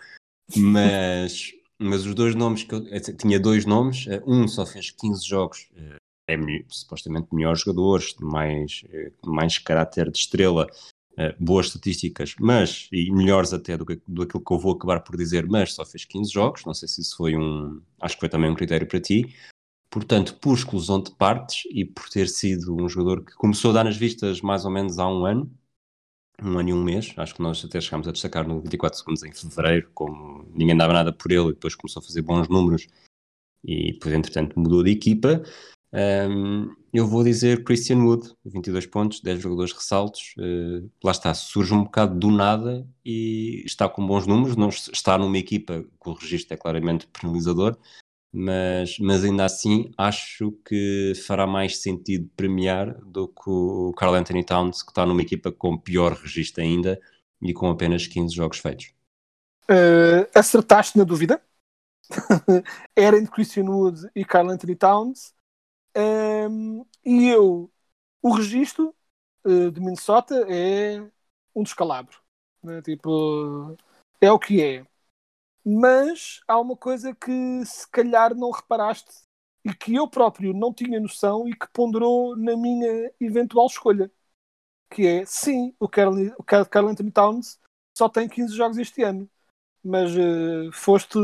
Mas, 0.58 1.52
mas 1.80 2.06
os 2.06 2.16
dois 2.16 2.36
nomes 2.36 2.64
que 2.64 2.76
eu 2.76 2.86
eh, 2.90 3.00
tinha 3.00 3.40
dois 3.40 3.66
nomes, 3.66 4.06
eh, 4.08 4.22
um 4.28 4.48
só 4.48 4.66
fez 4.66 4.92
15 4.92 5.26
jogos, 5.28 5.70
eh, 5.76 5.98
é 6.28 6.38
me- 6.38 6.66
supostamente 6.70 7.28
melhor 7.34 7.56
jogador, 7.56 8.02
mais, 8.22 8.84
mais 9.26 9.58
caráter 9.60 10.12
de 10.12 10.18
estrela, 10.18 10.68
boas 11.39 11.67
estatísticas, 11.67 12.36
mas, 12.39 12.88
e 12.91 13.12
melhores 13.12 13.54
até 13.54 13.78
do 13.78 13.86
que 13.86 14.01
do 14.08 14.23
aquilo 14.23 14.43
que 14.43 14.54
eu 14.54 14.60
vou 14.60 14.73
acabar 14.73 14.99
por 15.01 15.15
dizer, 15.15 15.47
mas 15.47 15.73
só 15.73 15.86
fez 15.86 16.06
15 16.06 16.32
jogos, 16.32 16.65
não 16.65 16.73
sei 16.73 16.88
se 16.88 17.01
isso 17.01 17.17
foi 17.17 17.36
um, 17.36 17.82
acho 18.01 18.15
que 18.15 18.19
foi 18.19 18.30
também 18.30 18.49
um 18.49 18.56
critério 18.56 18.88
para 18.88 18.99
ti, 18.99 19.34
portanto, 19.89 20.36
por 20.36 20.54
exclusão 20.56 21.01
de 21.01 21.12
partes 21.12 21.63
e 21.71 21.86
por 21.86 22.10
ter 22.10 22.28
sido 22.28 22.75
um 22.75 22.89
jogador 22.89 23.23
que 23.23 23.34
começou 23.36 23.71
a 23.71 23.75
dar 23.75 23.86
nas 23.86 23.97
vistas 23.97 24.41
mais 24.41 24.65
ou 24.65 24.71
menos 24.71 24.99
há 24.99 25.08
um 25.08 25.25
ano, 25.25 25.51
um 26.43 26.60
ano 26.60 26.69
e 26.69 26.73
um 26.73 26.84
mês, 26.84 27.13
acho 27.15 27.34
que 27.34 27.41
nós 27.41 27.63
até 27.63 27.80
chegámos 27.80 28.08
a 28.08 28.12
destacar 28.12 28.47
no 28.47 28.60
24 28.60 28.99
segundos 28.99 29.23
em 29.23 29.32
fevereiro, 29.32 29.89
como 29.93 30.45
ninguém 30.54 30.75
dava 30.75 30.91
nada 30.91 31.13
por 31.13 31.32
ele 31.32 31.49
e 31.49 31.54
depois 31.54 31.75
começou 31.75 32.01
a 32.01 32.04
fazer 32.04 32.21
bons 32.21 32.49
números 32.49 32.88
e 33.63 33.93
depois 33.93 34.13
entretanto 34.13 34.60
mudou 34.60 34.84
de 34.84 34.91
equipa. 34.91 35.41
Hum, 35.93 36.75
eu 36.95 37.05
vou 37.05 37.23
dizer 37.25 37.63
Christian 37.65 37.97
Wood, 37.97 38.34
22 38.45 38.86
pontos, 38.86 39.19
10 39.19 39.41
jogadores 39.41 39.73
ressaltos, 39.73 40.34
eh, 40.39 40.88
lá 41.03 41.12
está, 41.12 41.34
surge 41.34 41.73
um 41.73 41.84
bocado 41.84 42.17
do 42.17 42.31
nada 42.31 42.88
e 43.03 43.63
está 43.65 43.89
com 43.89 44.08
bons 44.08 44.25
números, 44.25 44.55
não 44.55 44.69
es- 44.69 44.89
está 44.93 45.17
numa 45.17 45.38
equipa 45.38 45.84
que 45.84 46.10
o 46.10 46.13
registro 46.13 46.53
é 46.53 46.58
claramente 46.58 47.05
penalizador, 47.08 47.77
mas, 48.34 48.97
mas 48.99 49.25
ainda 49.25 49.43
assim 49.43 49.91
acho 49.97 50.53
que 50.65 51.13
fará 51.27 51.45
mais 51.45 51.81
sentido 51.81 52.29
premiar 52.36 52.97
do 53.05 53.27
que 53.27 53.49
o 53.49 53.93
Carl 53.97 54.15
Anthony 54.15 54.45
Towns, 54.45 54.81
que 54.81 54.91
está 54.91 55.05
numa 55.05 55.21
equipa 55.21 55.51
com 55.51 55.77
pior 55.77 56.13
registro 56.13 56.63
ainda 56.63 56.99
e 57.41 57.53
com 57.53 57.69
apenas 57.69 58.08
15 58.08 58.34
jogos 58.34 58.60
feitos. 58.60 58.93
Uh, 59.69 60.27
acertaste 60.34 60.97
na 60.97 61.03
dúvida. 61.03 61.41
Era 62.95 63.17
entre 63.17 63.31
Christian 63.31 63.65
Wood 63.65 64.10
e 64.15 64.23
Carl 64.23 64.50
Anthony 64.50 64.75
Towns. 64.75 65.33
Um, 65.98 66.85
e 67.06 67.29
eu, 67.29 67.71
o 68.21 68.31
registro 68.33 68.96
uh, 69.46 69.71
de 69.71 69.79
Minnesota 69.79 70.46
é 70.50 71.00
um 71.56 71.63
descalabro. 71.63 72.17
né? 72.63 72.81
Tipo, 72.81 73.77
é 74.21 74.31
o 74.31 74.39
que 74.39 74.62
é. 74.62 74.85
Mas 75.65 76.41
há 76.48 76.60
uma 76.60 76.77
coisa 76.77 77.13
que 77.15 77.65
se 77.65 77.89
calhar 77.89 78.35
não 78.35 78.52
reparaste 78.52 79.23
e 79.63 79.73
que 79.73 79.96
eu 79.96 80.08
próprio 80.08 80.54
não 80.54 80.73
tinha 80.73 81.00
noção 81.00 81.48
e 81.48 81.56
que 81.56 81.67
ponderou 81.73 82.35
na 82.37 82.56
minha 82.56 83.12
eventual 83.19 83.67
escolha. 83.67 84.12
Que 84.89 85.08
é, 85.08 85.25
sim, 85.25 85.75
o 85.79 85.89
Carl, 85.89 86.13
o 86.37 86.43
Carl 86.43 86.87
Anthony 86.87 87.12
Towns 87.12 87.60
só 87.98 88.10
tem 88.10 88.29
15 88.29 88.56
jogos 88.56 88.77
este 88.77 89.04
ano 89.04 89.29
mas 89.85 90.12
eh, 90.17 90.71
foste 90.73 91.19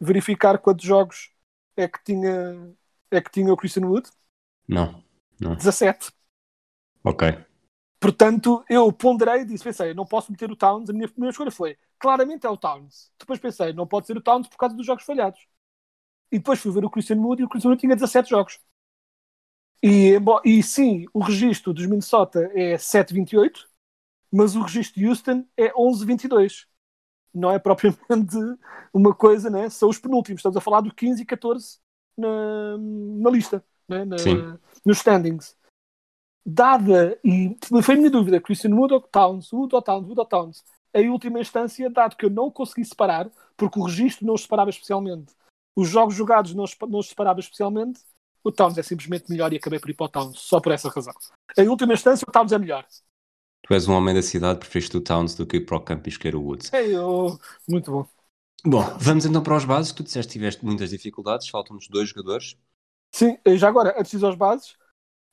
verificar 0.00 0.58
quantos 0.58 0.84
jogos 0.84 1.32
é 1.76 1.88
que 1.88 2.02
tinha 2.04 2.72
é 3.10 3.20
que 3.20 3.30
tinha 3.30 3.52
o 3.52 3.56
Christian 3.56 3.86
Wood? 3.86 4.08
Não, 4.68 5.02
não. 5.40 5.54
17. 5.54 6.10
Ok. 7.04 7.46
Portanto, 7.98 8.64
eu 8.68 8.92
ponderei 8.92 9.42
e 9.42 9.44
disse, 9.44 9.64
pensei, 9.64 9.94
não 9.94 10.04
posso 10.04 10.30
meter 10.30 10.50
o 10.50 10.56
Towns, 10.56 10.90
a 10.90 10.92
minha 10.92 11.08
primeira 11.08 11.30
escolha 11.30 11.50
foi, 11.50 11.78
claramente 11.98 12.46
é 12.46 12.50
o 12.50 12.56
Towns. 12.56 13.10
Depois 13.18 13.38
pensei, 13.40 13.72
não 13.72 13.86
pode 13.86 14.06
ser 14.06 14.16
o 14.16 14.20
Towns 14.20 14.48
por 14.48 14.56
causa 14.56 14.76
dos 14.76 14.86
jogos 14.86 15.04
falhados. 15.04 15.40
E 16.30 16.38
depois 16.38 16.60
fui 16.60 16.72
ver 16.72 16.84
o 16.84 16.90
Christian 16.90 17.18
Wood 17.18 17.42
e 17.42 17.44
o 17.44 17.48
Christian 17.48 17.70
Wood 17.70 17.80
tinha 17.80 17.94
17 17.94 18.28
jogos. 18.30 18.58
E, 19.82 20.14
e 20.44 20.62
sim, 20.62 21.06
o 21.12 21.20
registro 21.20 21.72
dos 21.72 21.86
Minnesota 21.86 22.50
é 22.54 22.76
7-28, 22.76 23.66
mas 24.32 24.56
o 24.56 24.62
registro 24.62 25.00
de 25.00 25.08
Houston 25.08 25.44
é 25.56 25.72
11-22. 25.72 26.66
Não 27.32 27.50
é 27.50 27.58
propriamente 27.58 28.36
uma 28.92 29.14
coisa, 29.14 29.48
né? 29.50 29.68
São 29.70 29.88
os 29.88 29.98
penúltimos. 29.98 30.40
Estamos 30.40 30.56
a 30.56 30.60
falar 30.60 30.80
do 30.80 30.94
15 30.94 31.22
e 31.22 31.26
14 31.26 31.78
na, 32.16 32.76
na 32.78 33.30
lista, 33.30 33.64
né? 33.88 34.04
na, 34.04 34.16
nos 34.84 34.98
standings. 34.98 35.56
Dada, 36.44 37.18
e 37.24 37.56
foi 37.82 37.94
a 37.94 37.98
minha 37.98 38.10
dúvida, 38.10 38.40
Christian 38.40 38.74
Wood 38.74 38.94
ou 38.94 39.00
Towns, 39.00 39.52
Wood 39.52 39.74
ou 39.74 39.82
Towns, 39.82 40.06
Wood 40.06 40.20
ou 40.20 40.26
Towns, 40.26 40.64
em 40.94 41.10
última 41.10 41.40
instância, 41.40 41.90
dado 41.90 42.16
que 42.16 42.24
eu 42.24 42.30
não 42.30 42.50
consegui 42.50 42.84
separar, 42.84 43.28
porque 43.56 43.78
o 43.78 43.84
registro 43.84 44.24
não 44.24 44.34
os 44.34 44.42
separava 44.42 44.70
especialmente, 44.70 45.34
os 45.74 45.88
jogos 45.88 46.14
jogados 46.14 46.54
não 46.54 46.64
os, 46.64 46.76
não 46.88 47.00
os 47.00 47.08
separava 47.08 47.40
especialmente, 47.40 48.00
o 48.44 48.52
Towns 48.52 48.78
é 48.78 48.82
simplesmente 48.82 49.28
melhor 49.28 49.52
e 49.52 49.56
acabei 49.56 49.80
por 49.80 49.90
ir 49.90 49.94
para 49.94 50.06
o 50.06 50.08
Towns, 50.08 50.38
só 50.38 50.60
por 50.60 50.70
essa 50.70 50.88
razão. 50.88 51.12
Em 51.58 51.68
última 51.68 51.94
instância, 51.94 52.24
o 52.26 52.32
Towns 52.32 52.52
é 52.52 52.58
melhor. 52.58 52.86
Tu 53.66 53.74
és 53.74 53.88
um 53.88 53.94
homem 53.94 54.14
da 54.14 54.22
cidade, 54.22 54.60
preferiste 54.60 54.96
o 54.96 55.00
Towns 55.00 55.34
do 55.34 55.44
que 55.44 55.56
ir 55.56 55.66
para 55.66 55.76
o 55.76 55.80
campo 55.80 56.08
e 56.08 56.10
escolher 56.10 56.36
o 56.36 56.42
Woods. 56.42 56.72
É, 56.72 56.86
eu... 56.86 57.36
Muito 57.68 57.90
bom. 57.90 58.06
Bom, 58.66 58.82
vamos 59.00 59.24
então 59.24 59.42
para 59.42 59.56
os 59.56 59.64
bases. 59.64 59.92
Tu 59.92 60.02
disseste 60.02 60.28
que 60.32 60.38
tiveste 60.38 60.62
muitas 60.64 60.90
dificuldades, 60.90 61.48
faltam-nos 61.48 61.88
dois 61.88 62.10
jogadores. 62.10 62.54
Sim, 63.12 63.38
já 63.56 63.68
agora, 63.68 63.94
antes 63.98 64.10
de 64.10 64.16
ir 64.18 64.24
aos 64.26 64.36
bases, 64.36 64.76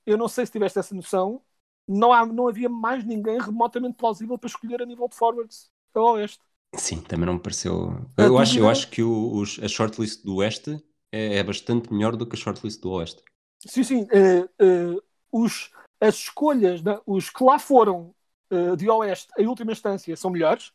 eu 0.05 0.17
não 0.17 0.27
sei 0.29 0.45
se 0.45 0.51
tiveste 0.51 0.79
essa 0.79 0.95
noção, 0.95 1.43
não, 1.88 2.13
há, 2.13 2.25
não 2.25 2.47
havia 2.47 2.69
mais 2.69 3.05
ninguém 3.05 3.39
remotamente 3.41 3.97
plausível 3.97 4.38
para 4.38 4.47
escolher 4.49 4.81
a 4.81 4.88
nível 4.88 5.07
de 5.07 5.15
forwards 5.15 5.71
a 5.95 6.01
oeste. 6.01 6.41
Sim, 6.75 7.01
também 7.01 7.25
não 7.25 7.34
me 7.36 7.39
pareceu. 7.39 7.95
Eu 8.17 8.38
acho, 8.38 8.59
eu 8.59 8.67
acho 8.69 8.89
que 8.89 9.01
o- 9.03 9.36
os- 9.38 9.59
a 9.61 9.67
shortlist 9.67 10.23
do 10.23 10.36
Oeste 10.36 10.84
é, 11.11 11.38
é 11.38 11.43
bastante 11.43 11.91
melhor 11.93 12.15
do 12.15 12.25
que 12.27 12.36
a 12.36 12.39
shortlist 12.39 12.79
do 12.81 12.91
Oeste. 12.91 13.23
Sim, 13.67 13.84
sim. 13.84 14.07
eh, 14.11 14.41
eh, 14.59 14.95
os, 15.31 15.71
as 15.99 16.15
escolhas, 16.15 16.81
os 17.05 17.29
que 17.29 17.43
lá 17.43 17.57
foram 17.59 18.13
eh, 18.49 18.75
de 18.75 18.89
Oeste 18.89 19.27
em 19.38 19.47
última 19.47 19.71
instância 19.71 20.15
são 20.17 20.29
melhores, 20.31 20.71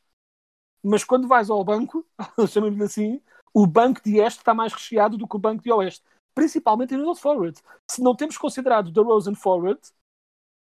mas 0.83 1.05
quando 1.05 1.29
vais 1.29 1.51
ao 1.51 1.65
banco, 1.65 2.07
chamamos-lhe 2.49 2.85
assim, 2.85 3.21
o 3.53 3.67
banco 3.67 4.01
de 4.03 4.19
Este 4.19 4.39
está 4.39 4.55
mais 4.55 4.73
recheado 4.73 5.17
do 5.17 5.27
que 5.27 5.37
o 5.37 5.41
banco 5.41 5.63
de 5.63 5.73
Oeste, 5.73 6.05
principalmente 6.35 6.95
em 6.95 6.99
nível 6.99 7.15
forward. 7.15 7.61
Se 7.91 8.03
não 8.03 8.15
temos 8.15 8.39
considerado 8.39 8.93
the 8.93 9.01
Rosen 9.01 9.35
forward, 9.35 9.81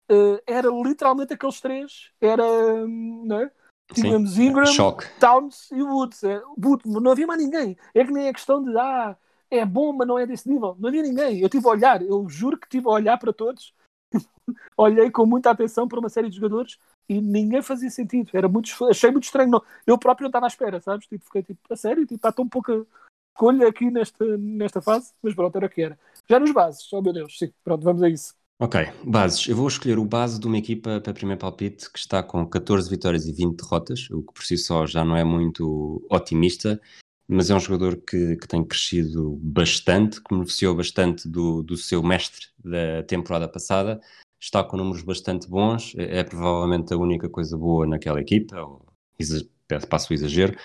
eh, 0.09 0.43
era 0.45 0.69
literalmente 0.69 1.33
aqueles 1.33 1.59
três. 1.59 2.11
Era, 2.21 2.43
hum, 2.45 3.25
né? 3.25 3.51
Tínhamos 3.93 4.31
Sim. 4.31 4.47
Ingram, 4.47 4.65
Choque. 4.65 5.05
Towns 5.19 5.71
e 5.71 5.81
Woods. 5.81 6.23
É, 6.23 6.41
Wood, 6.57 6.83
não 6.85 7.11
havia 7.11 7.27
mais 7.27 7.41
ninguém. 7.41 7.77
É 7.93 8.03
que 8.03 8.11
nem 8.11 8.27
a 8.27 8.33
questão 8.33 8.63
de 8.63 8.77
ah, 8.77 9.15
é 9.49 9.65
bom, 9.65 9.93
mas 9.93 10.07
não 10.07 10.19
é 10.19 10.25
desse 10.25 10.49
nível. 10.49 10.75
Não 10.79 10.89
havia 10.89 11.03
ninguém. 11.03 11.39
Eu 11.39 11.49
tive 11.49 11.65
a 11.67 11.71
olhar, 11.71 12.01
eu 12.01 12.27
juro 12.27 12.57
que 12.57 12.65
estive 12.65 12.87
a 12.87 12.91
olhar 12.91 13.17
para 13.17 13.33
todos. 13.33 13.73
Olhei 14.77 15.11
com 15.11 15.25
muita 15.25 15.51
atenção 15.51 15.87
para 15.87 15.99
uma 15.99 16.09
série 16.09 16.29
de 16.29 16.35
jogadores 16.35 16.77
e 17.09 17.21
ninguém 17.21 17.61
fazia 17.61 17.89
sentido. 17.89 18.29
Era 18.33 18.47
muito, 18.47 18.69
achei 18.85 19.11
muito 19.11 19.25
estranho. 19.25 19.49
Não. 19.49 19.61
Eu 19.85 19.97
próprio 19.97 20.25
não 20.25 20.29
estava 20.29 20.45
à 20.45 20.49
espera, 20.49 20.81
sabes? 20.81 21.07
Tipo, 21.07 21.25
fiquei 21.25 21.43
tipo, 21.43 21.59
a 21.69 21.75
sério, 21.75 22.05
tipo, 22.05 22.25
há 22.27 22.31
tão 22.31 22.47
pouca 22.47 22.85
escolha 23.37 23.67
aqui 23.67 23.91
nesta, 23.91 24.37
nesta 24.37 24.81
fase, 24.81 25.13
mas 25.21 25.35
pronto, 25.35 25.55
era 25.55 25.67
o 25.67 25.69
que 25.69 25.81
era. 25.81 25.99
Já 26.27 26.39
nos 26.39 26.51
bases, 26.51 26.91
oh 26.91 27.01
meu 27.01 27.13
Deus, 27.13 27.37
sim, 27.37 27.53
pronto, 27.63 27.83
vamos 27.83 28.01
a 28.01 28.09
isso. 28.09 28.33
Ok, 28.59 28.81
bases. 29.05 29.47
Eu 29.47 29.55
vou 29.55 29.67
escolher 29.67 29.99
o 29.99 30.05
base 30.05 30.39
de 30.39 30.47
uma 30.47 30.57
equipa 30.57 30.99
para 30.99 31.13
primeiro 31.13 31.39
palpite 31.39 31.91
que 31.91 31.99
está 31.99 32.23
com 32.23 32.43
14 32.47 32.89
vitórias 32.89 33.27
e 33.27 33.31
20 33.31 33.55
derrotas, 33.55 34.09
o 34.09 34.23
que 34.23 34.33
por 34.33 34.43
si 34.43 34.57
só 34.57 34.87
já 34.87 35.05
não 35.05 35.15
é 35.15 35.23
muito 35.23 36.03
otimista, 36.09 36.81
mas 37.27 37.51
é 37.51 37.55
um 37.55 37.59
jogador 37.59 37.97
que, 37.97 38.35
que 38.37 38.47
tem 38.47 38.63
crescido 38.63 39.37
bastante, 39.43 40.19
que 40.19 40.33
beneficiou 40.33 40.75
bastante 40.75 41.29
do, 41.29 41.61
do 41.61 41.77
seu 41.77 42.01
mestre 42.01 42.47
da 42.57 43.03
temporada 43.03 43.47
passada, 43.47 44.01
está 44.39 44.63
com 44.63 44.77
números 44.77 45.03
bastante 45.03 45.49
bons, 45.49 45.93
é, 45.97 46.19
é 46.19 46.23
provavelmente 46.23 46.93
a 46.93 46.97
única 46.97 47.29
coisa 47.29 47.57
boa 47.57 47.85
naquela 47.87 48.21
equipa, 48.21 48.59
ou 48.61 48.85
passo 49.89 50.11
o 50.11 50.13
exagero. 50.13 50.57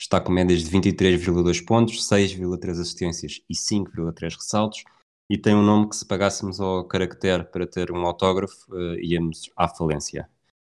Está 0.00 0.20
com 0.20 0.30
médias 0.30 0.62
de 0.62 0.70
23,2 0.70 1.64
pontos, 1.64 2.08
6,3 2.08 2.80
assistências 2.80 3.40
e 3.48 3.54
5,3 3.54 4.36
ressaltos 4.36 4.84
e 5.30 5.36
tem 5.36 5.54
um 5.54 5.62
nome 5.62 5.88
que 5.90 5.96
se 5.96 6.06
pagássemos 6.06 6.58
ao 6.58 6.84
caractere 6.84 7.44
para 7.44 7.66
ter 7.66 7.92
um 7.92 8.06
autógrafo, 8.06 8.66
eh, 8.74 9.00
íamos 9.02 9.50
à 9.56 9.68
falência. 9.68 10.28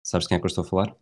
Sabes 0.03 0.27
quem 0.27 0.35
é 0.35 0.39
que 0.39 0.45
eu 0.45 0.49
estou 0.49 0.63
a 0.63 0.67
falar? 0.67 0.95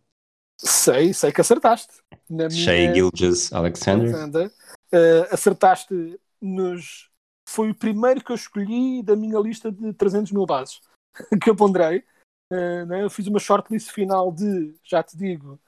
Sei, 0.56 1.12
sei 1.12 1.32
que 1.32 1.40
acertaste. 1.40 1.92
Na 2.30 2.48
Shea 2.48 2.94
Gilgis 2.94 3.52
Alexander. 3.52 4.08
Alexander. 4.08 4.52
Eh, 4.90 5.28
acertaste 5.30 6.18
nos. 6.40 7.10
Foi 7.46 7.70
o 7.70 7.74
primeiro 7.74 8.24
que 8.24 8.32
eu 8.32 8.36
escolhi 8.36 9.02
da 9.02 9.14
minha 9.14 9.38
lista 9.38 9.70
de 9.70 9.92
300 9.92 10.32
mil 10.32 10.46
bases 10.46 10.80
que 11.42 11.50
eu 11.50 11.56
ponderei. 11.56 12.04
Eh, 12.50 12.84
né? 12.86 13.02
Eu 13.02 13.10
fiz 13.10 13.26
uma 13.26 13.38
shortlist 13.38 13.90
final 13.90 14.30
de, 14.32 14.74
já 14.84 15.02
te 15.02 15.16
digo, 15.16 15.58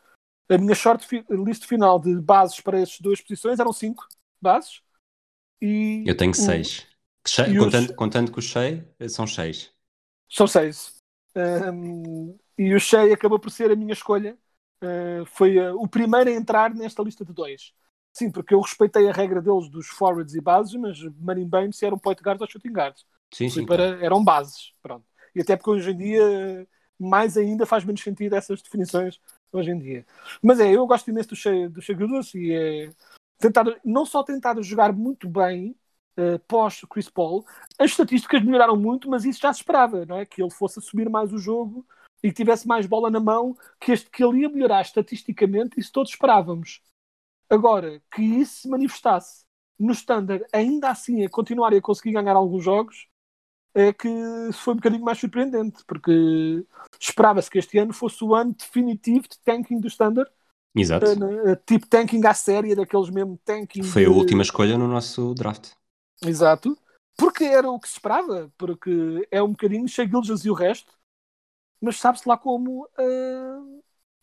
a 0.49 0.59
minha 0.59 0.74
shortlist 0.74 1.64
final 1.66 1.99
de 1.99 2.20
bases 2.20 2.61
para 2.61 2.78
estas 2.78 3.01
duas 3.01 3.20
posições 3.20 3.59
eram 3.59 3.72
5 3.72 4.07
bases. 4.40 4.82
E 5.61 6.05
Eu 6.07 6.16
tenho 6.16 6.34
seis. 6.34 6.86
Shea- 7.26 7.49
e 7.49 7.59
os- 7.59 7.64
contando, 7.64 7.95
contando 7.95 8.32
que 8.32 8.38
o 8.38 8.42
Shea, 8.42 8.86
eh, 8.99 9.09
são 9.09 9.26
seis. 9.26 9.72
São 10.28 10.47
seis. 10.47 10.95
Um, 11.34 12.38
e 12.59 12.74
o 12.74 12.78
Shea 12.80 13.12
acabou 13.14 13.38
por 13.38 13.51
ser 13.51 13.70
a 13.70 13.76
minha 13.76 13.92
escolha. 13.92 14.36
Uh, 14.82 15.24
foi 15.24 15.59
uh, 15.59 15.74
o 15.80 15.88
primeiro 15.88 16.28
a 16.28 16.32
entrar 16.34 16.74
nesta 16.74 17.03
lista 17.03 17.24
de 17.24 17.32
dois. 17.32 17.72
Sim, 18.12 18.30
porque 18.30 18.53
eu 18.55 18.61
respeitei 18.61 19.09
a 19.09 19.12
regra 19.12 19.40
deles 19.40 19.68
dos 19.70 19.88
forwards 19.88 20.34
e 20.34 20.40
bases, 20.40 20.74
mas 20.74 20.99
marimbei-me 21.18 21.72
se 21.72 21.86
eram 21.86 21.99
point 21.99 22.20
guards 22.22 22.42
ou 22.42 22.49
shooting 22.49 22.72
guards. 22.72 23.05
Sim, 23.32 23.49
sim. 23.49 23.66
para, 23.66 24.05
eram 24.05 24.22
bases. 24.22 24.72
Pronto. 24.82 25.05
E 25.35 25.41
até 25.41 25.57
porque 25.57 25.70
hoje 25.70 25.91
em 25.91 25.97
dia, 25.97 26.68
mais 26.99 27.37
ainda 27.37 27.66
faz 27.66 27.85
menos 27.85 28.03
sentido 28.03 28.35
essas 28.35 28.62
definições 28.62 29.20
hoje 29.53 29.70
em 29.70 29.78
dia. 29.78 30.07
Mas 30.43 30.61
é, 30.61 30.70
eu 30.72 30.87
gosto 30.87 31.09
imenso 31.09 31.30
do 31.30 31.37
Shea, 31.37 31.68
do 31.68 31.80
Gilgeous 31.80 32.35
e 32.35 32.53
é 32.53 32.91
tentar, 33.39 33.64
não 33.85 34.07
só 34.07 34.22
tentar 34.22 34.61
jogar 34.62 34.93
muito 34.93 35.28
bem 35.28 35.76
uh, 36.18 36.39
pós 36.47 36.80
Chris 36.91 37.09
Paul, 37.09 37.45
as 37.78 37.91
estatísticas 37.91 38.43
melhoraram 38.43 38.76
muito, 38.76 39.09
mas 39.09 39.24
isso 39.24 39.41
já 39.41 39.53
se 39.53 39.61
esperava, 39.61 40.05
não 40.07 40.18
é? 40.18 40.26
Que 40.26 40.43
ele 40.43 40.51
fosse 40.51 40.78
assumir 40.78 41.09
mais 41.09 41.32
o 41.32 41.39
jogo 41.39 41.87
e 42.22 42.28
que 42.28 42.35
tivesse 42.35 42.66
mais 42.66 42.87
bola 42.87 43.11
na 43.11 43.20
mão, 43.20 43.57
que, 43.80 43.93
este, 43.93 44.11
que 44.11 44.24
ele 44.24 44.41
ia 44.41 44.49
melhorar 44.49 44.80
estatisticamente, 44.80 45.78
isso 45.78 45.93
todos 45.93 46.11
esperávamos. 46.11 46.80
Agora, 47.51 48.01
que 48.11 48.22
isso 48.22 48.62
se 48.62 48.68
manifestasse 48.68 49.45
no 49.78 49.93
standard, 49.93 50.45
ainda 50.53 50.89
assim 50.89 51.24
a 51.24 51.28
continuar 51.28 51.74
a 51.74 51.80
conseguir 51.80 52.12
ganhar 52.12 52.35
alguns 52.35 52.64
jogos, 52.64 53.09
é 53.75 53.93
que 53.93 54.09
foi 54.53 54.75
um 54.75 54.77
bocadinho 54.77 55.05
mais 55.05 55.18
surpreendente, 55.18 55.85
porque 55.87 56.64
esperava-se 56.99 57.51
que 57.51 57.59
este 57.59 57.77
ano 57.79 57.93
fosse 57.93 58.22
o 58.22 58.35
ano 58.35 58.55
definitivo 58.55 59.29
de 59.29 59.39
tanking 59.41 59.81
do 59.81 59.89
standard, 59.89 60.31
Exato. 60.75 61.07
uh, 61.07 61.57
tipo 61.66 61.87
tanking 61.87 62.25
à 62.27 62.33
série, 62.35 62.75
daqueles 62.75 63.11
mesmo 63.11 63.39
tanking. 63.45 63.83
Foi 63.83 64.05
a 64.05 64.09
de- 64.09 64.14
última 64.14 64.43
escolha 64.43 64.79
no 64.79 64.87
nosso 64.87 65.35
draft. 65.35 65.72
Exato. 66.25 66.77
Porque 67.16 67.45
era 67.45 67.68
o 67.70 67.79
que 67.79 67.89
se 67.89 67.95
esperava, 67.95 68.53
porque 68.57 69.27
é 69.31 69.43
um 69.43 69.51
bocadinho 69.51 69.87
Shea 69.87 70.07
Gilgeous 70.07 70.45
e 70.45 70.51
o 70.51 70.55
resto, 70.55 70.93
mas 71.81 71.97
sabe-se 71.97 72.29
lá 72.29 72.37
como 72.37 72.89
ah, 72.99 73.62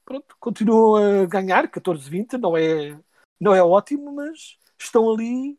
pronto, 0.03 0.35
continuam 0.39 0.95
a 1.23 1.25
ganhar 1.25 1.69
14-20, 1.69 2.37
não 2.37 2.57
é, 2.57 2.99
não 3.39 3.53
é 3.53 3.63
ótimo, 3.63 4.13
mas 4.13 4.57
estão 4.79 5.09
ali. 5.09 5.57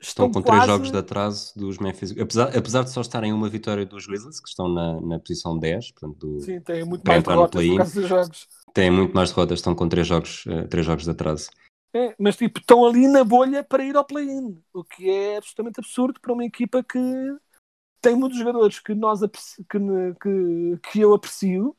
Estão 0.00 0.26
Estão 0.26 0.42
com 0.42 0.46
quase... 0.46 0.60
três 0.66 0.66
jogos 0.66 0.90
de 0.92 0.96
atraso 0.98 1.52
dos 1.58 1.78
Memphis. 1.78 2.12
Apesar, 2.16 2.56
apesar 2.56 2.84
de 2.84 2.90
só 2.90 3.00
estarem 3.00 3.32
uma 3.32 3.48
vitória 3.48 3.84
dos 3.84 4.06
Grizzlies, 4.06 4.38
que 4.40 4.48
estão 4.48 4.68
na, 4.68 5.00
na 5.00 5.18
posição 5.18 5.58
10, 5.58 5.90
portanto, 5.90 6.18
do- 6.18 6.40
Sim, 6.40 6.60
têm 6.60 6.84
muito 6.84 7.02
para 7.02 7.12
mais 7.14 7.20
entrar 7.20 7.34
no 7.34 7.48
derrotas 7.48 7.50
por 7.50 7.58
play-in. 7.58 7.76
causa 7.76 8.00
dos 8.00 8.08
jogos. 8.08 8.48
têm 8.72 8.90
muito 8.90 9.12
mais 9.14 9.30
derrotas, 9.30 9.58
estão 9.58 9.74
com 9.74 9.88
três 9.88 10.06
jogos, 10.06 10.44
eh, 10.46 10.62
três 10.68 10.86
jogos 10.86 11.04
de 11.04 11.10
atraso. 11.10 11.50
É, 11.92 12.14
mas 12.18 12.36
tipo, 12.36 12.60
estão 12.60 12.84
ali 12.86 13.08
na 13.08 13.24
bolha 13.24 13.64
para 13.64 13.82
ir 13.82 13.96
ao 13.96 14.04
play-in, 14.04 14.62
o 14.72 14.84
que 14.84 15.10
é 15.10 15.38
absolutamente 15.38 15.80
absurdo 15.80 16.20
para 16.20 16.32
uma 16.32 16.44
equipa 16.44 16.82
que 16.84 16.98
tem 18.00 18.14
muitos 18.14 18.38
jogadores 18.38 18.78
que, 18.78 18.94
nós 18.94 19.22
apreci- 19.22 19.64
que, 19.64 19.78
que, 20.22 20.78
que 20.92 21.00
eu 21.00 21.12
aprecio, 21.12 21.76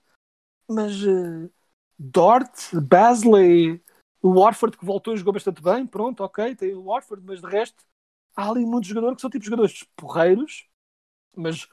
mas 0.68 0.92
eh, 1.04 1.50
Dort, 1.98 2.74
Basley, 2.74 3.82
o 4.22 4.40
Warford 4.42 4.78
que 4.78 4.86
voltou 4.86 5.14
e 5.14 5.18
jogou 5.18 5.32
bastante 5.34 5.62
bem, 5.62 5.86
pronto, 5.88 6.22
ok, 6.22 6.54
tem 6.56 6.74
o 6.74 6.84
Warford, 6.86 7.24
mas 7.26 7.40
de 7.40 7.48
resto 7.48 7.82
há 8.36 8.50
ali 8.50 8.66
muitos 8.66 8.90
jogadores 8.90 9.16
que 9.18 9.22
são 9.22 9.30
tipo 9.30 9.46
jogadores 9.46 9.84
porreiros, 9.96 10.68
mas 11.36 11.68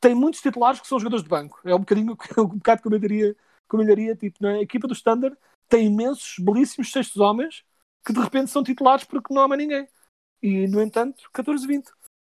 tem 0.00 0.14
muitos 0.14 0.40
titulares 0.40 0.80
que 0.80 0.88
são 0.88 0.98
jogadores 0.98 1.24
de 1.24 1.30
banco. 1.30 1.60
É 1.64 1.74
um 1.74 1.80
bocadinho 1.80 2.16
um 2.38 2.46
bocado 2.46 2.82
como 2.82 2.94
eu 2.96 3.00
diria, 3.00 3.36
como 3.68 3.82
eu 3.82 3.86
diria 3.86 4.16
tipo, 4.16 4.38
na 4.42 4.60
equipa 4.60 4.88
do 4.88 4.94
Standard 4.94 5.36
tem 5.68 5.86
imensos, 5.86 6.36
belíssimos 6.40 6.90
sextos 6.92 7.18
homens 7.20 7.64
que 8.04 8.12
de 8.12 8.20
repente 8.20 8.50
são 8.50 8.62
titulares 8.64 9.04
porque 9.04 9.32
não 9.32 9.46
mais 9.48 9.60
ninguém. 9.60 9.88
E, 10.42 10.66
no 10.68 10.82
entanto, 10.82 11.28
14-20. 11.32 11.90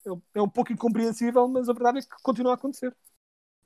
É 0.07 0.11
É 0.39 0.43
um 0.43 0.49
pouco 0.49 0.72
incompreensível, 0.72 1.49
mas 1.49 1.68
a 1.68 1.72
verdade 1.72 1.99
é 2.01 2.03
que 2.03 2.09
continua 2.22 2.53
a 2.53 2.55
acontecer. 2.57 2.95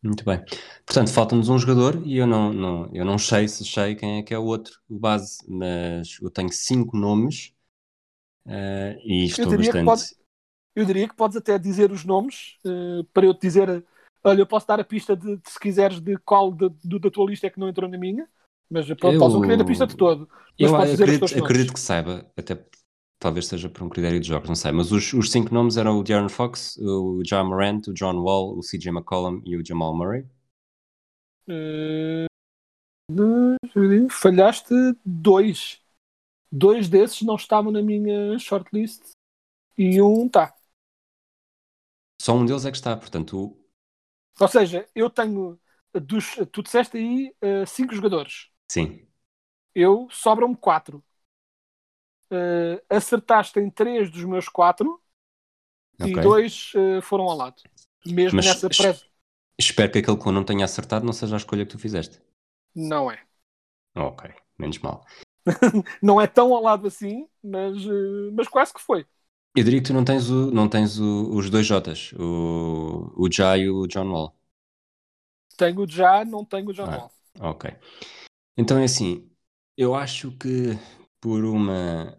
Muito 0.02 0.24
bem. 0.24 0.44
Portanto, 0.86 1.12
falta-nos 1.12 1.48
um 1.48 1.58
jogador 1.58 2.00
e 2.06 2.16
eu 2.16 2.26
não, 2.26 2.52
não, 2.52 2.90
eu 2.94 3.04
não 3.04 3.18
sei 3.18 3.48
se 3.48 3.64
sei 3.64 3.96
quem 3.96 4.18
é 4.18 4.22
que 4.22 4.32
é 4.32 4.38
o 4.38 4.44
outro, 4.44 4.80
o 4.88 4.96
base, 4.96 5.38
mas 5.48 6.18
eu 6.22 6.30
tenho 6.30 6.52
cinco 6.52 6.96
nomes 6.96 7.52
eh, 8.48 8.98
e 9.04 9.26
estou 9.26 9.46
diria 9.46 9.72
que 9.72 9.84
bastante. 9.84 10.18
Eu 10.74 10.84
diria 10.84 11.08
que 11.08 11.14
podes 11.16 11.36
até 11.36 11.58
dizer 11.58 11.90
os 11.90 12.04
nomes 12.04 12.56
eh, 12.64 13.04
para 13.12 13.26
eu 13.26 13.34
te 13.34 13.42
dizer. 13.42 13.84
Olha, 14.24 14.40
eu 14.40 14.46
posso 14.46 14.66
dar 14.66 14.80
a 14.80 14.84
pista 14.84 15.16
de, 15.16 15.36
de, 15.36 15.50
se 15.50 15.58
quiseres 15.58 16.00
de 16.00 16.16
qual 16.18 16.52
de- 16.52 16.70
do- 16.84 16.98
da 16.98 17.10
tua 17.10 17.26
lista 17.30 17.46
é 17.46 17.50
que 17.50 17.58
não 17.60 17.68
entrou 17.68 17.88
na 17.88 17.96
minha, 17.98 18.28
mas 18.70 18.86
pode, 18.94 19.14
Eu- 19.14 19.20
podes 19.20 19.34
não 19.34 19.42
querer 19.42 19.60
a 19.60 19.64
pista 19.64 19.86
de 19.86 19.96
todo. 19.96 20.28
Eu 20.58 20.74
acredito, 20.76 21.24
acredito 21.44 21.72
que 21.72 21.80
saiba, 21.80 22.30
até 22.36 22.64
talvez 23.20 23.46
seja 23.46 23.68
por 23.68 23.82
um 23.84 23.88
critério 23.88 24.20
de 24.20 24.26
jogos, 24.28 24.48
não 24.48 24.56
sei, 24.56 24.70
mas 24.72 24.92
os, 24.92 25.12
os 25.12 25.30
cinco 25.30 25.52
nomes 25.52 25.76
eram 25.76 25.98
o 25.98 26.02
De'Aaron 26.04 26.28
Fox, 26.28 26.76
o 26.78 27.22
John 27.24 27.44
Morant, 27.44 27.86
o 27.88 27.94
John 27.94 28.16
Wall, 28.20 28.56
o 28.56 28.62
CJ 28.62 28.90
McCollum 28.90 29.40
e 29.44 29.56
o 29.56 29.64
Jamal 29.64 29.96
Murray. 29.96 30.24
De- 33.10 34.08
falhaste 34.10 34.74
dois. 35.04 35.80
Dois 36.50 36.88
desses 36.88 37.22
não 37.22 37.36
estavam 37.36 37.72
na 37.72 37.82
minha 37.82 38.38
shortlist 38.38 39.02
e 39.78 40.02
um 40.02 40.28
tá. 40.28 40.54
Só 42.22 42.32
um 42.36 42.46
deles 42.46 42.64
é 42.64 42.70
que 42.70 42.76
está, 42.76 42.96
portanto, 42.96 43.56
Ou 44.40 44.48
seja, 44.48 44.88
eu 44.94 45.10
tenho 45.10 45.58
dos, 45.94 46.36
tu 46.52 46.62
disseste 46.62 46.96
aí 46.96 47.34
eh, 47.40 47.66
cinco 47.66 47.94
jogadores. 47.94 48.48
sim. 48.68 49.08
Eu 49.74 50.08
sobram-me 50.10 50.54
quatro. 50.56 51.02
Eh, 52.30 52.82
acertaste 52.90 53.58
em 53.58 53.70
três 53.70 54.10
dos 54.10 54.24
meus 54.24 54.48
quatro 54.48 55.00
e 56.02 56.16
Ok. 56.16 56.18
dois 56.18 56.72
eh, 56.76 57.00
foram 57.02 57.24
ao 57.30 57.36
lado. 57.36 57.62
Mesmo 58.04 58.38
Mas 58.38 58.46
nessa 58.46 58.70
es- 58.70 58.70
pré. 58.70 59.00
Espero 59.58 59.92
que 59.92 59.98
aquele 60.00 60.18
que 60.18 60.28
eu 60.28 60.32
não 60.32 60.44
tenha 60.44 60.64
acertado 60.64 61.04
não 61.06 61.12
seja 61.12 61.36
a 61.36 61.38
escolha 61.38 61.64
que 61.66 61.72
tu 61.72 61.78
fizeste. 61.78 62.20
Não 62.74 63.10
é. 63.10 63.26
Ok, 63.94 64.22
menos 64.58 64.78
mal. 64.82 65.04
Não 66.02 66.20
é 66.20 66.26
tão 66.26 66.54
ao 66.54 66.62
lado 66.62 66.86
assim, 66.86 67.28
mas, 67.42 67.76
eh, 67.84 68.30
mas 68.32 68.48
quase 68.48 68.72
que 68.72 68.80
foi. 68.80 69.06
Eu 69.56 69.64
diria 69.64 69.80
que 69.80 69.86
tu 69.88 69.92
não 69.94 70.04
tens, 70.04 70.30
o, 70.30 70.50
não 70.52 70.68
tens 70.68 70.98
o- 71.00 71.34
os 71.36 71.50
dois 71.50 71.66
Jotas, 71.66 72.12
o, 72.18 73.12
o 73.16 73.28
Ja 73.32 73.56
e 73.58 73.68
o 73.68 73.86
John 73.86 74.08
Wall. 74.10 74.34
Tenho 75.56 75.86
já, 75.88 76.24
não 76.24 76.44
tenho 76.44 76.72
já 76.72 76.86
Ah. 76.86 76.96
não. 76.98 77.10
Ok. 77.50 77.70
Então 78.56 78.78
é 78.78 78.84
assim, 78.84 79.30
eu 79.76 79.94
acho 79.94 80.32
que 80.38 80.78
por 81.20 81.44
uma 81.44 82.18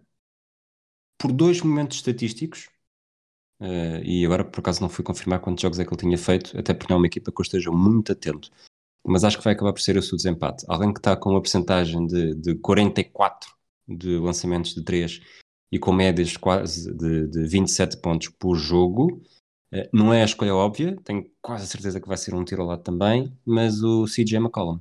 por 1.18 1.32
dois 1.32 1.60
momentos 1.62 1.98
estatísticos, 1.98 2.68
eh, 3.60 4.02
e 4.04 4.26
agora 4.26 4.44
por 4.44 4.60
acaso 4.60 4.80
não 4.82 4.88
fui 4.90 5.04
confirmar 5.04 5.40
quantos 5.40 5.62
jogos 5.62 5.78
é 5.78 5.84
que 5.84 5.90
ele 5.92 6.00
tinha 6.00 6.18
feito, 6.18 6.58
até 6.58 6.74
porque 6.74 6.92
não 6.92 6.98
é 6.98 7.00
uma 7.02 7.06
equipa 7.06 7.32
que 7.32 7.40
eu 7.40 7.44
esteja 7.44 7.70
muito 7.72 8.12
atento, 8.12 8.50
mas 9.06 9.24
acho 9.24 9.38
que 9.38 9.44
vai 9.44 9.54
acabar 9.54 9.72
por 9.72 9.80
ser 9.80 9.96
esse 9.96 10.12
o 10.12 10.16
desempate. 10.16 10.64
Alguém 10.68 10.92
que 10.92 11.00
está 11.00 11.16
com 11.16 11.30
uma 11.30 11.42
percentagem 11.42 12.06
de, 12.06 12.34
de 12.34 12.54
44 12.56 13.50
de 13.88 14.18
lançamentos 14.18 14.74
de 14.74 14.84
3 14.84 15.20
e 15.72 15.78
com 15.78 15.92
médias 15.92 16.36
quase 16.36 16.92
de, 16.94 17.28
de 17.28 17.46
27 17.46 17.98
pontos 17.98 18.28
por 18.28 18.56
jogo, 18.56 19.22
eh, 19.72 19.88
não 19.92 20.12
é 20.12 20.22
a 20.22 20.24
escolha 20.24 20.54
óbvia, 20.54 20.96
tenho 21.04 21.30
quase 21.40 21.66
certeza 21.66 22.00
que 22.00 22.08
vai 22.08 22.16
ser 22.16 22.34
um 22.34 22.44
tiro 22.44 22.62
ao 22.62 22.68
lado 22.68 22.82
também, 22.82 23.36
mas 23.44 23.82
o 23.82 24.04
CJ 24.06 24.36
McCollum. 24.36 24.80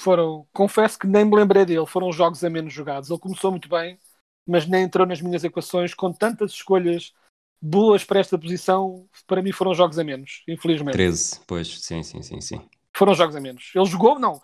Foram, 0.00 0.46
confesso 0.52 0.98
que 0.98 1.06
nem 1.06 1.24
me 1.24 1.36
lembrei 1.36 1.64
dele, 1.64 1.86
foram 1.86 2.12
jogos 2.12 2.42
a 2.42 2.48
menos 2.48 2.72
jogados. 2.72 3.10
Ele 3.10 3.18
começou 3.18 3.50
muito 3.50 3.68
bem, 3.68 3.98
mas 4.46 4.66
nem 4.66 4.84
entrou 4.84 5.06
nas 5.06 5.20
minhas 5.20 5.44
equações 5.44 5.92
com 5.92 6.12
tantas 6.12 6.52
escolhas 6.52 7.12
boas 7.60 8.04
para 8.04 8.20
esta 8.20 8.38
posição. 8.38 9.08
Para 9.26 9.42
mim 9.42 9.52
foram 9.52 9.74
jogos 9.74 9.98
a 9.98 10.04
menos, 10.04 10.42
infelizmente. 10.48 10.92
13, 10.94 11.40
pois, 11.46 11.80
sim, 11.80 12.02
sim, 12.02 12.22
sim, 12.22 12.40
sim. 12.40 12.68
Foram 12.96 13.14
jogos 13.14 13.36
a 13.36 13.40
menos. 13.40 13.70
Ele 13.74 13.84
jogou, 13.86 14.18
não. 14.18 14.36
Se 14.36 14.42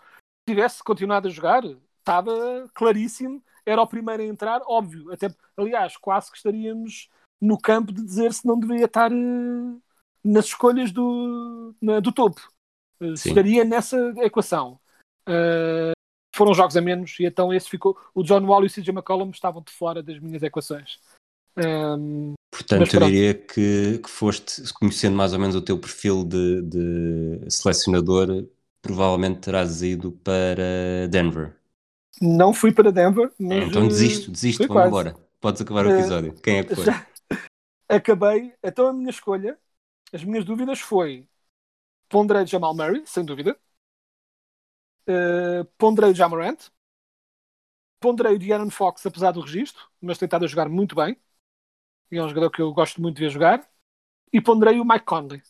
tivesse 0.53 0.83
continuado 0.83 1.27
a 1.27 1.31
jogar, 1.31 1.63
estava 1.99 2.31
claríssimo, 2.73 3.43
era 3.65 3.81
o 3.81 3.87
primeiro 3.87 4.23
a 4.23 4.25
entrar, 4.25 4.61
óbvio. 4.65 5.11
Até, 5.11 5.29
aliás, 5.57 5.97
quase 5.97 6.31
que 6.31 6.37
estaríamos 6.37 7.09
no 7.41 7.57
campo 7.59 7.91
de 7.91 8.01
dizer 8.03 8.33
se 8.33 8.45
não 8.47 8.57
deveria 8.59 8.85
estar 8.85 9.11
eh, 9.11 9.15
nas 10.23 10.45
escolhas 10.45 10.91
do, 10.91 11.75
na- 11.81 11.99
do 11.99 12.11
topo. 12.11 12.41
Eh, 13.01 13.07
estaria 13.13 13.63
nessa 13.65 13.97
equação. 14.17 14.79
Eh, 15.27 15.91
foram 16.35 16.53
jogos 16.53 16.77
a 16.77 16.81
menos 16.81 17.19
e 17.19 17.25
então 17.25 17.53
esse 17.53 17.69
ficou. 17.69 17.97
O 18.15 18.23
John 18.23 18.45
Wall 18.45 18.63
e 18.63 18.67
o 18.67 18.69
CJ 18.69 18.91
McCollum 18.91 19.29
estavam 19.31 19.61
de 19.61 19.71
fora 19.71 20.01
das 20.01 20.19
minhas 20.19 20.41
equações. 20.43 20.99
Ehm, 21.57 22.33
Portanto, 22.57 22.95
eu 22.95 22.99
diria 22.99 23.33
que, 23.35 23.99
que 23.99 24.09
foste, 24.09 24.61
conhecendo 24.73 25.15
mais 25.15 25.33
ou 25.33 25.39
menos 25.39 25.55
o 25.55 25.61
teu 25.61 25.77
perfil 25.79 26.23
de, 26.25 26.61
de 26.63 27.51
selecionador, 27.51 28.47
provavelmente 28.81 29.41
terás 29.41 29.81
ido 29.83 30.11
para 30.23 31.07
Denver. 31.09 31.55
não 32.21 32.53
fui 32.53 32.71
para 32.73 32.91
Denver, 32.91 33.31
mas 33.39 33.65
então 33.65 33.87
eh, 33.87 33.87
desisto, 33.87 34.31
desisto, 34.31 34.65
fui 34.65 34.67
vamos 34.67 34.85
quase. 34.85 34.85
embora. 34.85 35.15
Podes 35.39 35.61
acabar 35.61 35.85
o 35.85 35.89
Eh, 35.89 35.89
episódio. 35.89 36.33
Quem 36.41 36.57
é 36.57 36.63
que 36.63 36.71
foi? 36.73 36.93
Já 36.93 37.07
acabei. 37.89 38.55
Então 38.63 38.87
a 38.89 38.93
minha 38.93 39.09
escolha, 39.11 39.59
as 40.13 40.23
minhas 40.25 40.45
dúvidas 40.45 40.79
foi 40.81 41.27
ponderei 42.09 42.45
Jamal 42.47 42.75
Murray, 42.75 43.03
sem 43.07 43.25
dúvida. 43.25 43.59
Uh, 45.07 45.63
ponderei 45.77 46.13
Jamarant. 46.13 46.71
Ponderei 47.99 48.35
o 48.35 48.39
De'Aaron 48.39 48.69
Fox, 48.71 49.05
apesar 49.05 49.31
do 49.31 49.41
registro, 49.41 49.83
mas 50.01 50.17
tem 50.17 50.25
estado 50.27 50.45
a 50.45 50.47
jogar 50.47 50.69
muito 50.69 50.95
bem. 50.95 51.15
E 52.11 52.17
é 52.17 52.23
um 52.23 52.29
jogador 52.29 52.49
que 52.51 52.61
eu 52.61 52.73
gosto 52.73 53.01
muito 53.01 53.15
de 53.17 53.23
ver 53.23 53.29
jogar. 53.29 53.67
E 54.31 54.41
ponderei 54.41 54.79
o 54.79 54.85
Mike 54.85 55.05
Conley. 55.05 55.41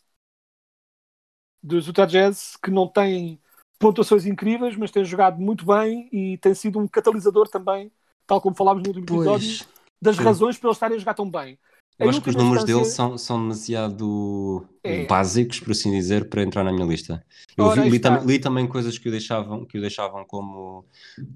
Dos 1.62 1.86
Utah 1.86 2.06
Jazz, 2.06 2.56
que 2.62 2.70
não 2.70 2.86
tem 2.88 3.40
pontuações 3.78 4.26
incríveis, 4.26 4.76
mas 4.76 4.90
tem 4.90 5.04
jogado 5.04 5.40
muito 5.40 5.64
bem 5.64 6.08
e 6.12 6.38
tem 6.38 6.54
sido 6.54 6.78
um 6.78 6.88
catalisador 6.88 7.48
também, 7.48 7.92
tal 8.26 8.40
como 8.40 8.56
falámos 8.56 8.82
no 8.82 8.88
último 8.88 9.06
episódio, 9.06 9.46
Pois, 9.46 9.68
das 10.00 10.16
sim. 10.16 10.22
razões 10.24 10.58
para 10.58 10.68
eles 10.68 10.76
estarem 10.76 10.96
a 10.96 11.00
jogar 11.00 11.14
tão 11.14 11.30
bem. 11.30 11.58
Eu 11.98 12.08
acho 12.08 12.22
que 12.22 12.30
os 12.30 12.36
números 12.36 12.64
dele 12.64 12.84
são, 12.84 13.18
são 13.18 13.40
demasiado 13.40 14.64
É. 14.84 15.06
básicos, 15.06 15.60
por 15.60 15.72
assim 15.72 15.90
dizer, 15.90 16.28
para 16.28 16.42
entrar 16.42 16.64
na 16.64 16.72
minha 16.72 16.86
lista. 16.86 17.24
Eu 17.56 17.64
Ora, 17.66 17.82
vi- 17.82 17.90
li, 17.90 17.98
também, 18.00 18.24
li 18.26 18.38
também 18.38 18.66
coisas 18.68 18.98
que 18.98 19.08
o 19.08 19.10
deixavam, 19.10 19.64
que 19.64 19.78
o 19.78 19.80
deixavam 19.80 20.24
como, 20.24 20.84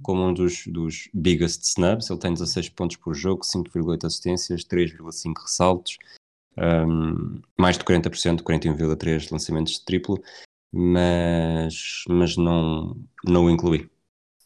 como 0.02 0.22
um 0.26 0.32
dos, 0.32 0.66
dos 0.66 1.08
biggest 1.12 1.62
snubs. 1.62 2.08
Ele 2.10 2.18
tem 2.20 2.32
16 2.32 2.68
pontos 2.68 2.96
por 2.96 3.14
jogo, 3.14 3.44
5,8 3.44 4.06
assistências, 4.06 4.64
3,5 4.64 5.42
ressaltos, 5.42 5.98
um, 6.56 7.40
mais 7.58 7.76
de 7.78 7.84
40%, 7.84 8.42
41,3 8.44 9.30
lançamentos 9.30 9.74
de 9.74 9.84
triplo, 9.84 10.22
mas, 10.72 12.04
mas 12.08 12.36
não, 12.36 12.96
não 13.24 13.46
o 13.46 13.50
incluí. 13.50 13.90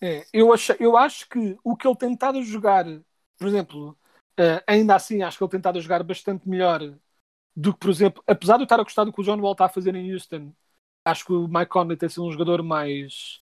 É, 0.00 0.26
eu, 0.32 0.52
acho, 0.52 0.72
eu 0.78 0.96
acho 0.96 1.28
que 1.28 1.56
o 1.64 1.76
que 1.76 1.86
ele 1.86 1.96
tem 1.96 2.12
estado 2.12 2.38
a 2.38 2.42
jogar, 2.42 2.84
por 3.38 3.46
exemplo, 3.48 3.96
eh, 4.38 4.62
ainda 4.66 4.94
assim, 4.94 5.22
acho 5.22 5.38
que 5.38 5.44
ele 5.44 5.50
tem 5.50 5.58
estado 5.58 5.78
a 5.78 5.82
jogar 5.82 6.02
bastante 6.02 6.48
melhor 6.48 6.80
do 7.54 7.72
que, 7.72 7.80
por 7.80 7.90
exemplo, 7.90 8.22
apesar 8.26 8.56
de 8.56 8.62
eu 8.62 8.64
estar 8.64 8.80
a 8.80 8.84
gostar 8.84 9.04
do 9.04 9.12
que 9.12 9.20
o 9.20 9.24
John 9.24 9.40
Wall 9.40 9.52
está 9.52 9.66
a 9.66 9.68
fazer 9.68 9.94
em 9.94 10.12
Houston, 10.12 10.52
acho 11.04 11.24
que 11.24 11.32
o 11.32 11.48
Mike 11.48 11.68
Conley 11.70 11.96
tem 11.96 12.08
sido 12.08 12.26
um 12.26 12.32
jogador 12.32 12.62
mais 12.62 13.40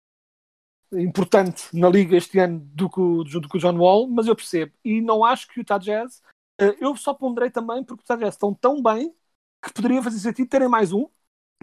importante 0.94 1.76
na 1.76 1.90
liga 1.90 2.16
este 2.16 2.40
ano 2.40 2.60
do 2.74 2.90
que, 2.90 3.00
o, 3.00 3.24
do 3.24 3.50
que 3.50 3.58
o 3.58 3.60
John 3.60 3.78
Wall, 3.78 4.08
mas 4.08 4.28
eu 4.28 4.36
percebo. 4.36 4.74
E 4.84 5.02
não 5.02 5.24
acho 5.26 5.48
que 5.48 5.60
o 5.60 5.62
Utah 5.62 5.78
Jazz, 5.78 6.22
eh, 6.60 6.78
eu 6.80 6.96
só 6.96 7.14
ponderei 7.14 7.50
também 7.50 7.84
porque 7.84 8.02
o 8.02 8.04
Utah 8.04 8.16
Jazz 8.16 8.36
estão 8.36 8.54
tão 8.54 8.82
bem 8.82 9.14
que 9.62 9.74
poderia 9.74 10.02
fazer 10.02 10.20
sentido 10.20 10.48
terem 10.50 10.70
mais 10.70 10.94
um, 10.94 11.08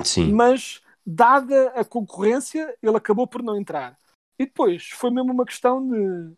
Sim, 0.05 0.35
mas 0.35 0.83
dada 1.07 1.69
a 1.71 1.85
concorrência, 1.85 2.77
ele 2.83 2.97
acabou 2.97 3.27
por 3.27 3.43
não 3.43 3.57
entrar. 3.57 3.99
E 4.39 4.47
depois 4.47 4.91
foi 4.91 5.11
mesmo 5.11 5.33
uma 5.33 5.45
questão 5.47 5.87
de 5.89 6.35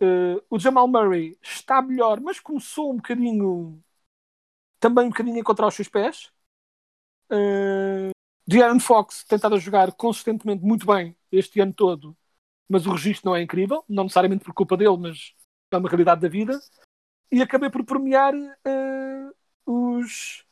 eh, 0.00 0.42
o 0.48 0.58
Jamal 0.58 0.88
Murray 0.88 1.38
está 1.42 1.82
melhor, 1.82 2.20
mas 2.20 2.40
começou 2.40 2.92
um 2.92 2.96
bocadinho 2.96 3.82
também 4.80 5.06
um 5.06 5.10
bocadinho 5.10 5.36
a 5.36 5.40
encontrar 5.40 5.68
os 5.68 5.74
seus 5.74 5.88
pés. 5.88 6.32
Uh, 7.30 8.10
De'Aaron 8.46 8.80
Fox 8.80 9.24
tem 9.24 9.36
estado 9.36 9.54
a 9.54 9.58
jogar 9.58 9.92
consistentemente 9.92 10.64
muito 10.64 10.86
bem 10.86 11.16
este 11.30 11.60
ano 11.60 11.72
todo, 11.72 12.16
mas 12.68 12.86
o 12.86 12.92
registro 12.92 13.30
não 13.30 13.36
é 13.36 13.42
incrível, 13.42 13.84
não 13.88 14.04
necessariamente 14.04 14.44
por 14.44 14.54
culpa 14.54 14.76
dele, 14.76 14.96
mas 14.96 15.34
é 15.70 15.76
uma 15.76 15.88
realidade 15.88 16.20
da 16.22 16.28
vida. 16.28 16.58
E 17.30 17.42
acabei 17.42 17.70
por 17.70 17.84
premiar 17.84 18.34
eh, 18.34 19.30
os 19.64 20.44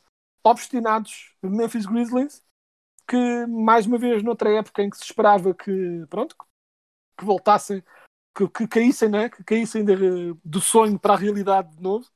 obstinados 0.44 1.34
Memphis 1.42 1.86
Grizzlies, 1.86 2.44
que 3.08 3.46
mais 3.46 3.86
uma 3.86 3.98
vez 3.98 4.22
noutra 4.22 4.50
época 4.50 4.82
em 4.82 4.90
que 4.90 4.96
se 4.96 5.04
esperava 5.04 5.54
que 5.54 6.06
pronto 6.08 6.36
que 7.18 7.24
voltassem 7.24 7.82
que, 8.34 8.48
que 8.48 8.68
caíssem 8.68 9.08
né 9.08 9.28
que 9.28 9.42
caíssem 9.44 9.84
de- 9.84 10.34
do 10.44 10.60
sonho 10.60 10.98
para 10.98 11.14
a 11.14 11.16
realidade 11.16 11.74
de 11.76 11.82
novo 11.82 12.06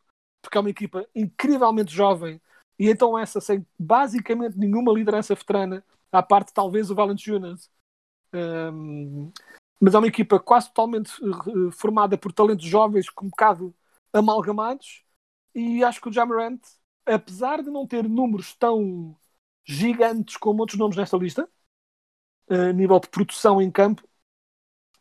porque 0.42 0.56
é 0.58 0.60
uma 0.60 0.70
equipa 0.70 1.06
incrivelmente 1.14 1.92
jovem 1.94 2.40
e 2.78 2.88
então 2.90 3.18
essa 3.18 3.40
sem 3.40 3.66
basicamente 3.78 4.58
nenhuma 4.58 4.92
liderança 4.92 5.34
veterana 5.34 5.84
à 6.10 6.22
parte 6.22 6.52
talvez 6.52 6.90
o 6.90 6.94
Valanciunas 6.94 7.70
Ahm, 8.32 9.30
mas 9.80 9.94
é 9.94 9.98
uma 9.98 10.06
equipa 10.06 10.40
quase 10.40 10.68
totalmente 10.68 11.12
eh, 11.22 11.70
formada 11.72 12.16
por 12.16 12.32
talentos 12.32 12.64
jovens 12.66 13.10
com 13.10 13.26
um 13.26 13.30
bocado 13.30 13.74
amalgamados 14.12 15.04
e 15.54 15.84
acho 15.84 16.00
que 16.00 16.08
o 16.08 16.12
Jamarant 16.12 16.60
apesar 17.06 17.62
de 17.62 17.70
não 17.70 17.86
ter 17.86 18.08
números 18.08 18.54
tão 18.54 19.16
gigantes 19.64 20.36
como 20.36 20.60
outros 20.60 20.78
nomes 20.78 20.96
nesta 20.96 21.16
lista, 21.16 21.48
a 22.48 22.72
nível 22.72 22.98
de 23.00 23.08
produção 23.08 23.60
em 23.60 23.70
campo, 23.70 24.02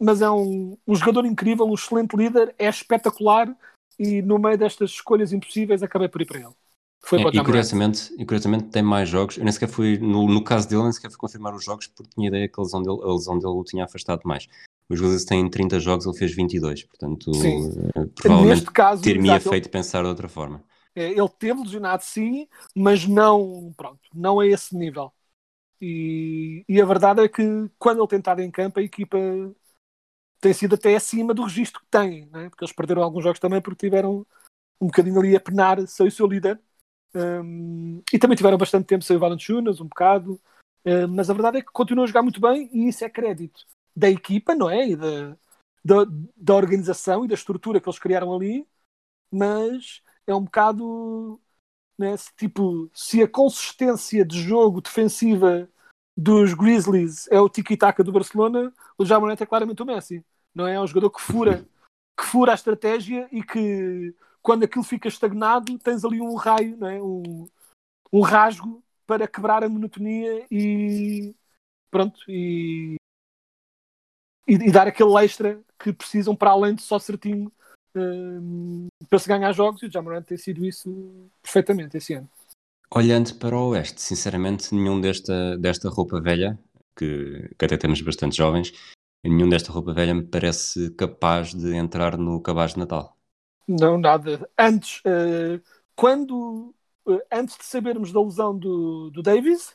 mas 0.02 0.22
é 0.22 0.30
um, 0.32 0.78
um 0.88 0.95
jogador 0.95 1.26
incrível, 1.26 1.66
um 1.66 1.74
excelente 1.76 2.16
líder, 2.16 2.56
é 2.58 2.68
espetacular 2.70 3.56
e 3.99 4.22
no 4.22 4.39
meio 4.39 4.58
destas 4.58 4.91
escolhas 4.91 5.34
impossíveis 5.34 5.84
acabei 5.84 6.10
por 6.10 6.22
ir 6.22 6.26
para 6.26 6.39
ele. 6.39 6.54
Foi 7.02 7.20
É, 7.20 7.22
para 7.22 7.32
e, 7.34 7.41
curiosamente, 7.43 8.14
e 8.18 8.26
curiosamente 8.26 8.70
tem 8.70 8.82
mais 8.82 9.10
jogos. 9.10 9.38
Eu 9.38 9.43
nem 9.43 9.52
sequer 9.52 9.68
fui, 9.68 9.97
no, 9.97 10.28
no 10.28 10.43
caso 10.43 10.68
dele, 10.70 10.84
nem 10.84 10.91
sequer 10.93 11.10
fui 11.10 11.18
confirmar 11.18 11.54
os 11.54 11.64
jogos 11.64 11.88
porque 11.88 12.12
tinha 12.16 12.28
ideia 12.30 12.47
que 12.47 12.60
a 12.60 12.64
lesão 12.64 12.82
dele, 12.82 12.99
a 13.04 13.12
lesão 13.14 13.38
dele 13.38 13.54
o 13.54 13.64
tinha 13.64 13.84
afastado 13.84 14.22
mais. 14.24 14.47
Os 14.89 14.99
Wizards 14.99 15.26
têm 15.26 15.49
30 15.49 15.80
jogos, 15.80 16.06
ele 16.06 16.18
fez 16.18 16.34
22, 16.34 16.84
portanto, 16.84 17.32
Sim. 17.32 17.66
eh, 17.95 18.06
provavelmente 18.16 18.66
ter-me-ia 19.02 19.39
exato, 19.39 19.49
ele- 19.49 19.58
feito 19.60 19.70
pensar 19.70 20.04
de 20.04 20.10
outra 20.10 20.28
forma. 20.30 20.64
É, 20.95 21.10
ele 21.12 21.30
teve 21.39 21.62
lesionado 21.62 22.04
sim, 22.04 22.47
mas 22.76 23.08
não, 23.08 23.74
pronto, 23.78 23.99
não 24.14 24.39
a 24.39 24.47
esse 24.47 24.76
nível. 24.76 25.14
E, 25.82 26.66
e 26.70 26.82
a 26.82 26.86
verdade 26.86 27.22
é 27.24 27.30
que 27.30 27.43
quando 27.80 27.99
ele 28.02 28.08
tem 28.10 28.20
estado 28.20 28.41
em 28.41 28.52
campo, 28.52 28.80
a 28.80 28.84
equipa 28.84 29.18
tem 30.42 30.54
sido 30.54 30.76
até 30.76 30.96
acima 30.96 31.34
do 31.34 31.44
registro 31.44 31.80
que 31.82 31.88
tem, 31.88 32.26
né? 32.26 32.50
porque 32.50 32.66
eles 32.66 32.74
perderam 32.74 33.04
alguns 33.04 33.24
jogos 33.24 33.39
também 33.39 33.62
porque 33.62 33.86
tiveram 33.86 34.26
um 34.82 34.88
bocadinho 34.88 35.20
ali 35.20 35.36
a 35.36 35.39
penar 35.39 35.86
sem 35.88 36.08
o 36.08 36.12
seu 36.12 36.26
líder. 36.26 36.60
Um, 37.14 38.02
e 38.12 38.18
também 38.18 38.36
tiveram 38.36 38.58
bastante 38.58 38.88
tempo 38.88 39.04
sem 39.04 39.16
o 39.16 39.20
Valanciunas, 39.20 39.80
um 39.80 39.88
bocado. 39.88 40.42
Um, 40.84 41.08
mas 41.10 41.30
a 41.30 41.34
verdade 41.34 41.60
é 41.60 41.62
que 41.62 41.72
continuam 41.72 42.06
a 42.06 42.08
jogar 42.08 42.24
muito 42.24 42.42
bem 42.42 42.70
e 42.74 42.88
isso 42.88 43.06
é 43.06 43.10
crédito 43.10 43.68
da 43.96 44.10
equipa, 44.10 44.56
não 44.56 44.68
é? 44.68 44.89
E 44.89 44.96
da, 44.96 45.38
da, 45.86 45.96
da 46.36 46.56
organização 46.56 47.24
e 47.24 47.28
da 47.28 47.36
estrutura 47.36 47.80
que 47.80 47.88
eles 47.88 48.00
criaram 48.00 48.34
ali. 48.34 48.68
Mas 49.32 50.02
é 50.26 50.34
um 50.34 50.44
bocado 50.44 51.39
né, 51.98 52.18
se, 52.18 52.34
tipo, 52.36 52.89
se 52.94 53.22
a 53.22 53.28
consistência 53.28 54.26
de 54.26 54.42
jogo 54.42 54.82
defensiva 54.82 55.70
dos 56.16 56.53
Grizzlies 56.53 57.28
é 57.32 57.39
o 57.39 57.49
tiki-taka 57.49 58.03
do 58.03 58.12
Barcelona, 58.12 58.74
o 58.97 59.05
Jamonet 59.05 59.41
é 59.41 59.45
claramente 59.45 59.82
o 59.82 59.86
Messi. 59.86 60.24
Não 60.53 60.68
é? 60.68 60.76
É 60.76 60.82
um 60.82 60.88
jogador 60.88 61.09
que 61.09 61.22
fura, 61.22 61.66
que 62.18 62.26
fura 62.26 62.51
a 62.51 62.55
estratégia 62.55 63.28
e 63.32 63.43
que 63.43 64.14
quando 64.41 64.64
aquilo 64.64 64.84
fica 64.84 65.07
estagnado 65.07 65.78
tens 65.80 66.03
ali 66.03 66.20
um 66.20 66.36
raio, 66.36 66.78
não 66.78 66.88
é? 66.88 67.01
um, 67.01 67.47
um 68.12 68.22
rasgo 68.22 68.84
para 69.05 69.28
quebrar 69.28 69.64
a 69.64 69.70
monotonia 69.70 70.45
e 70.49 71.36
pronto 71.89 72.20
e, 72.28 72.95
e, 74.47 74.53
e 74.53 74.72
dar 74.72 74.88
aquele 74.88 75.14
extra 75.24 75.62
que 75.78 75.93
precisam 75.93 76.36
para 76.36 76.51
além 76.51 76.76
de 76.76 76.82
só 76.82 76.97
certinho 76.99 77.51
hum, 77.95 78.88
para 79.09 79.20
se 79.20 79.28
ganhar 79.28 79.51
jogos 79.51 79.82
e 79.82 79.88
o 79.88 79.91
Jamoran 79.91 80.22
tem 80.22 80.38
sido 80.38 80.66
isso 80.66 81.30
perfeitamente 81.41 81.97
esse 81.97 82.14
ano. 82.14 82.30
Olhando 82.94 83.34
para 83.36 83.56
o 83.56 83.70
Oeste, 83.70 84.02
sinceramente, 84.02 84.76
nenhum 84.76 85.00
desta, 85.00 85.58
desta 85.58 85.89
roupa 85.89 86.20
velha, 86.20 86.60
que, 86.96 87.50
que 87.58 87.66
até 87.66 87.78
temos 87.78 88.02
bastante 88.02 88.36
jovens, 88.36 88.74
nenhum 89.24 89.48
desta 89.48 89.72
roupa 89.72 89.94
velha 89.94 90.14
me 90.14 90.24
parece 90.24 90.92
capaz 90.92 91.54
de 91.54 91.74
entrar 91.74 92.18
no 92.18 92.42
cabaz 92.42 92.74
de 92.74 92.80
Natal. 92.80 93.18
Não, 93.68 93.98
nada. 93.98 94.50
Antes, 94.58 95.02
eh, 95.06 95.62
quando 95.96 96.76
eh, 97.08 97.26
antes 97.32 97.58
de 97.58 97.64
sabermos 97.64 98.12
da 98.12 98.22
lesão 98.22 98.58
do, 98.58 99.10
do 99.10 99.22
Davis, 99.22 99.74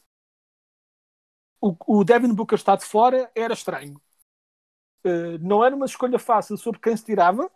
o, 1.61 1.75
o 1.87 2.05
Devin 2.05 2.35
Booker 2.35 2.57
está 2.59 2.77
de 2.77 2.85
fora 2.85 3.31
era 3.35 3.55
estranho. 3.55 4.01
Eh, 5.05 5.39
não 5.39 5.64
era 5.64 5.75
uma 5.75 5.87
escolha 5.87 6.19
fácil 6.19 6.57
sobre 6.57 6.81
quem 6.81 6.97
se 6.97 7.05
tirava, 7.05 7.51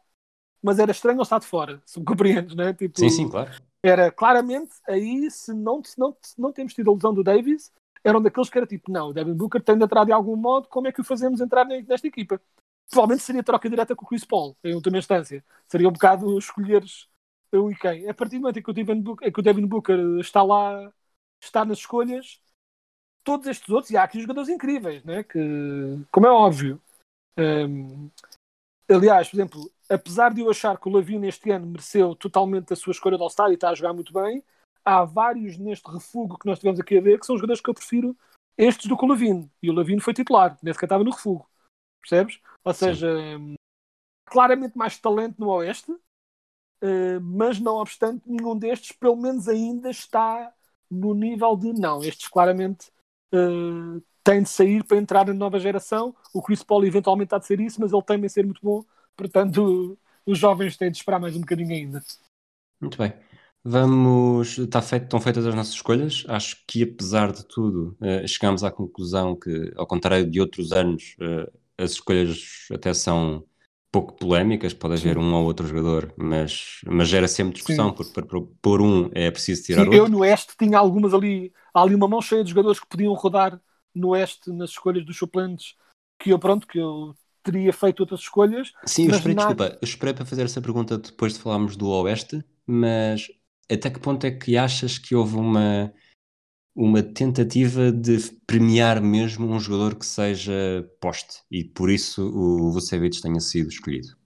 mas 0.63 0.79
era 0.79 0.93
estranho 0.93 1.17
ele 1.17 1.23
estar 1.23 1.41
de 1.41 1.47
fora, 1.47 1.83
se 1.87 1.99
me 1.99 2.05
compreendes, 2.07 2.55
né? 2.55 2.73
Tipo, 2.75 3.01
Sim, 3.01 3.11
sim, 3.11 3.29
claro. 3.29 3.51
Era 3.83 4.11
claramente 4.11 4.72
aí, 4.87 5.31
se 5.31 5.53
não, 5.55 5.83
se 5.83 5.99
não, 5.99 6.16
se 6.20 6.41
não 6.41 6.53
temos 6.53 6.74
tido 6.74 6.91
a 6.91 6.95
lesão 6.95 7.14
do 7.14 7.24
Davis, 7.24 7.72
eram 8.05 8.20
daqueles 8.20 8.51
que 8.51 8.59
era 8.59 8.66
tipo, 8.66 8.91
não, 8.91 9.09
o 9.09 9.12
Devin 9.12 9.35
Booker 9.35 9.62
tem 9.62 9.76
de 9.76 9.85
entrar 9.85 10.05
de 10.05 10.12
algum 10.12 10.37
modo, 10.37 10.68
como 10.68 10.89
é 10.89 10.93
que 10.93 11.01
o 11.01 11.05
fazemos 11.05 11.41
entrar 11.41 11.64
nesta 11.64 12.07
equipa? 12.07 12.41
Provavelmente 12.91 13.22
seria 13.22 13.43
troca 13.43 13.68
direta 13.68 13.95
com 13.95 14.05
o 14.05 14.09
Chris 14.09 14.24
Paul, 14.24 14.57
em 14.64 14.74
última 14.74 14.99
instância. 14.99 15.45
Seria 15.68 15.89
um 15.89 15.93
bocado 15.93 16.39
escolheres 16.39 17.09
o 17.53 17.70
e 17.70 17.76
quem. 17.76 18.09
A 18.09 18.14
partir 18.14 18.37
do 18.37 18.43
momento 18.43 18.59
em 18.59 18.62
que 18.62 18.70
o 18.70 18.74
Devin 18.74 19.01
Booker, 19.01 19.33
que 19.33 19.41
o 19.41 19.43
Devin 19.43 19.66
Booker 19.66 19.99
está 20.20 20.43
lá, 20.43 20.93
está 21.41 21.64
nas 21.64 21.78
escolhas, 21.78 22.41
todos 23.24 23.47
estes 23.47 23.68
outros, 23.70 23.91
e 23.91 23.97
há 23.97 24.03
aqui 24.05 24.20
jogadores 24.20 24.49
incríveis, 24.49 25.05
né? 25.05 25.22
que, 25.22 25.39
como 26.11 26.26
é 26.26 26.31
óbvio. 26.31 26.81
hum, 27.39 28.11
aliás, 28.93 29.28
por 29.28 29.36
exemplo, 29.36 29.70
apesar 29.88 30.32
de 30.32 30.41
eu 30.41 30.51
achar 30.51 30.78
que 30.78 30.88
o 30.88 30.93
Lavine 30.93 31.28
este 31.28 31.51
ano 31.51 31.66
mereceu 31.66 32.14
totalmente 32.14 32.72
a 32.72 32.76
sua 32.76 32.93
escolha 32.93 33.16
de 33.16 33.22
All-Star 33.22 33.51
e 33.51 33.55
está 33.55 33.70
a 33.70 33.74
jogar 33.74 33.93
muito 33.93 34.12
bem, 34.12 34.43
há 34.84 35.05
vários 35.05 35.59
neste 35.59 35.91
refúgio 35.91 36.38
que 36.38 36.47
nós 36.47 36.59
tivemos 36.59 36.80
aqui 36.80 36.99
a 36.99 37.01
ver 37.01 37.18
que 37.18 37.26
são 37.26 37.36
jogadores 37.36 37.61
que 37.61 37.70
eu 37.70 37.74
prefiro 37.74 38.16
estes 38.57 38.86
do 38.86 38.97
que 38.97 39.05
o 39.05 39.09
Lavine. 39.09 39.51
E 39.62 39.70
o 39.70 39.72
Lavine 39.72 40.01
foi 40.01 40.12
titular, 40.12 40.59
nem 40.62 40.72
sequer 40.72 40.86
estava 40.86 41.05
no 41.05 41.11
refúgio. 41.11 41.47
Percebes? 42.01 42.41
Ou 42.64 42.74
seja, 42.74 43.09
hum, 43.38 43.55
claramente 44.26 44.76
mais 44.76 44.99
talento 44.99 45.38
no 45.38 45.49
Oeste, 45.49 45.91
uh, 45.93 47.20
mas 47.20 47.59
não 47.61 47.76
obstante, 47.76 48.22
nenhum 48.26 48.57
destes, 48.57 48.93
pelo 48.93 49.16
menos 49.16 49.49
ainda, 49.49 49.91
está 49.91 50.53
no 50.91 51.14
nível 51.14 51.57
de 51.57 51.72
não. 51.72 52.03
Estes 52.03 52.28
claramente 52.28 52.91
têm 54.25 54.43
de 54.43 54.49
sair 54.49 54.85
para 54.85 54.97
entrar 54.99 55.27
na 55.27 55.35
nova 55.35 55.59
geração. 55.59 56.14
O 56.33 56.43
Chris 56.43 56.62
Paul 56.62 56.85
eventualmente 56.85 57.35
há 57.35 57.39
de 57.39 57.47
ser 57.47 57.61
isso, 57.61 57.81
mas 57.81 57.93
ele 57.93 58.03
tem 58.03 58.21
de 58.21 58.29
ser 58.29 58.45
muito 58.45 58.61
bom. 58.62 58.85
Portanto, 59.16 59.99
os 60.27 60.39
jovens 60.39 60.77
têm 60.77 60.91
de 60.91 60.99
esperar 60.99 61.21
mais 61.21 61.37
um 61.37 61.41
bocadinho 61.41 61.73
ainda. 61.75 62.03
Muito 62.81 62.99
bem. 62.99 63.12
Vamos. 63.62 64.59
Está 64.59 64.81
feito, 64.81 65.05
estão 65.05 65.21
feitas 65.21 65.47
as 65.47 65.55
nossas 65.55 65.75
escolhas. 65.75 66.25
Acho 66.29 66.57
que, 66.66 66.83
apesar 66.83 67.33
de 67.33 67.45
tudo, 67.47 67.97
eh, 68.01 68.27
chegamos 68.27 68.64
à 68.64 68.71
conclusão 68.71 69.37
que, 69.37 69.73
ao 69.77 69.87
contrário 69.87 70.29
de 70.31 70.41
outros 70.41 70.73
anos, 70.73 71.14
eh, 71.21 71.51
as 71.79 71.93
escolhas 71.93 72.66
até 72.73 72.95
são 72.95 73.45
pouco 73.93 74.14
polémicas. 74.14 74.73
Pode 74.73 74.95
haver 74.95 75.18
Sim. 75.18 75.18
um 75.18 75.35
ou 75.35 75.45
outro 75.45 75.66
jogador, 75.66 76.12
mas, 76.16 76.81
mas 76.87 77.09
gera 77.09 77.29
sempre 77.29 77.55
discussão, 77.55 77.93
porque 77.93 78.12
para 78.12 78.27
pro- 78.27 78.47
pôr 78.62 78.81
um 78.81 79.11
é 79.14 79.31
preciso 79.31 79.62
tirar 79.64 79.89
Sim, 79.89 79.93
eu 79.93 80.09
outro. 80.09 80.09
no 80.09 80.18
Oeste 80.21 80.55
tinha 80.59 80.79
algumas 80.79 81.14
ali, 81.14 81.53
há 81.73 81.83
ali 81.83 81.95
uma 81.95 82.09
mão 82.09 82.21
cheia 82.21 82.43
de 82.43 82.51
jogadores 82.51 82.81
que 82.81 82.87
podiam 82.87 83.12
rodar 83.14 83.61
no 83.95 84.09
Oeste 84.11 84.51
nas 84.53 84.70
escolhas 84.70 85.05
dos 85.05 85.16
suplentes, 85.16 85.74
que 86.18 86.30
eu 86.30 86.38
pronto, 86.38 86.66
que 86.66 86.78
eu 86.78 87.14
teria 87.43 87.72
feito 87.72 88.01
outras 88.01 88.20
escolhas. 88.20 88.72
Sim, 88.86 89.05
eu 89.07 89.11
esperei, 89.11 89.34
nada- 89.34 89.55
desculpa, 89.55 89.78
eu 89.80 89.84
esperei 89.86 90.14
para 90.14 90.26
fazer 90.26 90.43
essa 90.45 90.61
pergunta 90.61 90.99
depois 90.99 91.34
de 91.34 91.41
falarmos 91.41 91.76
do 91.76 91.88
Oeste, 91.88 92.45
mas 92.66 93.26
até 93.70 93.91
que 93.91 94.01
ponto 94.01 94.24
é 94.26 94.30
que 94.30 94.57
achas 94.57 94.99
que 94.99 95.14
houve 95.14 95.36
uma, 95.36 95.93
uma 96.74 97.03
tentativa 97.03 97.93
de 97.93 98.18
premiar 98.47 99.03
mesmo 99.03 99.47
um 99.49 99.61
jogador 99.61 99.97
que 99.97 100.07
seja 100.07 100.53
poste 101.01 101.43
e 101.51 101.64
por 101.64 101.91
isso 101.91 102.22
o 102.28 102.72
Vucevic 102.72 103.20
tenha 103.20 103.41
sido 103.41 103.68
escolhido? 103.70 104.16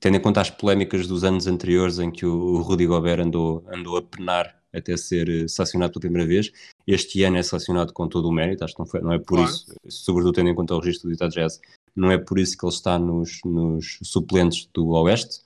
Tendo 0.00 0.16
em 0.16 0.20
conta 0.20 0.40
as 0.40 0.50
polémicas 0.50 1.06
dos 1.06 1.24
anos 1.24 1.46
anteriores 1.46 1.98
em 1.98 2.10
que 2.10 2.26
o 2.26 2.58
Rudy 2.62 2.86
Gobert 2.86 3.20
andou, 3.20 3.64
andou 3.68 3.96
a 3.96 4.02
penar 4.02 4.57
até 4.72 4.96
ser 4.96 5.28
eh, 5.28 5.48
selecionado 5.48 5.92
pela 5.92 6.00
primeira 6.00 6.26
vez, 6.26 6.50
este 6.86 7.22
ano 7.22 7.36
é 7.36 7.42
selecionado 7.42 7.92
com 7.92 8.08
todo 8.08 8.28
o 8.28 8.32
mérito, 8.32 8.64
acho 8.64 8.74
que 8.74 8.80
não, 8.80 8.86
foi, 8.86 9.00
não 9.00 9.12
é 9.12 9.18
por 9.18 9.38
Claro. 9.38 9.50
isso, 9.50 9.74
sobretudo 9.88 10.34
tendo 10.34 10.50
em 10.50 10.54
conta 10.54 10.74
o 10.74 10.80
registro 10.80 11.08
do 11.08 11.14
Utah 11.14 11.28
Jazz, 11.28 11.60
não 11.94 12.10
é 12.10 12.18
por 12.18 12.38
isso 12.38 12.56
que 12.56 12.64
ele 12.64 12.72
está 12.72 12.98
nos, 12.98 13.40
nos 13.44 13.98
suplentes 14.02 14.68
do 14.72 14.88
Oeste, 14.88 15.40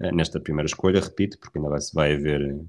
eh, 0.00 0.12
nesta 0.12 0.40
primeira 0.40 0.66
escolha, 0.66 1.00
repito, 1.00 1.38
porque 1.38 1.58
ainda 1.58 1.70
vai, 1.70 1.80
vai 1.92 2.14
haver 2.14 2.64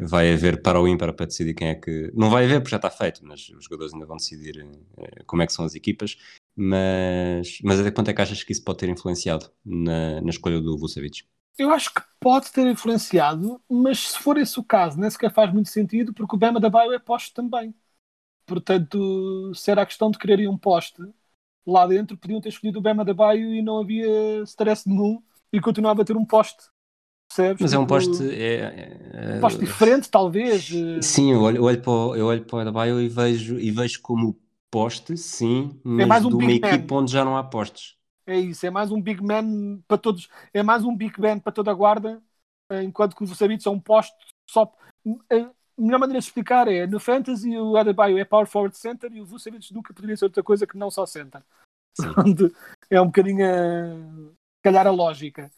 vai 0.00 0.32
haver 0.32 0.62
para 0.62 0.80
o 0.80 0.86
ímpar 0.86 1.12
para 1.12 1.26
decidir 1.26 1.54
quem 1.54 1.68
é 1.68 1.74
que. 1.74 2.12
Não 2.14 2.30
vai 2.30 2.44
haver 2.44 2.60
porque 2.60 2.70
já 2.70 2.76
está 2.76 2.90
feito, 2.90 3.24
mas 3.24 3.48
os 3.48 3.64
jogadores 3.64 3.92
ainda 3.92 4.06
vão 4.06 4.16
decidir 4.16 4.64
eh, 4.98 5.22
como 5.26 5.42
é 5.42 5.46
que 5.46 5.52
são 5.52 5.64
as 5.64 5.74
equipas. 5.74 6.16
Mas, 6.56 7.58
mas 7.62 7.78
até 7.80 7.90
quanto 7.90 8.10
é 8.10 8.14
que 8.14 8.22
achas 8.22 8.42
que 8.42 8.52
isso 8.52 8.64
pode 8.64 8.78
ter 8.78 8.88
influenciado 8.88 9.50
na, 9.64 10.20
na 10.20 10.30
escolha 10.30 10.60
do 10.60 10.76
Vucevic? 10.76 11.24
Eu 11.58 11.70
acho 11.72 11.92
que 11.92 12.02
pode 12.20 12.52
ter 12.52 12.66
influenciado, 12.66 13.60
mas 13.68 14.10
se 14.10 14.18
for 14.18 14.38
esse 14.38 14.58
o 14.60 14.64
caso, 14.64 14.98
nem 15.00 15.10
sequer 15.10 15.32
faz 15.32 15.52
muito 15.52 15.68
sentido, 15.68 16.14
porque 16.14 16.36
o 16.36 16.38
Bema 16.38 16.60
da 16.60 16.70
Baio 16.70 16.92
é 16.92 16.98
poste 16.98 17.34
também. 17.34 17.74
Portanto, 18.46 19.54
se 19.54 19.70
era 19.70 19.82
a 19.82 19.86
questão 19.86 20.10
de 20.10 20.18
quererem 20.18 20.48
um 20.48 20.58
poste 20.58 21.02
lá 21.66 21.86
dentro, 21.86 22.16
podiam 22.18 22.40
ter 22.40 22.50
escolhido 22.50 22.78
o 22.80 22.82
Bema 22.82 23.04
da 23.04 23.14
Baio 23.14 23.54
e 23.54 23.62
não 23.62 23.80
havia 23.80 24.42
stress 24.44 24.88
nenhum 24.88 25.22
e 25.52 25.60
continuava 25.60 26.02
a 26.02 26.04
ter 26.04 26.16
um 26.16 26.26
poste. 26.26 26.64
Percebes? 27.28 27.64
Mas 27.64 27.72
é 27.72 27.78
um 27.78 27.86
poste. 27.86 28.22
É, 28.24 28.54
é- 28.60 28.98
um 29.32 29.38
poste 29.38 29.64
diferente, 29.64 30.10
talvez. 30.10 30.70
eh, 30.72 31.02
Sim, 31.02 31.32
eu 31.32 31.40
olho, 31.42 31.56
eu 31.58 31.64
olho 31.64 31.80
para 31.82 31.90
o, 31.92 32.16
eu 32.16 32.26
olho 32.26 32.44
para 32.44 32.56
o 32.56 32.60
Adebayo 32.60 33.00
e 33.00 33.08
vejo, 33.08 33.58
e 33.58 33.70
vejo 33.70 34.00
como 34.02 34.38
poste, 34.70 35.16
sim, 35.16 35.80
mas 35.84 36.06
mais 36.06 36.24
um 36.24 36.30
de 36.30 36.36
uma 36.36 36.52
equipa 36.52 36.94
onde 36.94 37.12
já 37.12 37.24
não 37.24 37.36
há 37.36 37.44
postes. 37.44 37.96
É 38.28 38.36
isso, 38.36 38.66
é 38.66 38.70
mais 38.70 38.92
um 38.92 39.00
big 39.00 39.22
man 39.22 39.80
para 39.88 39.96
todos, 39.96 40.28
é 40.52 40.62
mais 40.62 40.84
um 40.84 40.94
big 40.94 41.18
man 41.18 41.38
para 41.38 41.50
toda 41.50 41.70
a 41.70 41.74
guarda, 41.74 42.22
eh, 42.70 42.82
enquanto 42.82 43.16
que 43.16 43.24
o 43.24 43.26
Vucevic 43.26 43.66
é 43.66 43.70
um 43.70 43.80
poste 43.80 44.14
só. 44.50 44.70
A 45.32 45.80
melhor 45.80 45.98
maneira 45.98 46.20
de 46.20 46.26
explicar 46.26 46.68
é, 46.68 46.86
no 46.86 47.00
Fantasy 47.00 47.56
o 47.56 47.74
Adebayo 47.78 48.18
é 48.18 48.26
power 48.26 48.46
forward 48.46 48.76
center 48.76 49.10
e 49.14 49.22
o 49.22 49.24
Vucevic 49.24 49.72
nunca 49.72 49.94
poderia 49.94 50.14
ser 50.14 50.26
outra 50.26 50.42
coisa 50.42 50.66
que 50.66 50.76
não 50.76 50.90
só 50.90 51.06
center. 51.06 51.42
É 52.90 53.00
um 53.00 53.06
bocadinho, 53.06 53.44
a, 53.44 54.32
calhar, 54.62 54.86
a 54.86 54.90
lógica. 54.90 55.50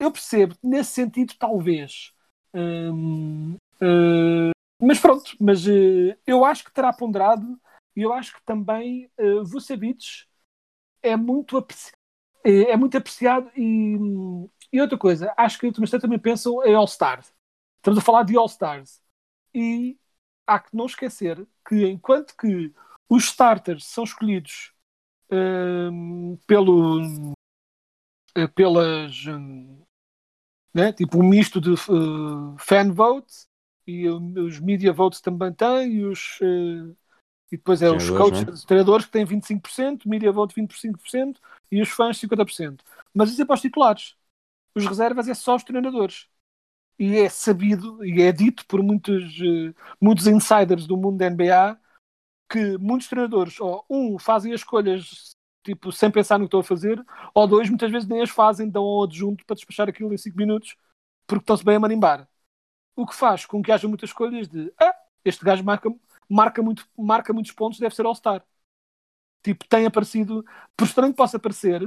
Eu 0.00 0.10
percebo, 0.10 0.54
nesse 0.62 0.92
sentido, 0.92 1.34
talvez, 1.38 2.12
hum, 2.54 3.56
eh, 3.80 4.50
mas 4.82 4.98
pronto, 4.98 5.36
mas 5.38 5.66
eh, 5.66 6.16
eu 6.26 6.44
acho 6.44 6.64
que 6.64 6.72
terá 6.72 6.92
ponderado 6.92 7.58
e 7.94 8.02
eu 8.02 8.12
acho 8.12 8.34
que 8.34 8.42
também 8.44 9.10
uh, 9.18 9.44
Vucevic 9.44 10.26
é 11.02 11.16
muito, 11.16 11.56
apreci 11.56 11.92
é, 12.44 12.72
é 12.72 12.76
muito 12.76 12.96
apreciado 12.96 13.50
e, 13.56 13.96
e 14.72 14.80
outra 14.80 14.98
coisa, 14.98 15.32
acho 15.36 15.58
que 15.58 15.66
ultimamente 15.66 16.00
também 16.00 16.18
pensam 16.18 16.64
em 16.64 16.74
All-Stars. 16.74 17.32
Estamos 17.78 17.98
a 17.98 18.02
falar 18.02 18.22
de 18.24 18.36
All-Stars. 18.36 19.00
E 19.54 19.98
há 20.46 20.58
que 20.58 20.76
não 20.76 20.86
esquecer 20.86 21.46
que 21.66 21.86
enquanto 21.86 22.36
que 22.36 22.72
os 23.08 23.24
starters 23.24 23.86
são 23.86 24.04
escolhidos 24.04 24.72
hum, 25.30 26.38
pelo 26.46 27.00
eh, 28.34 28.46
pelas 28.48 29.24
né, 30.74 30.92
tipo 30.92 31.18
um 31.18 31.28
misto 31.28 31.60
de 31.60 31.70
uh, 31.70 32.56
fan 32.58 32.92
votes 32.92 33.48
e 33.86 34.08
os 34.08 34.58
media 34.58 34.92
votes 34.92 35.20
também 35.20 35.52
têm 35.52 35.92
e 35.92 36.04
os 36.04 36.40
uh, 36.40 36.96
e 37.52 37.56
depois 37.56 37.82
é 37.82 37.90
os 37.90 38.08
coaches, 38.10 38.44
né? 38.44 38.52
os 38.52 38.64
treinadores 38.64 39.06
que 39.06 39.12
têm 39.12 39.26
25%, 39.26 40.06
media 40.06 40.32
vote 40.32 40.54
25% 40.54 41.36
e 41.70 41.80
os 41.80 41.88
fãs 41.88 42.18
50%. 42.18 42.80
Mas 43.12 43.30
isso 43.30 43.42
é 43.42 43.44
para 43.44 43.54
os 43.54 43.60
titulares. 43.60 44.16
Os 44.74 44.86
reservas 44.86 45.28
é 45.28 45.34
só 45.34 45.54
os 45.54 45.62
treinadores. 45.62 46.26
E 46.98 47.16
é 47.16 47.28
sabido 47.28 48.04
e 48.04 48.22
é 48.22 48.32
dito 48.32 48.66
por 48.66 48.82
muitos, 48.82 49.24
uh, 49.40 49.74
muitos 50.00 50.26
insiders 50.26 50.86
do 50.86 50.96
mundo 50.96 51.18
da 51.18 51.28
NBA 51.30 51.78
que 52.48 52.78
muitos 52.78 53.08
treinadores, 53.08 53.58
ou 53.60 53.84
um, 53.90 54.18
fazem 54.18 54.52
as 54.52 54.60
escolhas 54.60 55.34
tipo, 55.64 55.90
sem 55.90 56.10
pensar 56.10 56.38
no 56.38 56.44
que 56.44 56.48
estão 56.48 56.60
a 56.60 56.64
fazer, 56.64 57.02
ou 57.34 57.46
dois, 57.48 57.68
muitas 57.68 57.90
vezes 57.90 58.06
nem 58.06 58.20
as 58.20 58.30
fazem, 58.30 58.68
dão 58.68 58.84
ao 58.84 59.04
adjunto 59.04 59.44
para 59.46 59.56
despachar 59.56 59.88
aquilo 59.88 60.12
em 60.12 60.18
5 60.18 60.36
minutos 60.36 60.76
porque 61.26 61.42
estão-se 61.42 61.64
bem 61.64 61.76
a 61.76 61.80
marimbar. 61.80 62.28
O 62.96 63.06
que 63.06 63.14
faz 63.14 63.46
com 63.46 63.62
que 63.62 63.72
haja 63.72 63.88
muitas 63.88 64.10
escolhas 64.10 64.48
de 64.48 64.72
ah, 64.80 64.94
este 65.24 65.44
gajo 65.44 65.64
marca, 65.64 65.90
marca, 66.28 66.62
muito, 66.62 66.88
marca 66.96 67.32
muitos 67.32 67.52
pontos, 67.52 67.78
deve 67.78 67.94
ser 67.94 68.06
All-Star. 68.06 68.44
Tipo, 69.42 69.66
tem 69.68 69.86
aparecido, 69.86 70.44
por 70.76 70.86
estranho 70.86 71.12
que 71.12 71.16
possa 71.16 71.38
parecer, 71.38 71.82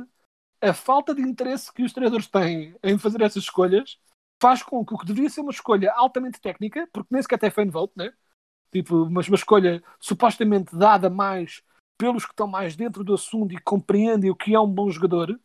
a 0.61 0.73
falta 0.73 1.13
de 1.13 1.21
interesse 1.21 1.73
que 1.73 1.83
os 1.83 1.93
treinadores 1.93 2.27
têm 2.27 2.75
em 2.83 2.97
fazer 2.97 3.21
essas 3.21 3.43
escolhas 3.43 3.99
faz 4.41 4.61
com 4.61 4.85
que 4.85 4.93
o 4.93 4.97
que 4.97 5.05
deveria 5.05 5.29
ser 5.29 5.41
uma 5.41 5.51
escolha 5.51 5.91
altamente 5.93 6.39
técnica, 6.39 6.87
porque 6.91 7.07
nem 7.11 7.21
sequer 7.21 7.39
tem 7.39 7.49
fan 7.49 7.69
vote, 7.69 7.93
né? 7.95 8.13
Tipo, 8.71 9.09
mas 9.09 9.27
uma 9.27 9.35
escolha 9.35 9.83
supostamente 9.99 10.75
dada 10.75 11.09
mais 11.09 11.63
pelos 11.97 12.25
que 12.25 12.31
estão 12.31 12.47
mais 12.47 12.75
dentro 12.75 13.03
do 13.03 13.13
assunto 13.15 13.53
e 13.53 13.61
compreendem 13.61 14.29
o 14.29 14.35
que 14.35 14.53
é 14.53 14.59
um 14.59 14.71
bom 14.71 14.89
jogador, 14.89 15.39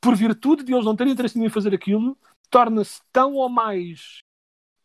por 0.00 0.16
virtude 0.16 0.64
de 0.64 0.72
eles 0.72 0.84
não 0.84 0.96
terem 0.96 1.12
interesse 1.12 1.38
em 1.38 1.48
fazer 1.48 1.74
aquilo, 1.74 2.18
torna-se 2.50 3.00
tão 3.12 3.34
ou 3.34 3.48
mais 3.48 4.20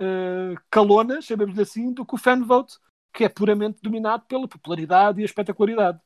uh, 0.02 0.62
calona, 0.70 1.22
chamemos 1.22 1.58
assim, 1.58 1.92
do 1.92 2.06
que 2.06 2.16
o 2.16 2.18
fan 2.18 2.44
vote, 2.44 2.78
que 3.16 3.24
é 3.24 3.30
puramente 3.30 3.80
dominado 3.82 4.26
pela 4.28 4.48
popularidade 4.48 5.20
e 5.20 5.24
a 5.24 5.26
espetacularidade. 5.26 5.98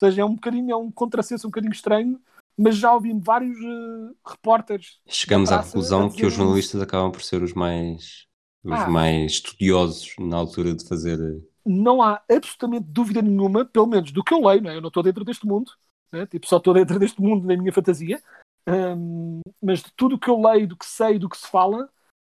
Ou 0.00 0.08
seja, 0.08 0.22
é 0.22 0.24
um 0.24 0.34
bocadinho, 0.34 0.70
é 0.70 0.76
um 0.76 0.92
contrassenso 0.92 1.46
um 1.46 1.50
bocadinho 1.50 1.72
estranho, 1.72 2.20
mas 2.56 2.76
já 2.76 2.92
ouvi 2.92 3.12
vários 3.18 3.56
uh, 3.58 4.14
repórteres. 4.26 5.00
Chegamos 5.08 5.50
à 5.50 5.62
conclusão 5.62 6.10
que 6.10 6.26
os 6.26 6.34
jornalistas 6.34 6.80
acabam 6.80 7.10
por 7.10 7.22
ser 7.22 7.42
os 7.42 7.54
mais 7.54 8.28
os 8.64 8.72
ah, 8.72 8.88
mais 8.88 9.32
estudiosos 9.32 10.14
na 10.18 10.36
altura 10.36 10.74
de 10.74 10.86
fazer. 10.86 11.18
Eh, 11.18 11.40
não 11.64 12.02
há 12.02 12.20
absolutamente 12.30 12.86
dúvida 12.88 13.22
nenhuma, 13.22 13.64
pelo 13.64 13.86
menos 13.86 14.10
do 14.12 14.22
que 14.22 14.34
eu 14.34 14.44
leio, 14.44 14.62
não 14.62 14.70
é? 14.70 14.76
eu 14.76 14.80
não 14.80 14.88
estou 14.88 15.02
dentro 15.02 15.24
deste 15.24 15.46
mundo, 15.46 15.70
né? 16.12 16.26
tipo, 16.26 16.46
só 16.46 16.56
estou 16.58 16.74
dentro 16.74 16.98
deste 17.00 17.20
mundo 17.20 17.46
na 17.46 17.56
minha 17.56 17.72
fantasia, 17.72 18.20
um, 18.68 19.40
mas 19.62 19.82
de 19.82 19.92
tudo 19.96 20.16
o 20.16 20.18
que 20.18 20.28
eu 20.28 20.40
leio, 20.40 20.66
do 20.66 20.76
que 20.76 20.84
sei, 20.84 21.18
do 21.18 21.28
que 21.28 21.38
se 21.38 21.48
fala, 21.48 21.88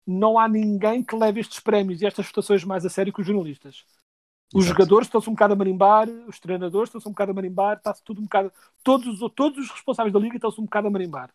não 0.07 0.39
há 0.39 0.49
ninguém 0.49 1.03
que 1.03 1.15
leve 1.15 1.41
estes 1.41 1.61
prémios 1.61 2.03
e 2.03 2.07
estas 2.07 2.27
votações 2.27 2.65
mais 2.65 2.85
a 2.85 2.91
sério 2.91 3.13
que 3.13 3.21
os 3.21 3.27
jornalistas. 3.27 3.85
Os 4.55 4.65
Exato. 4.65 4.79
jogadores 4.79 5.07
estão-se 5.07 5.29
um 5.29 5.35
bocado 5.35 5.53
a 5.53 5.57
marimbar, 5.57 6.09
os 6.27 6.41
treinadores 6.41 6.89
estão-se 6.89 7.07
um 7.07 7.13
bocado 7.13 7.33
a 7.33 7.35
marimbar, 7.35 7.77
está-se 7.77 8.03
tudo 8.03 8.21
um 8.21 8.25
bocado. 8.25 8.51
Todos, 8.83 9.19
todos 9.35 9.65
os 9.65 9.71
responsáveis 9.71 10.13
da 10.13 10.19
liga 10.19 10.37
estão-se 10.37 10.61
um 10.61 10.65
bocado 10.65 10.89
a 10.89 10.91
marimbar. 10.91 11.31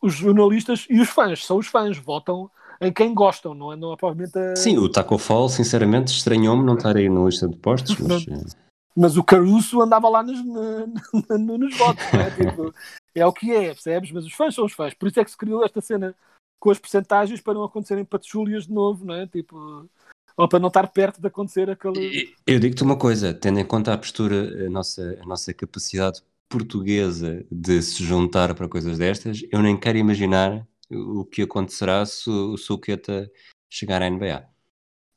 Os 0.00 0.14
jornalistas 0.14 0.86
e 0.90 1.00
os 1.00 1.08
fãs, 1.08 1.46
são 1.46 1.58
os 1.58 1.68
fãs, 1.68 1.96
votam 1.98 2.50
em 2.80 2.92
quem 2.92 3.14
gostam, 3.14 3.54
não 3.54 3.72
é? 3.72 3.76
Não 3.76 3.92
é 3.92 3.96
provavelmente 3.96 4.36
a... 4.36 4.56
Sim, 4.56 4.76
o 4.78 4.88
Taco 4.88 5.16
Fall, 5.18 5.48
sinceramente, 5.48 6.12
estranhou-me 6.12 6.64
não 6.64 6.74
estar 6.74 6.96
aí 6.96 7.08
na 7.08 7.24
lista 7.24 7.46
de 7.46 7.56
postos, 7.56 7.96
mas. 7.98 8.26
Eh, 8.26 8.62
mas 8.94 9.16
o 9.16 9.24
Caruso 9.24 9.80
andava 9.80 10.08
lá 10.08 10.22
nos, 10.22 10.44
nos 10.44 11.78
votos, 11.78 12.04
é? 12.12 12.30
Tipo, 12.36 12.74
é 13.14 13.24
o 13.24 13.32
que 13.32 13.52
é, 13.52 13.66
percebes? 13.66 14.10
Mas 14.10 14.26
os 14.26 14.32
fãs 14.32 14.54
são 14.54 14.64
os 14.64 14.72
fãs, 14.72 14.92
por 14.94 15.08
isso 15.08 15.20
é 15.20 15.24
que 15.24 15.30
se 15.30 15.36
criou 15.36 15.64
esta 15.64 15.80
cena 15.80 16.14
com 16.58 16.70
as 16.70 16.78
percentagens 16.78 17.40
para 17.40 17.54
não 17.54 17.64
acontecerem 17.64 18.04
patchúlias 18.04 18.66
de 18.66 18.72
novo, 18.72 19.04
não 19.04 19.14
é? 19.14 19.26
Tipo, 19.26 19.88
ou 20.36 20.48
para 20.48 20.58
não 20.58 20.68
estar 20.68 20.86
perto 20.88 21.20
de 21.20 21.26
acontecer 21.26 21.70
aquele. 21.70 22.34
Eu 22.46 22.58
digo-te 22.58 22.82
uma 22.82 22.96
coisa, 22.96 23.32
tendo 23.34 23.58
em 23.58 23.64
conta 23.64 23.92
a 23.92 23.98
postura, 23.98 24.66
a 24.66 24.70
nossa, 24.70 25.18
a 25.22 25.26
nossa 25.26 25.52
capacidade 25.52 26.22
portuguesa 26.48 27.44
de 27.50 27.80
se 27.80 28.04
juntar 28.04 28.54
para 28.54 28.68
coisas 28.68 28.98
destas, 28.98 29.42
eu 29.50 29.62
nem 29.62 29.78
quero 29.78 29.96
imaginar 29.96 30.66
o 30.90 31.24
que 31.24 31.42
acontecerá 31.42 32.04
se, 32.04 32.28
o 32.28 32.78
Queta 32.78 33.30
chegar 33.70 34.02
à 34.02 34.10
NBA. 34.10 34.46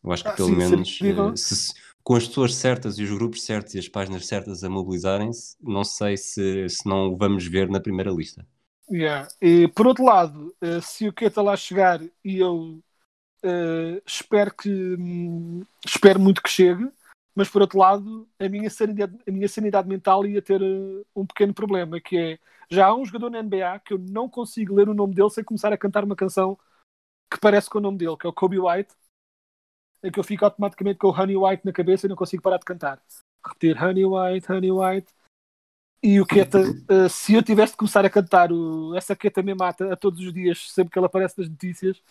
Eu 0.03 0.11
acho 0.11 0.23
que 0.23 0.29
ah, 0.29 0.33
pelo 0.33 0.49
sim, 0.49 0.55
menos 0.55 0.99
eh, 1.01 1.35
se, 1.35 1.73
com 2.01 2.15
as 2.15 2.27
pessoas 2.27 2.55
certas 2.55 2.97
e 2.99 3.03
os 3.03 3.09
grupos 3.11 3.43
certos 3.43 3.75
e 3.75 3.79
as 3.79 3.89
páginas 3.89 4.27
certas 4.27 4.63
a 4.63 4.69
mobilizarem-se, 4.69 5.57
não 5.61 5.83
sei 5.83 6.15
se, 6.15 6.69
se 6.69 6.87
não 6.87 7.13
o 7.13 7.17
vamos 7.17 7.45
ver 7.45 7.69
na 7.69 7.81
primeira 7.81 8.11
lista. 8.11 8.47
Yeah. 8.89 9.27
E 9.41 9.67
por 9.69 9.87
outro 9.87 10.05
lado, 10.05 10.55
eh, 10.61 10.79
se 10.79 11.07
o 11.07 11.13
Queta 11.13 11.41
lá 11.41 11.57
chegar 11.57 11.99
e 12.23 12.37
eu 12.37 12.79
uh, 13.45 14.01
espero 14.05 14.53
que 14.53 14.69
hum, 14.69 15.63
espero 15.85 16.19
muito 16.19 16.41
que 16.41 16.49
chegue, 16.49 16.89
mas 17.35 17.49
por 17.49 17.61
outro 17.61 17.77
lado, 17.77 18.27
a 18.39 18.49
minha 18.49 18.69
sanidade, 18.69 19.17
a 19.27 19.31
minha 19.31 19.47
sanidade 19.47 19.87
mental 19.87 20.25
ia 20.25 20.41
ter 20.41 20.61
uh, 20.61 21.05
um 21.15 21.25
pequeno 21.25 21.53
problema, 21.53 21.99
que 21.99 22.17
é 22.17 22.39
já 22.69 22.87
há 22.87 22.95
um 22.95 23.05
jogador 23.05 23.29
na 23.29 23.43
NBA 23.43 23.79
que 23.85 23.93
eu 23.93 23.99
não 23.99 24.27
consigo 24.27 24.73
ler 24.73 24.89
o 24.89 24.93
nome 24.93 25.13
dele 25.13 25.29
sem 25.29 25.43
começar 25.43 25.71
a 25.71 25.77
cantar 25.77 26.03
uma 26.03 26.15
canção 26.15 26.57
que 27.31 27.39
parece 27.39 27.69
com 27.69 27.77
o 27.77 27.81
nome 27.81 27.97
dele, 27.97 28.17
que 28.17 28.25
é 28.25 28.29
o 28.29 28.33
Kobe 28.33 28.59
White, 28.59 28.95
em 30.03 30.11
que 30.11 30.19
eu 30.19 30.23
fico 30.23 30.45
automaticamente 30.45 30.99
com 30.99 31.07
o 31.07 31.11
Honey 31.11 31.37
White 31.37 31.65
na 31.65 31.73
cabeça 31.73 32.05
e 32.05 32.09
não 32.09 32.15
consigo 32.15 32.41
parar 32.41 32.57
de 32.57 32.65
cantar. 32.65 33.01
Repetir 33.45 33.81
Honey 33.81 34.05
White, 34.05 34.51
Honey 34.51 34.71
White. 34.71 35.13
E 36.01 36.21
o 36.21 36.25
Keta, 36.25 36.61
uh, 36.61 37.09
se 37.09 37.33
eu 37.33 37.41
tivesse 37.41 37.73
de 37.73 37.77
começar 37.77 38.05
a 38.05 38.09
cantar 38.09 38.51
o 38.51 38.95
Essa 38.95 39.15
Keta 39.15 39.41
me 39.41 39.55
mata 39.55 39.93
a 39.93 39.95
todos 39.95 40.19
os 40.19 40.31
dias, 40.31 40.71
sempre 40.71 40.91
que 40.91 40.97
ela 40.97 41.07
aparece 41.07 41.39
nas 41.39 41.49
notícias, 41.49 42.01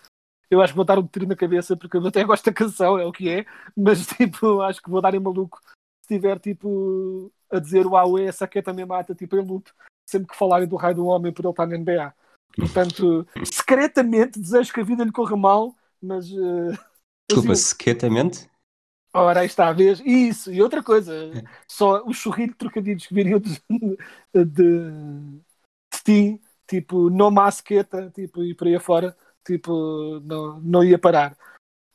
eu 0.50 0.60
acho 0.60 0.72
que 0.72 0.76
vou 0.76 0.84
dar 0.84 0.98
um 0.98 1.06
tiro 1.06 1.26
na 1.26 1.36
cabeça 1.36 1.76
porque 1.76 1.96
eu 1.96 2.06
até 2.06 2.24
gosto 2.24 2.44
da 2.44 2.52
canção, 2.52 2.98
é 2.98 3.04
o 3.04 3.12
que 3.12 3.28
é, 3.28 3.46
mas 3.76 4.06
tipo, 4.16 4.60
acho 4.62 4.82
que 4.82 4.90
vou 4.90 5.00
dar 5.00 5.14
em 5.14 5.20
maluco 5.20 5.60
se 6.04 6.14
estiver 6.14 6.38
tipo 6.38 7.32
a 7.50 7.58
dizer 7.58 7.86
o 7.86 7.96
Aue, 7.96 8.24
essa 8.24 8.46
que 8.46 8.60
também 8.60 8.84
mata, 8.84 9.14
tipo 9.14 9.36
em 9.36 9.44
loop, 9.44 9.70
sempre 10.08 10.28
que 10.28 10.36
falarem 10.36 10.68
do 10.68 10.76
raio 10.76 10.94
do 10.94 11.06
homem 11.06 11.32
por 11.32 11.44
ele 11.44 11.50
estar 11.50 11.66
na 11.66 11.76
NBA. 11.76 12.14
Portanto, 12.56 13.26
secretamente 13.44 14.38
desejo 14.38 14.72
que 14.72 14.80
a 14.80 14.84
vida 14.84 15.04
lhe 15.04 15.12
corra 15.12 15.36
mal, 15.36 15.74
mas. 16.02 16.30
Uh, 16.30 16.76
Desculpa, 17.30 17.52
assim, 17.52 17.62
secretamente? 17.62 18.50
Ora, 19.12 19.40
aí 19.40 19.46
está 19.46 19.68
a 19.68 19.72
vez. 19.72 20.00
Isso, 20.04 20.52
e 20.52 20.60
outra 20.60 20.82
coisa, 20.82 21.12
só 21.68 22.04
os 22.04 22.18
sorrisos 22.18 22.56
trocadilhos 22.56 23.06
que 23.06 23.14
viriam 23.14 23.38
de, 23.38 23.62
de, 23.70 24.44
de 24.44 25.40
Steam, 25.94 26.40
tipo, 26.66 27.08
no 27.08 27.30
masqueta, 27.30 28.10
tipo, 28.10 28.42
e 28.42 28.54
por 28.54 28.66
aí 28.66 28.74
afora, 28.74 29.16
tipo, 29.44 30.20
não, 30.20 30.60
não 30.60 30.84
ia 30.84 30.98
parar. 30.98 31.36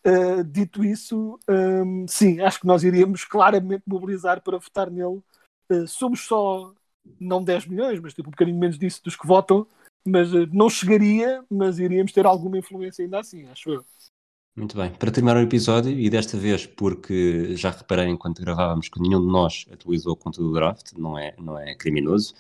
Uh, 0.05 0.43
dito 0.45 0.83
isso, 0.83 1.37
um, 1.49 2.07
sim, 2.07 2.39
acho 2.39 2.61
que 2.61 2.67
nós 2.67 2.83
iríamos 2.83 3.25
claramente 3.25 3.83
mobilizar 3.85 4.41
para 4.41 4.57
votar 4.57 4.89
nele. 4.89 5.21
Uh, 5.69 5.87
somos 5.87 6.21
só, 6.21 6.73
não 7.19 7.43
10 7.43 7.67
milhões, 7.67 7.99
mas 7.99 8.13
tipo 8.13 8.29
um 8.29 8.31
bocadinho 8.31 8.57
menos 8.57 8.79
disso 8.79 9.01
dos 9.03 9.15
que 9.15 9.27
votam, 9.27 9.67
mas 10.05 10.33
uh, 10.33 10.47
não 10.53 10.69
chegaria, 10.69 11.43
mas 11.49 11.79
iríamos 11.79 12.13
ter 12.13 12.25
alguma 12.25 12.57
influência 12.57 13.03
ainda 13.03 13.19
assim, 13.19 13.45
acho 13.47 13.71
eu. 13.71 13.85
Muito 14.55 14.75
bem. 14.75 14.91
Para 14.91 15.11
terminar 15.11 15.37
o 15.37 15.41
episódio, 15.41 15.91
e 15.91 16.09
desta 16.09 16.37
vez 16.37 16.65
porque 16.65 17.55
já 17.55 17.69
reparei 17.69 18.07
enquanto 18.07 18.41
gravávamos 18.41 18.87
que 18.87 19.01
nenhum 19.01 19.21
de 19.21 19.31
nós 19.31 19.65
atualizou 19.71 20.13
o 20.13 20.17
conteúdo 20.17 20.49
do 20.49 20.55
draft, 20.55 20.93
não 20.97 21.17
é, 21.17 21.35
não 21.37 21.57
é 21.57 21.75
criminoso. 21.75 22.33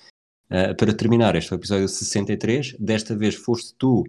para 0.49 0.93
terminar, 0.93 1.35
este 1.35 1.53
é 1.53 1.55
episódio 1.55 1.87
63. 1.87 2.75
Desta 2.77 3.15
vez 3.15 3.35
foste 3.35 3.73
tu 3.75 4.05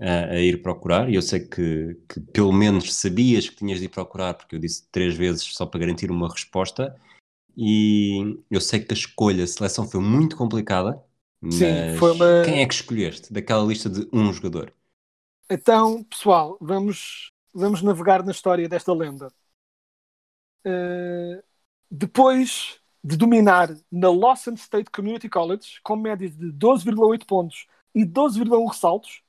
a, 0.00 0.32
a, 0.32 0.40
ir 0.40 0.62
procurar, 0.62 1.08
e 1.10 1.14
eu 1.14 1.22
sei 1.22 1.40
que, 1.40 1.94
que, 2.08 2.20
pelo 2.20 2.52
menos 2.52 2.94
sabias 2.94 3.48
que 3.48 3.56
tinhas 3.56 3.78
de 3.78 3.86
ir 3.86 3.88
procurar, 3.88 4.34
porque 4.34 4.56
eu 4.56 4.60
disse 4.60 4.86
três 4.90 5.16
vezes 5.16 5.42
só 5.54 5.66
para 5.66 5.80
garantir 5.80 6.10
uma 6.10 6.30
resposta, 6.30 6.98
e 7.56 8.38
eu 8.50 8.60
sei 8.60 8.80
que 8.80 8.92
a 8.92 8.96
escolha, 8.96 9.42
a 9.42 9.46
seleção 9.46 9.88
foi 9.88 10.00
muito 10.00 10.36
complicada, 10.36 11.02
Sim, 11.50 11.96
foi 11.98 12.12
uma... 12.12 12.42
quem 12.44 12.62
é 12.62 12.66
que 12.66 12.74
escolheste 12.74 13.32
daquela 13.32 13.64
lista 13.64 13.88
de 13.88 14.08
um 14.12 14.32
jogador? 14.32 14.72
Então, 15.50 16.02
pessoal, 16.04 16.58
vamos, 16.60 17.32
vamos 17.54 17.80
navegar 17.82 18.24
na 18.24 18.32
história 18.32 18.68
desta 18.68 18.92
lenda. 18.92 19.32
Uh, 20.66 21.42
depois 21.90 22.80
de 23.02 23.16
dominar 23.16 23.74
na 23.90 24.10
Lawson 24.10 24.52
State 24.54 24.90
Community 24.90 25.28
College, 25.28 25.80
com 25.82 25.96
médias 25.96 26.36
de 26.36 26.52
12,8 26.52 27.24
pontos 27.24 27.66
e 27.94 28.04
12,1 28.04 28.68
ressaltos, 28.68 29.22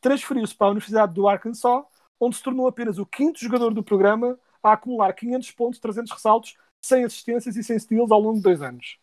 transferiu-se 0.00 0.54
para 0.54 0.68
a 0.68 0.70
Universidade 0.70 1.14
do 1.14 1.28
Arkansas, 1.28 1.84
onde 2.20 2.36
se 2.36 2.42
tornou 2.42 2.66
apenas 2.66 2.98
o 2.98 3.06
quinto 3.06 3.40
jogador 3.40 3.72
do 3.72 3.82
programa 3.82 4.38
a 4.62 4.72
acumular 4.72 5.12
500 5.12 5.50
pontos, 5.52 5.80
300 5.80 6.12
ressaltos, 6.12 6.56
100 6.82 7.04
assistências 7.04 7.56
e 7.56 7.62
100 7.62 7.78
steals 7.78 8.10
ao 8.10 8.20
longo 8.20 8.36
de 8.36 8.42
dois 8.42 8.62
anos. 8.62 8.98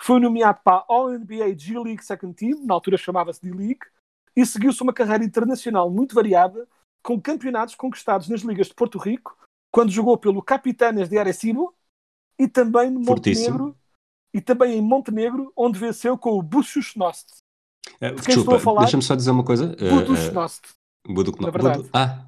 Foi 0.00 0.20
nomeado 0.20 0.60
para 0.62 0.78
a 0.78 0.84
All-NBA 0.88 1.56
G-League 1.56 2.04
Second 2.04 2.34
Team, 2.34 2.64
na 2.64 2.74
altura 2.74 2.98
chamava-se 2.98 3.40
D-League, 3.40 3.80
e 4.34 4.44
seguiu-se 4.44 4.82
uma 4.82 4.92
carreira 4.92 5.24
internacional 5.24 5.90
muito 5.90 6.14
variada, 6.14 6.68
com 7.02 7.20
campeonatos 7.20 7.74
conquistados 7.74 8.28
nas 8.28 8.42
ligas 8.42 8.66
de 8.66 8.74
Porto 8.74 8.98
Rico, 8.98 9.36
quando 9.70 9.90
jogou 9.90 10.18
pelo 10.18 10.42
Capitanes 10.42 11.08
de 11.08 11.16
Arecibo, 11.16 11.74
e 12.38 12.46
também 12.46 12.90
no 12.90 13.04
Fortíssimo. 13.04 13.58
Montenegro, 13.58 13.78
e 14.34 14.40
também 14.40 14.76
em 14.76 14.82
Montenegro, 14.82 15.52
onde 15.56 15.78
venceu 15.78 16.18
com 16.18 16.38
o 16.38 16.42
Budućnost. 16.42 17.38
Eh, 17.38 17.45
estou 18.36 18.54
desculpa, 18.56 18.58
falar? 18.58 18.80
deixa-me 18.80 19.02
só 19.02 19.14
dizer 19.14 19.30
uma 19.30 19.44
coisa. 19.44 19.74
Buduk- 21.08 21.40
na 21.40 21.50
verdade. 21.50 21.82
Budu- 21.82 21.90
Ah, 21.92 22.24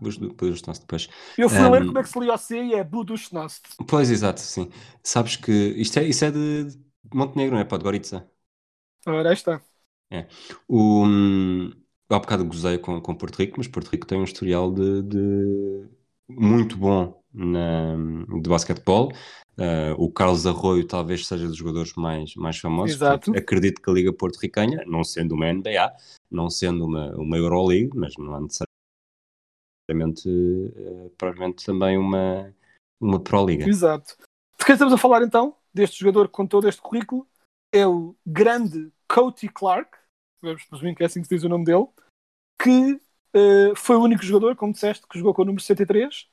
depois. 0.81 1.09
Eu 1.37 1.49
fui 1.49 1.65
a 1.65 1.71
ler 1.71 1.87
como 1.87 1.99
é 1.99 2.03
que 2.03 2.09
se 2.11 2.19
lia 2.19 2.35
o 2.35 2.39
C 2.39 2.63
e 2.65 2.75
é 2.75 2.85
Budućnost. 2.85 3.63
Pois, 3.89 4.11
exato, 4.11 4.41
sim. 4.41 4.71
Sabes 5.03 5.37
que 5.37 5.53
isto 5.53 5.99
é, 5.99 6.05
isso 6.05 6.25
é 6.25 6.31
de 6.31 6.79
Montenegro, 7.15 7.55
não 7.55 7.61
é? 7.61 7.65
Podgorica. 7.65 8.29
Ora, 9.07 9.31
aí 9.31 9.35
está. 9.35 9.61
O, 10.69 11.05
hum, 11.05 11.71
há 12.11 12.19
bocado 12.19 12.45
gozei 12.45 12.79
com, 12.79 13.01
com 13.01 13.15
Porto 13.15 13.37
Rico, 13.37 13.55
mas 13.59 13.69
Porto 13.69 13.89
Rico 13.89 14.07
tem 14.07 14.19
um 14.19 14.25
historial 14.25 14.73
de, 14.73 15.03
de- 15.03 15.89
muito 16.29 16.77
bom 16.77 17.23
na, 17.39 17.97
de 18.41 18.49
basquetebol. 18.49 19.13
Uh, 19.57 19.95
o 19.97 20.11
Carlos 20.11 20.47
Arroio 20.47 20.87
talvez 20.87 21.27
seja 21.27 21.47
dos 21.47 21.57
jogadores 21.57 21.93
mais, 21.95 22.35
mais 22.37 22.59
famosos. 22.59 22.97
Exato. 22.97 23.37
Acredito 23.37 23.81
que 23.83 23.91
a 23.91 23.93
Liga 23.93 24.13
Porto-Ricanha, 24.13 24.85
não 24.87 25.03
sendo 25.03 25.35
uma 25.35 25.53
NBA, 25.53 25.93
não 26.31 26.49
sendo 26.51 26.85
uma, 26.85 27.15
uma 27.17 27.37
Euroleague, 27.37 27.91
mas 27.95 28.15
não 28.17 28.35
há 28.35 28.41
necessariamente, 28.41 30.29
uh, 30.29 31.11
provavelmente 31.17 31.65
também 31.65 31.97
uma, 31.99 32.55
uma 33.01 33.21
Pro-Liga. 33.21 33.69
Exato. 33.69 34.17
De 34.59 34.65
quem 34.65 34.75
estamos 34.75 34.95
a 34.95 34.99
falar 34.99 35.23
então? 35.23 35.57
Deste 35.73 36.01
jogador 36.01 36.29
com 36.29 36.47
todo 36.47 36.69
este 36.69 36.81
currículo? 36.81 37.27
É 37.73 37.87
o 37.87 38.17
grande 38.25 38.93
Cody 39.09 39.49
Clark, 39.49 39.97
vamos 40.41 40.65
presumir 40.65 40.95
que 40.97 41.03
é 41.03 41.07
assim 41.07 41.21
que 41.21 41.29
se 41.29 41.35
diz 41.35 41.45
o 41.45 41.49
nome 41.49 41.65
dele, 41.65 41.87
que 42.61 43.01
eh, 43.35 43.73
foi 43.77 43.97
o 43.97 44.03
único 44.03 44.23
jogador, 44.23 44.57
como 44.57 44.73
disseste, 44.73 45.07
que 45.07 45.19
jogou 45.19 45.35
com 45.35 45.43
o 45.43 45.45
número 45.45 45.63
63. 45.63 46.29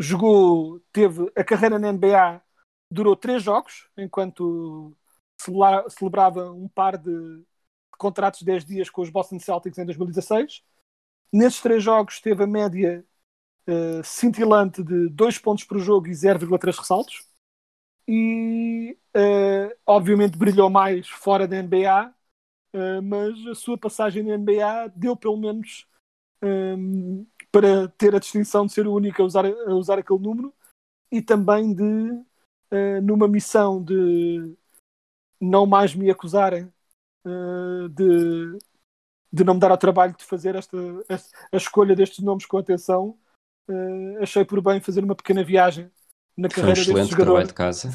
Jogou, 0.00 0.80
teve 0.92 1.30
a 1.36 1.44
carreira 1.44 1.78
na 1.78 1.90
NBA, 1.90 2.40
durou 2.90 3.14
três 3.14 3.42
jogos, 3.42 3.88
enquanto 3.98 4.96
celebra- 5.38 5.90
celebrava 5.90 6.50
um 6.52 6.68
par 6.68 6.96
de 6.96 7.10
contratos 7.98 8.40
de 8.40 8.46
10 8.46 8.64
dias 8.64 8.88
com 8.90 9.02
os 9.02 9.10
Boston 9.10 9.38
Celtics 9.38 9.78
em 9.78 9.84
2016. 9.84 10.62
Nesses 11.32 11.60
três 11.60 11.82
jogos 11.84 12.20
teve 12.20 12.44
a 12.44 12.46
média 12.46 13.04
eh, 13.66 14.02
cintilante 14.04 14.82
de 14.82 15.08
2 15.10 15.38
pontos 15.38 15.64
por 15.64 15.78
jogo 15.78 16.08
e 16.08 16.14
0,3 16.14 16.78
ressaltos. 16.78 17.26
E 18.08 18.98
eh, 19.14 19.76
obviamente 19.86 20.36
brilhou 20.38 20.70
mais 20.70 21.08
fora 21.08 21.46
da 21.48 21.56
NBA, 21.56 22.14
eh, 22.72 23.00
mas 23.02 23.46
a 23.48 23.54
sua 23.54 23.78
passagem 23.78 24.22
na 24.24 24.34
NBA 24.34 24.88
deu 24.88 25.16
pelo 25.16 25.36
menos 25.36 25.86
ehm, 26.42 27.24
para 27.52 27.88
ter 27.90 28.14
a 28.14 28.18
distinção 28.18 28.66
de 28.66 28.72
ser 28.72 28.86
o 28.86 28.94
único 28.94 29.22
a 29.22 29.24
usar, 29.24 29.46
a 29.46 29.74
usar 29.74 29.98
aquele 29.98 30.20
número 30.20 30.54
e 31.12 31.22
também 31.22 31.74
de, 31.74 31.82
eh, 32.70 33.00
numa 33.02 33.28
missão 33.28 33.82
de 33.84 34.56
não 35.40 35.66
mais 35.66 35.94
me 35.94 36.10
acusarem 36.10 36.72
eh, 37.26 37.88
de, 37.90 38.58
de 39.32 39.44
não 39.44 39.54
me 39.54 39.60
dar 39.60 39.70
ao 39.70 39.78
trabalho 39.78 40.16
de 40.16 40.24
fazer 40.24 40.54
esta, 40.56 40.76
esta- 41.08 41.36
a 41.52 41.56
escolha 41.56 41.96
destes 41.96 42.24
nomes 42.24 42.46
com 42.46 42.58
atenção, 42.58 43.18
eh, 43.68 44.22
achei 44.22 44.44
por 44.44 44.62
bem 44.62 44.80
fazer 44.80 45.04
uma 45.04 45.16
pequena 45.16 45.44
viagem 45.44 45.90
na 46.36 46.48
Foi 46.52 46.62
um 46.62 46.66
carreira 46.66 46.82
excelente 46.82 47.10
jogador. 47.10 47.24
trabalho 47.24 47.48
de 47.48 47.54
casa. 47.54 47.90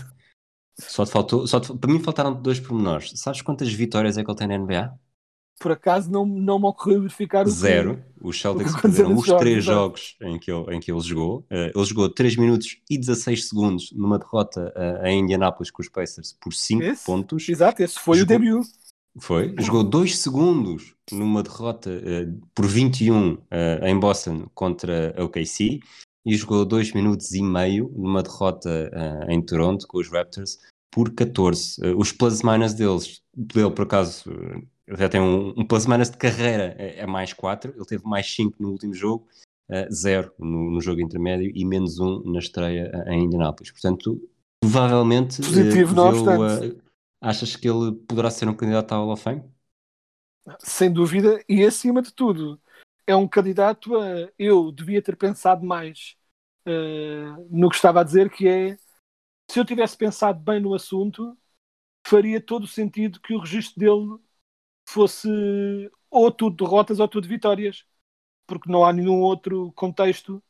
Só 0.77 1.05
te 1.05 1.11
faltou, 1.11 1.47
só 1.47 1.59
te- 1.59 1.77
para 1.77 1.91
mim 1.93 2.01
faltaram 2.03 2.33
dois 2.41 2.59
pormenores. 2.59 3.11
Sabes 3.19 3.41
quantas 3.41 3.71
vitórias 3.73 4.17
é 4.17 4.23
que 4.23 4.31
ele 4.31 4.37
tem 4.37 4.47
na 4.47 4.55
NBA? 4.55 4.93
Por 5.59 5.71
acaso 5.71 6.11
não, 6.11 6.25
não 6.25 6.59
me 6.59 6.65
ocorreu 6.65 6.99
verificar 7.01 7.45
o 7.47 7.49
Zero. 7.49 8.03
Os 8.21 8.39
Celtics 8.39 8.73
o 8.73 8.81
perderam 8.81 9.15
os 9.15 9.25
três 9.25 9.63
jogos 9.63 10.17
em 10.21 10.37
que, 10.37 10.51
ele, 10.51 10.75
em 10.75 10.79
que 10.79 10.91
ele 10.91 10.99
jogou. 11.01 11.45
Eh, 11.49 11.71
ele 11.73 11.85
jogou 11.85 12.09
3 12.09 12.35
minutos 12.35 12.77
e 12.89 12.97
16 12.97 13.47
segundos 13.47 13.91
numa 13.93 14.19
derrota 14.19 14.73
eh, 14.75 15.11
em 15.11 15.21
Indianápolis 15.21 15.71
com 15.71 15.81
os 15.81 15.87
Pacers 15.89 16.35
por 16.41 16.51
5 16.53 16.83
Esse? 16.83 17.05
pontos. 17.05 17.47
Exato, 17.47 17.81
esse 17.81 17.97
foi 17.99 18.17
o 18.17 18.19
Jogou- 18.21 18.39
debut. 18.39 18.67
Foi. 19.17 19.55
Jogou 19.59 19.83
2 19.83 20.17
segundos 20.17 20.93
numa 21.11 21.41
derrota 21.41 21.89
eh, 21.89 22.27
por 22.53 22.65
21 22.67 23.37
eh, 23.49 23.79
em 23.89 23.97
Boston 23.97 24.47
contra 24.53 25.15
a 25.17 25.23
OKC 25.23 25.79
e 26.25 26.35
jogou 26.35 26.65
2 26.65 26.91
minutos 26.91 27.31
e 27.33 27.41
meio 27.41 27.89
numa 27.95 28.21
derrota 28.21 28.91
em 29.29 29.41
Toronto 29.41 29.87
com 29.87 29.99
os 29.99 30.09
Raptors 30.11 30.57
por 30.91 31.13
14. 31.13 31.77
Eh, 31.81 31.93
os 31.95 32.11
plus-minus 32.11 32.73
deles, 32.73 33.21
dele 33.33 33.71
por 33.71 33.83
acaso, 33.83 34.23
ele 34.87 34.97
já 34.97 35.09
tem 35.09 35.19
um, 35.21 35.49
um 35.57 35.65
plus-minus 35.65 36.09
de 36.09 36.17
carreira, 36.17 36.75
é, 36.77 36.99
é 36.99 37.05
mais 37.07 37.33
4. 37.33 37.73
Ele 37.75 37.85
teve 37.85 38.03
mais 38.05 38.31
5 38.33 38.55
no 38.61 38.69
último 38.71 38.93
jogo, 38.93 39.27
0 39.91 40.31
no, 40.37 40.71
no 40.71 40.81
jogo 40.81 41.01
intermédio 41.01 41.51
e 41.55 41.65
menos 41.65 41.99
1 41.99 42.31
na 42.31 42.39
estreia 42.39 42.91
eh, 42.93 43.13
em 43.13 43.23
Indianápolis. 43.23 43.71
Portanto, 43.71 44.21
provavelmente. 44.59 45.41
eh, 45.41 45.45
Positivo, 45.45 45.95
não 45.95 46.11
vê-o, 46.11 46.39
obstante. 46.41 46.77
eh, 46.79 46.85
Achas 47.21 47.55
que 47.55 47.67
ele 47.67 47.93
poderá 48.07 48.29
ser 48.29 48.47
um 48.47 48.53
candidato 48.55 48.91
ao 48.93 49.05
Hall 49.05 49.13
of 49.13 49.23
Fame? 49.23 49.43
Sem 50.59 50.91
dúvida, 50.93 51.43
e 51.49 51.65
acima 51.65 52.01
de 52.03 52.13
tudo, 52.13 52.61
é 53.07 53.15
um 53.15 53.27
candidato 53.27 53.95
a. 53.97 54.29
Eu 54.37 54.71
devia 54.71 55.01
ter 55.01 55.15
pensado 55.15 55.65
mais 55.65 56.15
eh, 56.67 57.25
no 57.49 57.69
que 57.69 57.75
estava 57.75 58.01
a 58.01 58.03
dizer, 58.03 58.29
que 58.29 58.47
é 58.47 58.77
se 59.49 59.59
eu 59.59 59.65
tivesse 59.65 59.97
pensado 59.97 60.39
bem 60.39 60.59
no 60.59 60.73
assunto, 60.75 61.35
faria 62.05 62.39
todo 62.41 62.63
o 62.63 62.67
sentido 62.67 63.19
que 63.21 63.33
o 63.33 63.39
registro 63.39 63.79
dele 63.79 64.19
fosse 64.85 65.29
ou 66.09 66.31
tudo 66.31 66.63
derrotas 66.65 66.99
ou 66.99 67.07
tudo 67.07 67.27
vitórias, 67.27 67.85
porque 68.47 68.71
não 68.71 68.85
há 68.85 68.93
nenhum 68.93 69.21
outro 69.21 69.71
contexto, 69.73 70.43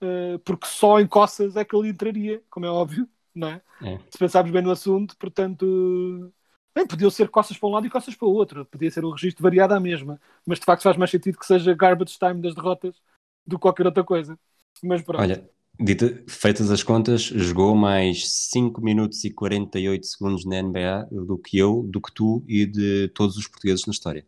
eh, 0.00 0.38
porque 0.44 0.66
só 0.66 1.00
em 1.00 1.06
coças 1.06 1.56
é 1.56 1.64
que 1.64 1.76
ele 1.76 1.88
entraria, 1.90 2.42
como 2.50 2.66
é 2.66 2.70
óbvio, 2.70 3.08
não 3.34 3.48
é? 3.48 3.62
É. 3.82 3.98
se 4.10 4.18
pensarmos 4.18 4.52
bem 4.52 4.62
no 4.62 4.70
assunto, 4.70 5.16
portanto, 5.18 6.32
bem, 6.74 6.86
podiam 6.86 7.10
ser 7.10 7.28
costas 7.28 7.56
para 7.58 7.68
um 7.68 7.72
lado 7.72 7.86
e 7.86 7.90
costas 7.90 8.14
para 8.14 8.28
o 8.28 8.32
outro, 8.32 8.64
podia 8.66 8.90
ser 8.90 9.04
um 9.04 9.10
registro 9.10 9.42
variado 9.42 9.74
à 9.74 9.80
mesma, 9.80 10.20
mas 10.46 10.58
de 10.58 10.64
facto 10.64 10.82
faz 10.82 10.96
mais 10.96 11.10
sentido 11.10 11.38
que 11.38 11.46
seja 11.46 11.74
garbage 11.74 12.18
time 12.18 12.40
das 12.40 12.54
derrotas 12.54 13.00
do 13.46 13.56
que 13.56 13.62
qualquer 13.62 13.86
outra 13.86 14.04
coisa. 14.04 14.38
Mas 14.82 15.02
pronto, 15.02 15.20
Olha, 15.22 15.48
dita, 15.78 16.22
feitas 16.28 16.70
as 16.70 16.82
contas, 16.82 17.22
jogou 17.22 17.74
mais 17.74 18.28
5 18.50 18.80
minutos 18.80 19.24
e 19.24 19.30
48 19.30 20.06
segundos 20.06 20.44
na 20.44 20.56
NBA 20.56 21.08
do 21.10 21.38
que 21.38 21.58
eu, 21.58 21.82
do 21.82 22.00
que 22.00 22.12
tu 22.12 22.44
e 22.46 22.66
de 22.66 23.08
todos 23.08 23.36
os 23.36 23.46
portugueses 23.48 23.86
na 23.86 23.92
história. 23.92 24.26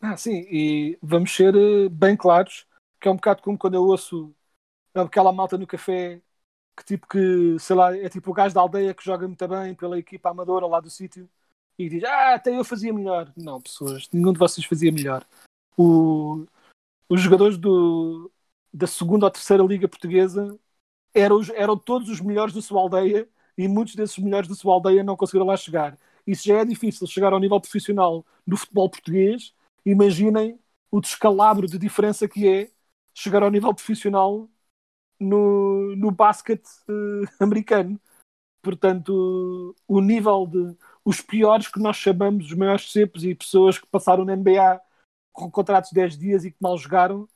ah, 0.00 0.16
sim, 0.16 0.46
e 0.50 0.98
vamos 1.02 1.34
ser 1.34 1.54
eh, 1.54 1.88
bem 1.88 2.16
claros 2.16 2.66
que 3.00 3.08
é 3.08 3.10
um 3.10 3.16
bocado 3.16 3.42
como 3.42 3.56
quando 3.56 3.74
eu 3.74 3.82
ouço 3.84 4.34
aquela 4.94 5.32
malta 5.32 5.56
no 5.56 5.66
café 5.66 6.20
que 6.76 6.84
tipo 6.84 7.06
que, 7.06 7.58
sei 7.58 7.76
lá, 7.76 7.96
é 7.96 8.08
tipo 8.08 8.30
o 8.30 8.34
gajo 8.34 8.54
da 8.54 8.60
aldeia 8.60 8.94
que 8.94 9.04
joga 9.04 9.26
muito 9.26 9.46
bem 9.48 9.74
pela 9.74 9.98
equipa 9.98 10.30
amadora 10.30 10.66
lá 10.66 10.80
do 10.80 10.90
sítio 10.90 11.28
e 11.78 11.88
diz, 11.88 12.04
ah, 12.04 12.34
até 12.34 12.56
eu 12.58 12.64
fazia 12.64 12.92
melhor. 12.92 13.32
Não, 13.36 13.60
pessoas, 13.60 14.08
nenhum 14.12 14.32
de 14.32 14.38
vocês 14.38 14.66
fazia 14.66 14.92
melhor. 14.92 15.26
O- 15.76 16.46
os 17.08 17.20
jogadores 17.20 17.56
do, 17.56 18.30
da 18.72 18.86
segunda 18.86 19.26
ou 19.26 19.30
terceira 19.30 19.62
liga 19.62 19.88
portuguesa 19.88 20.58
eram, 21.14 21.40
eram 21.54 21.76
todos 21.76 22.08
os 22.08 22.20
melhores 22.20 22.54
da 22.54 22.62
sua 22.62 22.80
aldeia 22.80 23.28
e 23.56 23.68
muitos 23.68 23.94
desses 23.94 24.18
melhores 24.18 24.48
da 24.48 24.54
sua 24.54 24.74
aldeia 24.74 25.04
não 25.04 25.16
conseguiram 25.16 25.46
lá 25.46 25.56
chegar. 25.56 25.98
Isso 26.26 26.46
já 26.46 26.58
é 26.60 26.64
difícil 26.64 27.06
chegar 27.06 27.32
ao 27.32 27.40
nível 27.40 27.60
profissional 27.60 28.24
no 28.46 28.56
futebol 28.56 28.88
português. 28.90 29.54
Imaginem 29.84 30.58
o 30.90 31.00
descalabro 31.00 31.66
de 31.66 31.78
diferença 31.78 32.28
que 32.28 32.46
é 32.48 32.70
chegar 33.14 33.42
ao 33.42 33.50
nível 33.50 33.74
profissional 33.74 34.48
no, 35.18 35.94
no 35.96 36.10
basquete 36.10 36.68
eh, 36.88 37.28
americano. 37.40 38.00
Portanto, 38.62 39.74
o 39.88 40.00
nível 40.00 40.46
de 40.46 40.76
os 41.04 41.20
piores 41.20 41.68
que 41.68 41.80
nós 41.80 41.96
chamamos 41.96 42.46
os 42.46 42.54
maiores 42.54 42.92
cepos 42.92 43.24
e 43.24 43.34
pessoas 43.34 43.78
que 43.78 43.86
passaram 43.86 44.24
na 44.24 44.36
NBA 44.36 44.80
com 45.32 45.50
contratos 45.50 45.90
de 45.90 45.94
10 45.94 46.18
dias 46.18 46.44
e 46.44 46.50
que 46.50 46.58
mal 46.60 46.76
jogaram 46.76 47.28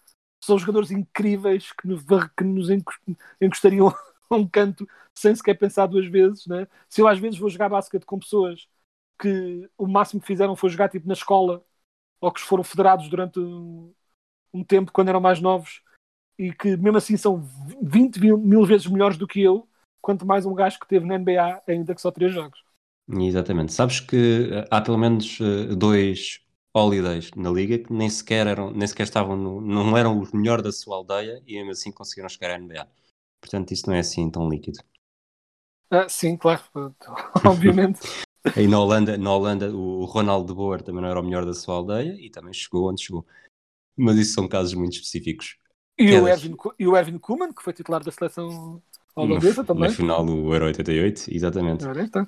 são 0.44 0.58
jogadores 0.58 0.90
incríveis 0.90 1.72
que 1.72 1.86
nos, 1.88 2.02
que 2.36 2.44
nos 2.44 2.70
encos- 2.70 2.98
encostariam 3.40 3.88
a 4.30 4.36
um 4.36 4.46
canto 4.48 4.86
sem 5.14 5.34
sequer 5.34 5.54
pensar 5.58 5.86
duas 5.86 6.06
vezes. 6.06 6.46
Né? 6.46 6.66
Se 6.88 7.00
eu 7.00 7.08
às 7.08 7.18
vezes 7.18 7.38
vou 7.38 7.48
jogar 7.48 7.68
basquete 7.68 8.04
com 8.04 8.18
pessoas 8.18 8.68
que 9.18 9.68
o 9.78 9.86
máximo 9.86 10.20
que 10.20 10.26
fizeram 10.26 10.56
foi 10.56 10.70
jogar 10.70 10.88
tipo 10.88 11.06
na 11.06 11.14
escola 11.14 11.64
ou 12.20 12.32
que 12.32 12.40
foram 12.40 12.64
federados 12.64 13.08
durante 13.08 13.38
um, 13.40 13.92
um 14.52 14.64
tempo 14.64 14.92
quando 14.92 15.08
eram 15.08 15.20
mais 15.20 15.40
novos 15.40 15.82
e 16.38 16.52
que 16.52 16.76
mesmo 16.76 16.98
assim 16.98 17.16
são 17.16 17.42
20 17.82 18.20
mil, 18.20 18.38
mil 18.38 18.64
vezes 18.64 18.86
melhores 18.86 19.16
do 19.16 19.26
que 19.26 19.40
eu, 19.40 19.68
quanto 20.00 20.26
mais 20.26 20.46
um 20.46 20.54
gajo 20.54 20.78
que 20.80 20.88
teve 20.88 21.06
na 21.06 21.16
NBA 21.16 21.62
ainda 21.66 21.94
que 21.94 22.00
só 22.00 22.10
três 22.10 22.32
jogos. 22.32 22.58
Exatamente. 23.08 23.72
Sabes 23.72 24.00
que 24.00 24.50
eh, 24.52 24.64
há 24.70 24.80
pelo 24.80 24.98
menos 24.98 25.38
eh, 25.40 25.74
dois 25.74 26.40
holidays 26.74 27.30
na 27.36 27.50
liga 27.50 27.78
que 27.78 27.92
nem 27.92 28.10
sequer 28.10 28.46
eram, 28.46 28.70
nem 28.72 28.86
sequer 28.86 29.04
estavam 29.04 29.36
no, 29.36 29.60
não 29.60 29.96
eram 29.96 30.20
os 30.20 30.32
melhores 30.32 30.64
da 30.64 30.72
sua 30.72 30.96
aldeia 30.96 31.42
e 31.46 31.54
mesmo 31.54 31.70
assim 31.72 31.92
conseguiram 31.92 32.28
chegar 32.28 32.50
à 32.50 32.54
NBA. 32.56 32.86
portanto 33.40 33.72
isso 33.72 33.88
não 33.88 33.94
é 33.94 34.00
assim 34.00 34.30
tão 34.30 34.48
líquido. 34.48 34.78
Ah, 35.90 36.08
sim, 36.08 36.36
claro, 36.36 36.62
obviamente. 37.46 38.00
Aí 38.56 38.66
na 38.68 38.78
Holanda, 38.78 39.16
na 39.18 39.32
Holanda 39.32 39.74
o 39.74 40.04
Ronaldo 40.04 40.48
de 40.48 40.54
Boer 40.54 40.82
também 40.82 41.02
não 41.02 41.08
era 41.08 41.20
o 41.20 41.22
melhor 41.22 41.44
da 41.44 41.54
sua 41.54 41.76
aldeia 41.76 42.16
e 42.20 42.30
também 42.30 42.52
chegou 42.52 42.90
onde 42.90 43.02
chegou. 43.02 43.26
Mas 43.96 44.16
isso 44.18 44.34
são 44.34 44.48
casos 44.48 44.74
muito 44.74 44.94
específicos. 44.94 45.56
E 45.98 46.06
o. 46.12 46.26
Erwin, 46.28 46.56
Ko- 46.56 46.74
e 46.78 46.86
o 46.88 46.96
Erwin 46.96 47.18
Koeman, 47.18 47.52
que 47.52 47.62
foi 47.62 47.72
titular 47.72 48.02
da 48.02 48.10
seleção 48.12 48.82
holandesa 49.14 49.62
no, 49.62 49.64
também. 49.64 49.88
Na 49.88 49.94
final 49.94 50.24
do 50.24 50.52
Euro 50.54 50.66
88, 50.66 51.24
exatamente. 51.30 51.84
Ora, 51.86 52.02
então. 52.02 52.26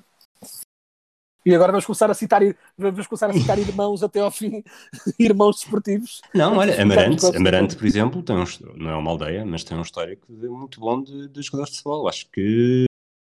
E 1.47 1.55
agora 1.55 1.71
vamos 1.71 1.85
começar 1.85 2.11
a 2.11 2.13
citar, 2.13 2.41
vamos 2.77 3.07
começar 3.07 3.29
a 3.29 3.33
citar 3.33 3.57
irmãos 3.57 4.03
até 4.03 4.19
ao 4.19 4.29
fim, 4.29 4.61
irmãos 5.17 5.55
desportivos. 5.61 6.21
Não, 6.35 6.57
olha, 6.57 6.81
Amarante, 6.81 7.25
Amarante, 7.33 7.77
por 7.77 7.85
exemplo, 7.85 8.21
tem 8.21 8.35
um, 8.35 8.43
não 8.75 8.89
é 8.89 8.95
uma 8.97 9.11
aldeia, 9.11 9.45
mas 9.45 9.63
tem 9.63 9.77
um 9.77 9.81
histórico 9.81 10.29
muito 10.29 10.81
bom 10.81 11.01
de, 11.01 11.29
de 11.29 11.41
jogadores 11.41 11.71
de 11.71 11.77
futebol. 11.77 12.09
Acho 12.09 12.29
que, 12.31 12.83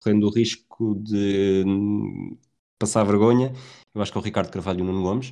correndo 0.03 0.27
o 0.27 0.31
risco 0.31 0.97
de 0.97 1.63
hum, 1.65 2.37
passar 2.81 3.05
vergonha, 3.05 3.53
eu 3.95 4.03
acho 4.03 4.11
que 4.11 4.19
é 4.19 4.21
o 4.21 4.25
Ricardo 4.25 4.51
Carvalho 4.51 4.81
e 4.81 4.83
o 4.83 4.87
Nuno 4.87 5.03
Gomes, 5.05 5.31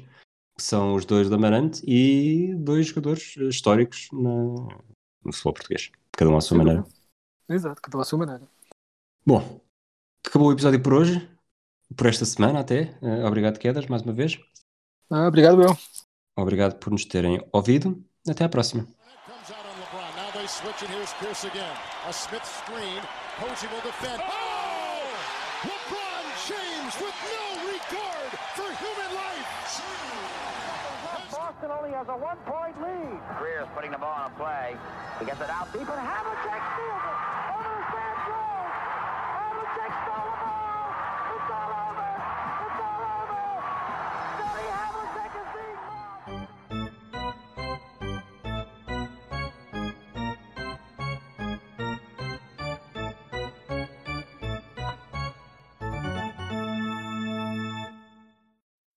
que 0.57 0.63
são 0.63 0.95
os 0.95 1.05
dois 1.05 1.29
de 1.29 1.35
Amarante 1.35 1.83
e 1.85 2.55
dois 2.55 2.87
jogadores 2.87 3.37
históricos 3.39 4.09
na- 4.13 4.69
no 5.25 5.33
futebol 5.33 5.55
português, 5.55 5.91
cada 6.13 6.31
um 6.31 6.37
à 6.37 6.41
sua 6.41 6.59
maneira. 6.59 6.87
Exato, 7.49 7.83
cada 7.83 7.99
um 7.99 8.01
à 8.03 8.05
sua 8.05 8.21
maneira. 8.21 8.43
Bom, 9.27 9.61
acabou 10.25 10.47
o 10.47 10.53
episódio 10.53 10.81
por 10.81 10.95
hoje, 10.95 11.29
por 11.97 12.07
esta 12.07 12.25
semana 12.25 12.61
até. 12.61 12.97
Eh, 13.03 13.25
obrigado, 13.25 13.59
Quedas, 13.59 13.87
mais 13.87 14.03
uma 14.03 14.13
vez. 14.13 14.39
Ah, 15.11 15.27
obrigado, 15.27 15.57
Bill. 15.57 15.77
Obrigado 16.37 16.79
por 16.79 16.91
nos 16.91 17.05
terem 17.05 17.41
ouvido. 17.53 18.03
Até 18.29 18.45
à 18.45 18.49
próxima. 18.49 18.87
Oh! 24.07 24.59
Boston 31.31 31.71
only 31.71 31.91
has 31.91 32.09
a 32.09 32.17
one-point 32.17 32.77
lead. 32.81 33.21
Greer's 33.39 33.67
putting 33.75 33.91
the 33.91 33.99
ball 33.99 34.15
on 34.15 34.31
a 34.31 34.35
play. 34.37 34.77
He 35.19 35.27
gets 35.27 35.41
it 35.41 35.51
out 35.51 35.73
deep, 35.73 35.89
and 35.89 36.01
Havlicek 36.01 36.63
steals 36.77 37.05
it. 37.09 37.19
Over 37.57 37.73
the 37.73 37.85
Sand 37.91 38.19
Havlicek 39.37 39.93
stole 40.05 40.28